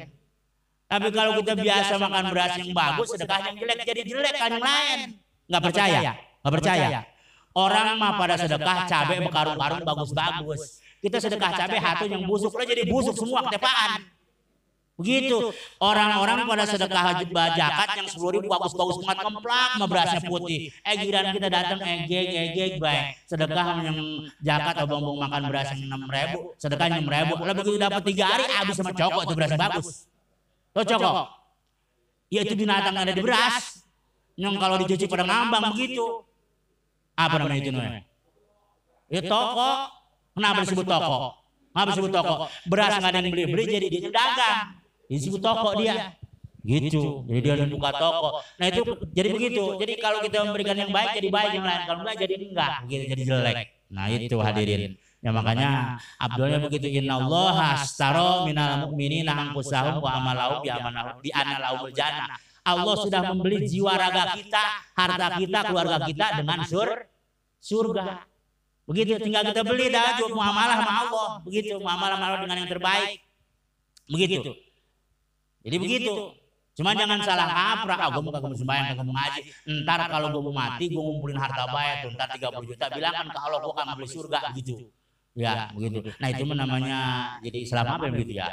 Tapi 0.91 1.09
kalau 1.15 1.39
kita 1.39 1.55
biasa 1.55 1.93
makan 2.03 2.25
beras 2.35 2.53
yang 2.59 2.75
bagus, 2.75 3.15
sedekah 3.15 3.41
yang 3.47 3.57
jelek 3.63 3.79
jadi 3.87 4.03
jelek 4.03 4.35
kan 4.35 4.51
yang 4.51 4.67
lain. 4.67 4.99
Nggak 5.47 5.63
percaya? 5.71 6.01
Nggak 6.43 6.55
percaya? 6.59 6.89
Orang 7.51 7.99
mah 7.99 8.15
pada 8.15 8.39
sedekah 8.39 8.87
cabai 8.87 9.19
berkarung-karung 9.27 9.83
bagus-bagus. 9.83 10.79
Kita 11.03 11.19
sedekah 11.19 11.51
cabai 11.57 11.81
hatu 11.83 12.05
yang 12.07 12.23
busuk 12.23 12.55
lo 12.55 12.63
jadi 12.63 12.87
busuk 12.87 13.19
semua 13.19 13.43
ketepaan. 13.51 14.07
Begitu. 15.01 15.51
Orang-orang 15.81 16.45
pada 16.45 16.69
sedekah 16.69 17.25
zakat 17.57 17.89
yang 17.97 18.07
sepuluh 18.07 18.39
ribu 18.39 18.53
bagus-bagus 18.53 19.01
banget 19.03 19.25
sama 19.25 19.87
berasnya 19.89 20.21
putih. 20.23 20.69
Eh 20.85 20.95
giran 21.01 21.33
kita 21.33 21.49
datang 21.49 21.81
egeg 21.81 22.29
egeg 22.29 22.73
baik. 22.77 23.17
Sedekah 23.25 23.67
yang 23.81 23.99
zakat 24.45 24.75
atau 24.77 24.87
bongbong 24.87 25.19
makan 25.25 25.43
beras 25.49 25.73
yang 25.73 25.89
enam 25.89 26.05
ribu. 26.05 26.53
Sedekah 26.61 26.87
enam 26.87 27.09
ribu. 27.09 27.35
Lalu 27.41 27.55
begitu 27.65 27.79
dapat 27.81 28.03
tiga 28.07 28.25
hari 28.29 28.45
habis 28.47 28.77
sama 28.77 28.93
cokok 28.93 29.23
itu 29.25 29.35
beras 29.35 29.53
bagus. 29.57 29.87
Lo 30.77 30.83
cokok. 30.85 31.15
Ya 32.31 32.41
itu 32.47 32.55
binatang 32.55 32.95
ada 32.95 33.11
di 33.11 33.23
beras. 33.25 33.83
Yang 34.39 34.55
kalau 34.61 34.77
dicuci 34.85 35.05
pada 35.11 35.25
ngambang 35.27 35.75
begitu. 35.75 36.30
Apa 37.21 37.35
namanya 37.37 37.61
itu 37.61 37.71
namanya? 37.75 38.03
Ya 39.13 39.21
toko. 39.27 39.71
Kenapa 40.33 40.59
disebut 40.65 40.87
toko? 40.89 41.19
Kenapa 41.71 41.89
disebut 41.93 42.13
toko? 42.15 42.35
Beras 42.71 42.93
nggak 42.97 43.11
ada 43.13 43.19
yang 43.21 43.33
beli, 43.35 43.45
beli 43.53 43.65
jadi 43.69 43.87
dia 43.93 44.11
dagang. 44.11 44.59
Disebut 45.11 45.41
toko 45.43 45.69
dia. 45.77 46.17
Gitu. 46.61 47.25
Jadi 47.29 47.41
dia 47.41 47.67
buka 47.69 47.91
toko. 47.93 48.29
Nah 48.57 48.67
itu 48.69 48.83
jadi 49.13 49.29
begitu. 49.33 49.65
Jadi 49.77 49.93
kalau 50.01 50.19
kita 50.25 50.45
memberikan 50.49 50.77
yang 50.81 50.91
baik 50.93 51.11
jadi 51.21 51.29
baik, 51.29 51.51
yang 51.61 51.67
lain 51.67 51.83
kalau 51.85 52.01
enggak 52.05 52.17
jadi 52.21 52.35
enggak, 52.41 52.73
gitu 52.89 53.05
jadi 53.13 53.23
jelek. 53.29 53.57
Nah 53.91 54.05
itu 54.09 54.37
hadirin. 54.41 54.93
Ya 55.21 55.37
makanya 55.37 56.01
Abdulnya 56.17 56.65
begitu 56.65 56.89
inna 56.89 57.21
Allah 57.21 57.77
astaro 57.77 58.49
minal 58.49 58.89
mu'minina 58.89 59.37
anfusahum 59.37 60.01
wa 60.01 60.17
amalahum 60.17 60.65
bi 60.65 60.73
amanahum 60.73 61.21
bi 61.21 61.29
analahumul 61.29 61.93
jannah. 61.93 62.41
Allah 62.65 62.95
sudah 62.97 63.21
membeli 63.29 63.69
jiwa 63.69 64.01
raga 64.01 64.37
kita, 64.37 64.65
harta 64.97 65.27
kita, 65.41 65.59
keluarga 65.69 65.99
kita 66.09 66.27
dengan 66.41 66.61
sur 66.65 66.89
surga. 67.61 68.25
Begitu 68.91 69.23
tinggal 69.23 69.47
kita 69.47 69.63
beli 69.63 69.87
dah 69.93 70.19
muamalah 70.27 70.77
sama 70.83 70.93
Allah. 71.07 71.29
Begitu 71.47 71.79
muamalah 71.79 72.17
sama 72.19 72.27
Allah 72.33 72.41
dengan 72.43 72.57
yang 72.59 72.71
terbaik. 72.71 73.23
Begitu. 74.11 74.51
Jadi 75.63 75.77
begitu. 75.79 76.13
Cuma 76.75 76.97
jangan 76.97 77.21
salah 77.21 77.47
kaprah. 77.47 77.99
Ah, 78.01 78.09
gue 78.09 78.23
mau 78.25 78.33
kagak 78.33 78.57
sembahyang, 78.57 78.87
kagak 78.97 79.05
mau 79.05 79.15
ngaji. 79.15 79.41
Ntar 79.85 80.01
kalau 80.09 80.27
gue 80.33 80.43
mau 80.49 80.55
mati, 80.57 80.85
gue 80.89 81.03
ngumpulin 81.03 81.37
harta 81.37 81.69
banyak 81.69 81.97
tuh. 82.09 82.11
Ntar 82.17 82.29
30 82.41 82.71
juta. 82.73 82.85
Bilang 82.89 83.13
kan 83.13 83.27
ke 83.29 83.39
Allah, 83.39 83.59
gue 83.61 83.73
akan 83.77 83.95
beli 84.01 84.09
surga. 84.09 84.39
Gitu. 84.57 84.75
Ya, 85.37 85.71
begitu. 85.77 86.11
Nah 86.19 86.29
itu 86.33 86.43
namanya 86.49 87.01
jadi 87.45 87.59
Islam 87.63 87.85
apa 87.87 88.03
yang 88.09 88.15
begitu 88.19 88.33
ya? 88.41 88.49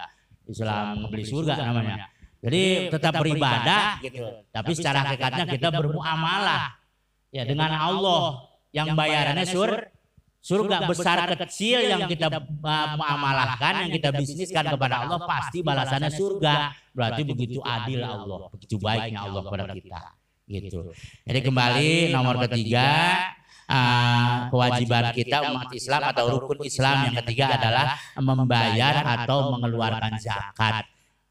Islam 0.45 1.07
beli 1.09 1.25
surga 1.25 1.53
namanya. 1.57 1.95
Jadi 2.37 2.93
tetap 2.93 3.13
beribadah 3.17 3.97
gitu. 4.05 4.21
Tapi 4.53 4.71
secara 4.77 5.07
hakikatnya 5.07 5.45
kita 5.49 5.73
bermuamalah 5.73 6.77
ya 7.33 7.43
dengan 7.43 7.73
Allah 7.73 8.46
yang 8.77 8.93
bayarannya 8.93 9.45
sur 9.49 9.89
surga 10.47 10.87
besar 10.87 11.27
kecil 11.35 11.83
yang 11.83 12.07
kita 12.07 12.29
muamalahkan 12.95 13.83
yang 13.83 13.91
kita 13.91 14.15
bisniskan 14.15 14.71
kepada 14.71 15.03
Allah 15.03 15.19
pasti 15.25 15.59
balasannya 15.65 16.11
surga. 16.13 16.55
Berarti 16.93 17.21
begitu 17.27 17.59
adil 17.65 18.05
Allah, 18.05 18.47
begitu 18.53 18.77
baiknya 18.77 19.25
Allah 19.25 19.41
kepada 19.43 19.65
kita. 19.73 20.01
Gitu. 20.47 20.79
Jadi 21.27 21.39
kembali 21.43 22.15
nomor 22.15 22.39
ketiga 22.47 22.87
uh, 23.67 24.47
kewajiban 24.47 25.11
kita 25.11 25.51
umat 25.51 25.69
Islam 25.75 26.01
atau 26.07 26.23
rukun 26.39 26.63
Islam 26.63 27.11
yang 27.11 27.15
ketiga 27.19 27.59
adalah 27.59 27.99
membayar 28.15 29.03
atau 29.19 29.51
mengeluarkan 29.57 30.15
zakat. 30.15 30.87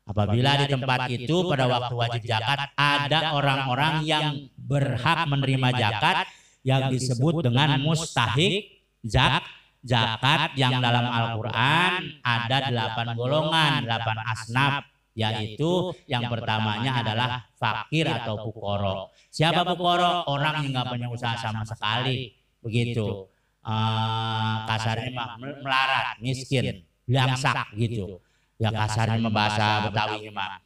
Apabila 0.07 0.55
di 0.55 0.71
tempat 0.71 1.11
itu 1.11 1.51
pada 1.51 1.67
waktu 1.67 1.95
wajib 1.97 2.23
zakat 2.29 2.71
ada 2.79 3.35
orang-orang 3.35 4.07
yang 4.07 4.27
berhak 4.55 5.27
menerima 5.27 5.69
zakat 5.75 6.17
yang 6.67 6.91
disebut 6.91 7.47
dengan 7.47 7.79
mustahik 7.79 8.83
zak 9.07 9.47
zakat 9.87 10.59
yang 10.59 10.83
dalam 10.83 11.07
Al-Qur'an 11.07 12.19
ada 12.27 12.59
delapan 12.67 13.07
golongan, 13.15 13.73
delapan 13.87 14.19
asnaf 14.27 14.83
yaitu 15.17 15.97
yang 16.11 16.29
pertamanya 16.29 17.01
adalah 17.01 17.29
fakir 17.57 18.05
atau 18.05 18.43
pukoro. 18.45 19.15
Siapa 19.33 19.65
pukoro? 19.65 20.27
Orang 20.29 20.67
yang 20.67 20.77
nggak 20.77 20.87
punya 20.93 21.09
usaha 21.09 21.39
sama 21.41 21.65
sekali, 21.65 22.37
begitu. 22.61 23.31
Uh, 23.67 24.63
kasarnya 24.69 25.11
melarat, 25.63 26.21
miskin, 26.23 26.87
langsak 27.09 27.73
gitu. 27.75 28.23
ya 28.57 28.71
kasarnya 28.71 29.19
membahasa 29.19 29.91
Betawi 29.91 30.31
mah. 30.31 30.63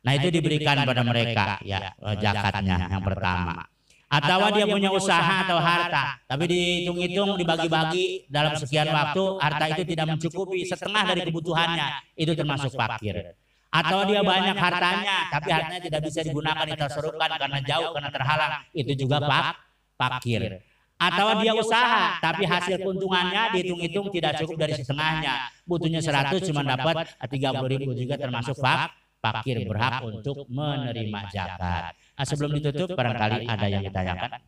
Nah 0.00 0.12
itu 0.16 0.32
diberikan 0.32 0.82
pada 0.82 1.02
mereka. 1.04 1.60
ya 1.60 1.92
zakatnya 2.00 2.88
yang 2.88 3.04
pertama. 3.04 3.68
Atau 4.10 4.42
dia 4.50 4.66
punya 4.66 4.90
usaha 4.90 5.46
atau 5.46 5.62
harta, 5.62 6.18
tapi 6.26 6.50
dihitung-hitung 6.50 7.38
dibagi-bagi 7.38 8.26
dalam 8.26 8.58
sekian 8.58 8.90
waktu 8.90 9.22
harta 9.38 9.64
itu 9.70 9.82
tidak 9.86 10.06
mencukupi 10.18 10.66
setengah 10.66 11.02
dari 11.14 11.20
kebutuhannya, 11.30 11.86
itu 12.18 12.34
termasuk 12.34 12.74
fakir. 12.74 13.38
Atau 13.70 14.02
dia 14.10 14.26
banyak 14.26 14.58
hartanya, 14.58 15.30
tapi 15.30 15.48
hartanya 15.54 15.78
tidak 15.78 16.00
bisa 16.02 16.26
digunakan 16.26 16.66
ditaserukan 16.66 17.30
karena 17.38 17.58
jauh 17.62 17.94
karena 17.94 18.10
terhalang, 18.10 18.52
itu 18.74 18.92
juga 18.98 19.22
pak 19.22 19.54
fakir. 19.94 20.58
atau 21.00 21.40
dia 21.40 21.56
usaha 21.56 22.20
tapi 22.20 22.44
hasil 22.44 22.76
keuntungannya 22.76 23.56
dihitung-hitung 23.56 24.12
tidak 24.12 24.36
cukup 24.44 24.68
dari 24.68 24.76
setengahnya. 24.76 25.48
butuhnya 25.64 26.04
100 26.04 26.44
cuma 26.44 26.60
dapat 26.60 27.08
30 27.24 27.72
ribu 27.72 27.96
juga 27.96 28.20
termasuk 28.20 28.52
fak 28.60 28.92
fakir. 29.16 29.64
berhak 29.64 30.04
untuk 30.04 30.44
menerima 30.52 31.20
zakat 31.32 31.96
nah 32.20 32.28
sebelum 32.28 32.52
ditutup 32.52 32.92
barangkali 33.00 33.48
ada 33.48 33.64
yang 33.64 33.80
ditanyakan. 33.80 34.44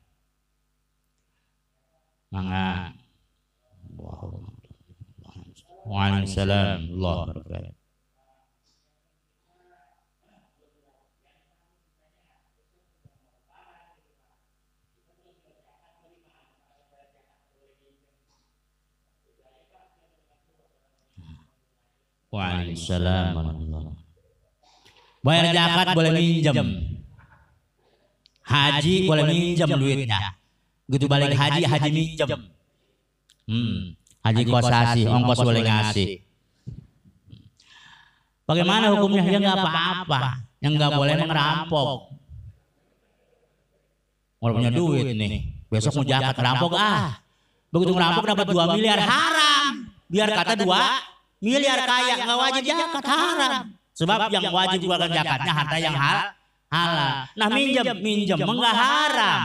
mangga. 2.28 2.92
Waalaikumsalam. 5.88 6.78
Allah 7.00 7.16
Waalaikumsalam. 22.32 23.32
Bayar 25.24 25.44
zakat 25.56 25.86
boleh 25.96 26.12
minjem. 26.20 26.68
Haji 28.52 28.94
boleh 29.08 29.24
minjem 29.24 29.68
duitnya. 29.72 30.36
Gitu 30.92 31.04
balik 31.08 31.32
haji, 31.32 31.62
haji 31.64 31.90
minjem. 31.90 32.40
Hmm. 33.48 33.96
Haji 34.22 34.42
kosasi, 34.46 35.02
ongkos 35.08 35.38
boleh 35.40 35.62
ngasih. 35.64 36.08
Bagaimana 38.44 38.92
hukumnya? 38.92 39.22
Ya 39.24 39.38
nggak 39.40 39.56
apa-apa. 39.56 40.20
Yang 40.60 40.72
nggak 40.78 40.90
boleh 40.94 41.14
merampok. 41.24 41.98
Kalau 44.42 44.52
punya 44.58 44.70
duit 44.74 45.06
nih, 45.14 45.54
besok 45.70 46.02
mau 46.02 46.04
zakat 46.04 46.36
rampok 46.36 46.72
ah. 46.74 47.22
Begitu 47.72 47.92
ngerampok 47.94 48.24
dapat 48.26 48.46
2 48.50 48.76
miliar 48.76 49.00
haram. 49.00 49.72
Biar 50.12 50.28
kata 50.28 50.60
dua 50.60 51.00
miliar 51.40 51.78
kaya 51.88 52.14
nggak 52.20 52.36
wajib 52.36 52.62
zakat 52.68 53.04
haram. 53.06 53.72
Sebab 53.96 54.28
yang 54.28 54.44
wajib 54.52 54.78
keluarkan 54.84 55.08
zakatnya 55.08 55.52
harta 55.56 55.76
yang 55.80 55.96
hal 55.96 56.18
halal. 56.72 57.28
Nah 57.36 57.48
minjem 57.52 57.96
minjem 58.00 58.38
enggak 58.40 58.74
haram. 58.74 59.40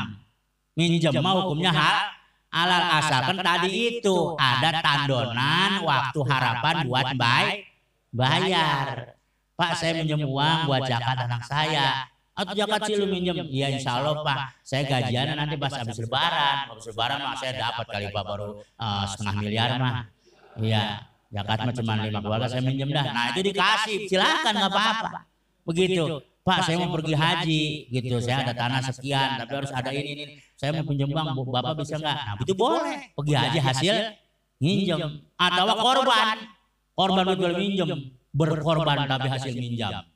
Minjem 0.79 1.13
mau 1.19 1.43
hukumnya 1.43 1.75
hal 1.75 2.15
halal 2.47 2.83
asalkan 3.03 3.37
tadi 3.43 3.99
itu 3.99 4.15
ada 4.39 4.79
tandonan 4.79 5.83
waktu 5.83 6.19
harapan 6.23 6.75
buat 6.87 7.07
baik 7.19 7.67
bayar. 8.15 9.19
Pak 9.57 9.71
saya 9.75 9.99
minjem 9.99 10.23
uang 10.23 10.69
buat 10.69 10.87
zakat 10.87 11.17
anak 11.27 11.43
saya. 11.43 12.07
Atau 12.37 12.53
zakat 12.53 12.85
sih 12.85 12.95
lu 13.01 13.09
minjem? 13.09 13.49
Iya 13.49 13.73
insya 13.73 13.97
Allah 13.97 14.21
Pak. 14.21 14.37
Saya 14.61 14.85
gajian 14.85 15.33
nanti 15.33 15.57
pas 15.57 15.73
habis 15.73 15.97
lebaran. 15.97 16.69
Habis 16.69 16.85
lebaran 16.93 17.17
mah 17.25 17.35
saya 17.41 17.53
dapat 17.57 17.85
kali 17.89 18.05
Pak 18.13 18.23
baru 18.23 18.61
uh, 18.61 19.03
setengah 19.09 19.33
miliar 19.41 19.69
mah. 19.81 20.05
Iya. 20.61 21.01
Zakat 21.33 21.57
mah 21.65 21.73
cuma 21.73 21.93
lima 22.05 22.19
keluarga 22.21 22.47
saya 22.47 22.61
minjem 22.61 22.93
dah. 22.93 23.05
Nah 23.09 23.25
itu 23.33 23.41
dikasih, 23.41 23.97
silakan 24.05 24.53
nggak 24.53 24.69
apa-apa. 24.69 25.09
Begitu. 25.65 26.03
Pak 26.47 26.63
saya 26.63 26.79
mau 26.79 26.95
pergi 26.95 27.11
haji 27.11 27.63
gitu, 27.91 28.23
saya 28.23 28.47
ada 28.47 28.55
tanah 28.55 28.79
sekian, 28.87 29.35
tapi 29.35 29.51
harus 29.51 29.71
ada 29.75 29.91
ini, 29.91 30.09
ini. 30.15 30.23
Saya 30.55 30.79
mau 30.79 30.87
pinjam 30.87 31.11
bank, 31.11 31.35
bapak 31.35 31.75
bisa 31.83 31.99
nggak? 31.99 32.15
Nah 32.23 32.39
itu 32.39 32.53
boleh, 32.55 33.11
pergi 33.11 33.33
haji 33.35 33.59
hasil 33.59 33.95
nginjem 34.63 35.27
atau 35.35 35.65
korban, 35.75 36.37
korban. 36.95 37.25
Betul 37.27 37.51
minjem, 37.59 38.15
berkorban 38.31 38.97
tapi 39.11 39.27
hasil 39.27 39.53
minjam. 39.59 40.07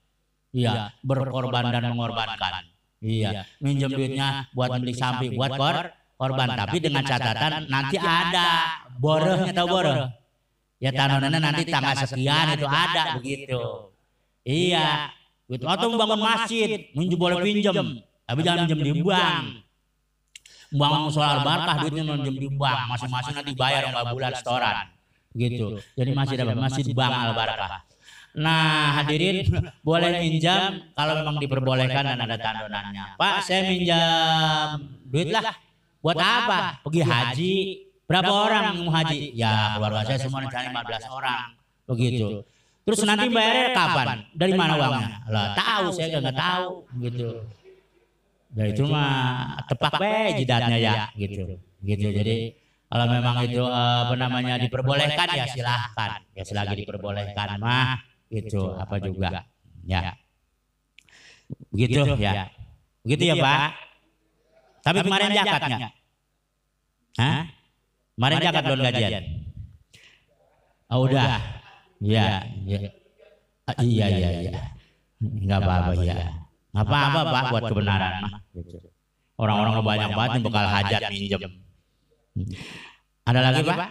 Iya, 0.55 0.95
berkorban 1.03 1.67
dan 1.67 1.83
mengorbankan. 1.91 2.63
Iya, 3.03 3.43
minjem 3.59 3.91
duitnya 3.91 4.47
buat 4.55 4.71
beli 4.79 4.95
sapi, 4.95 5.35
buat 5.35 5.51
kor 5.59 5.91
korban, 6.15 6.47
tapi 6.55 6.79
dengan 6.79 7.03
catatan 7.03 7.67
nanti 7.67 7.99
ada. 7.99 8.79
borohnya 9.03 9.51
tahu 9.51 9.67
boroh. 9.67 10.07
Ya 10.79 10.95
tanonannya 10.95 11.43
nanti 11.43 11.67
tanggal 11.67 12.07
sekian 12.07 12.55
itu 12.55 12.65
ada 12.71 13.19
begitu. 13.19 13.91
Iya, 14.41 15.13
gitu. 15.51 15.63
Atau 15.67 15.91
membangun 15.91 16.19
masjid, 16.23 16.87
minjem 16.95 17.19
boleh 17.19 17.43
pinjam, 17.43 17.75
tapi 18.23 18.39
jangan 18.41 18.65
minjem 18.65 18.79
di 18.79 19.03
bank. 19.03 19.43
Bangun 20.71 21.11
solar 21.11 21.43
barkah 21.43 21.75
duitnya 21.83 22.03
minjem 22.07 22.35
di 22.39 22.47
bank, 22.55 22.79
masing-masing 22.95 23.33
nanti 23.35 23.51
bayar 23.59 23.91
enggak 23.91 24.07
bulan 24.15 24.31
setoran. 24.31 24.87
Gitu. 25.35 25.79
Jadi 25.99 26.11
masih 26.15 26.35
dapat 26.39 26.55
masjid 26.55 26.85
bank 26.95 27.11
al 27.11 27.31
barkah. 27.35 27.83
Nah 28.31 29.03
hadirin 29.03 29.43
boleh 29.83 30.23
minjam 30.23 30.87
kalau 30.95 31.19
memang 31.19 31.35
diperbolehkan 31.43 32.15
dan 32.15 32.19
ada 32.23 32.37
tandonannya. 32.39 33.19
Pak 33.19 33.43
saya 33.43 33.67
minjam 33.67 34.87
duit 35.11 35.27
lah. 35.35 35.51
Buat 35.99 36.17
apa? 36.17 36.57
Pergi 36.81 37.01
haji. 37.03 37.55
Berapa 38.07 38.31
orang 38.31 38.63
yang 38.71 38.77
mau 38.87 38.91
haji? 38.95 39.35
Ya 39.35 39.75
keluarga 39.75 40.07
saya 40.07 40.19
semua 40.23 40.43
rencana 40.47 40.83
15 40.83 41.11
orang. 41.11 41.43
Begitu. 41.91 42.27
Terus 42.81 42.99
nanti 43.05 43.27
bayarnya 43.29 43.67
kapan? 43.77 44.17
Dari 44.33 44.53
mana 44.57 44.73
uangnya? 44.77 45.09
Lah 45.29 45.45
tahu 45.53 45.85
saya 45.93 46.17
nggak 46.17 46.37
tahu. 46.37 46.67
gitu. 47.01 47.29
Ya 48.51 48.63
itu 48.67 48.83
mah 48.83 49.63
tepak 49.69 49.95
be 49.95 50.13
jidatnya 50.43 50.77
ya 50.77 50.93
gitu. 51.15 51.55
Gitu. 51.79 52.07
Jadi 52.11 52.35
kalau 52.91 53.05
memang 53.07 53.35
itu 53.47 53.63
apa 53.63 54.13
namanya 54.19 54.59
diperbolehkan 54.59 55.27
ya 55.37 55.45
silahkan. 55.47 56.19
Ya 56.35 56.43
selagi 56.43 56.83
diperbolehkan 56.83 57.61
mah 57.61 58.01
itu 58.27 58.61
apa 58.75 58.95
juga. 58.99 59.45
ya. 59.85 60.17
Begitu 61.71 62.17
ya. 62.19 62.49
begitu 63.05 63.23
ya 63.31 63.35
Pak. 63.39 63.71
Tapi 64.81 64.97
kemarin 65.05 65.29
jakatnya? 65.31 65.89
Hah? 67.21 67.43
kemarin 68.21 68.37
jakat 68.37 68.63
belum 68.69 68.79
gajian? 68.85 69.23
oh 70.91 71.07
udah 71.07 71.60
ya 72.01 72.41
ya 72.65 72.79
iya. 72.81 72.91
Iya 73.77 74.05
iya 74.17 74.51
nggak 75.21 75.59
apa-apa 75.61 76.01
ya 76.01 76.41
nggak 76.73 76.85
apa-apa 76.87 77.19
Pak 77.29 77.43
buat 77.53 77.63
kebenaran. 77.69 78.13
mah 78.25 78.33
orang-orang 79.37 79.73
banyak 79.85 80.09
banget 80.17 80.39
bekal 80.45 80.65
hajat 80.65 81.01
minjem. 81.13 81.41
ada 83.25 83.39
lagi 83.41 83.61
Pak? 83.65 83.89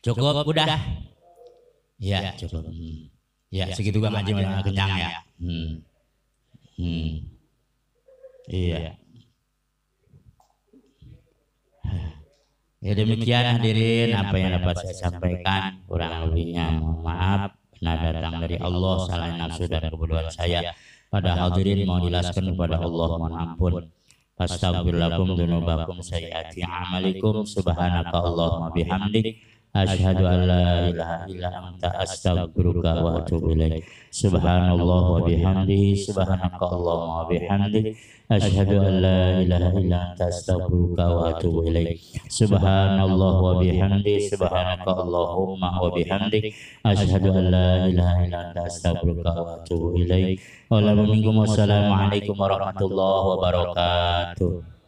Cukup, 0.00 0.48
udah. 0.48 0.80
Ya, 2.00 2.32
cukup. 2.40 2.64
Hmm. 2.64 3.12
Ya, 3.52 3.68
segitu 3.76 4.00
kan 4.00 4.16
ngaji 4.16 4.32
kenyang 4.64 4.90
ya. 4.96 5.20
Hmm. 5.36 5.84
Hmm. 6.80 7.10
Iya. 8.48 8.99
Ya 12.80 12.96
demikian 12.96 13.60
hadirin 13.60 14.16
apa 14.16 14.40
yang 14.40 14.56
dapat 14.56 14.80
saya 14.80 14.96
sampaikan 14.96 15.84
kurang 15.84 16.32
lebihnya 16.32 16.80
mohon 16.80 17.04
maaf. 17.04 17.52
benar 17.76 18.12
datang 18.12 18.40
dari 18.44 18.56
Allah 18.60 18.96
salah 19.04 19.28
nafsu 19.36 19.68
dan 19.68 19.84
kebodohan 19.92 20.32
saya. 20.32 20.72
pada 21.12 21.36
hadirin 21.36 21.84
mau 21.84 22.00
dijelaskan 22.00 22.56
kepada 22.56 22.80
Allah 22.80 23.08
mohon 23.20 23.36
ampun. 23.36 23.72
Astagfirullahaladzim 24.40 25.36
dunubakum 25.36 26.00
sayyati 26.00 26.64
amalikum. 26.64 27.44
Subhanaka 27.44 28.16
Allahumma 28.16 28.72
bihamdik 28.72 29.49
Asyhadu 29.70 30.26
an 30.26 30.50
la 30.50 30.90
ilaha 30.90 31.30
illa 31.30 31.46
anta 31.62 31.94
astaghfiruka 32.02 33.06
wa 33.06 33.22
atubu 33.22 33.54
ilaik. 33.54 33.86
Subhanallah 34.10 35.02
wa 35.14 35.22
bihamdihi 35.22 35.94
subhanaka 35.94 36.58
Allahumma 36.58 37.22
wa 37.22 37.30
bihamdik. 37.30 37.94
Asyhadu 38.26 38.82
an 38.82 38.98
la 38.98 39.38
ilaha 39.38 39.70
illa 39.78 39.98
anta 40.10 40.26
astaghfiruka 40.26 41.06
wa 41.14 41.30
atubu 41.30 41.70
ilaik. 41.70 42.02
Subhanallah 42.26 43.34
wa 43.38 43.62
bihamdihi 43.62 44.26
subhanaka 44.26 44.90
Allahumma 44.90 45.78
wa 45.78 45.94
bihamdik. 45.94 46.50
Asyhadu 46.82 47.30
an 47.30 47.44
la 47.54 47.86
ilaha 47.86 48.26
illa 48.26 48.38
anta 48.50 48.66
astaghfiruka 48.66 49.30
wa 49.38 49.62
atubu 49.62 49.94
ilaik. 50.02 50.42
Wassalamualaikum 50.66 52.34
warahmatullahi 52.34 53.22
wabarakatuh. 53.38 54.79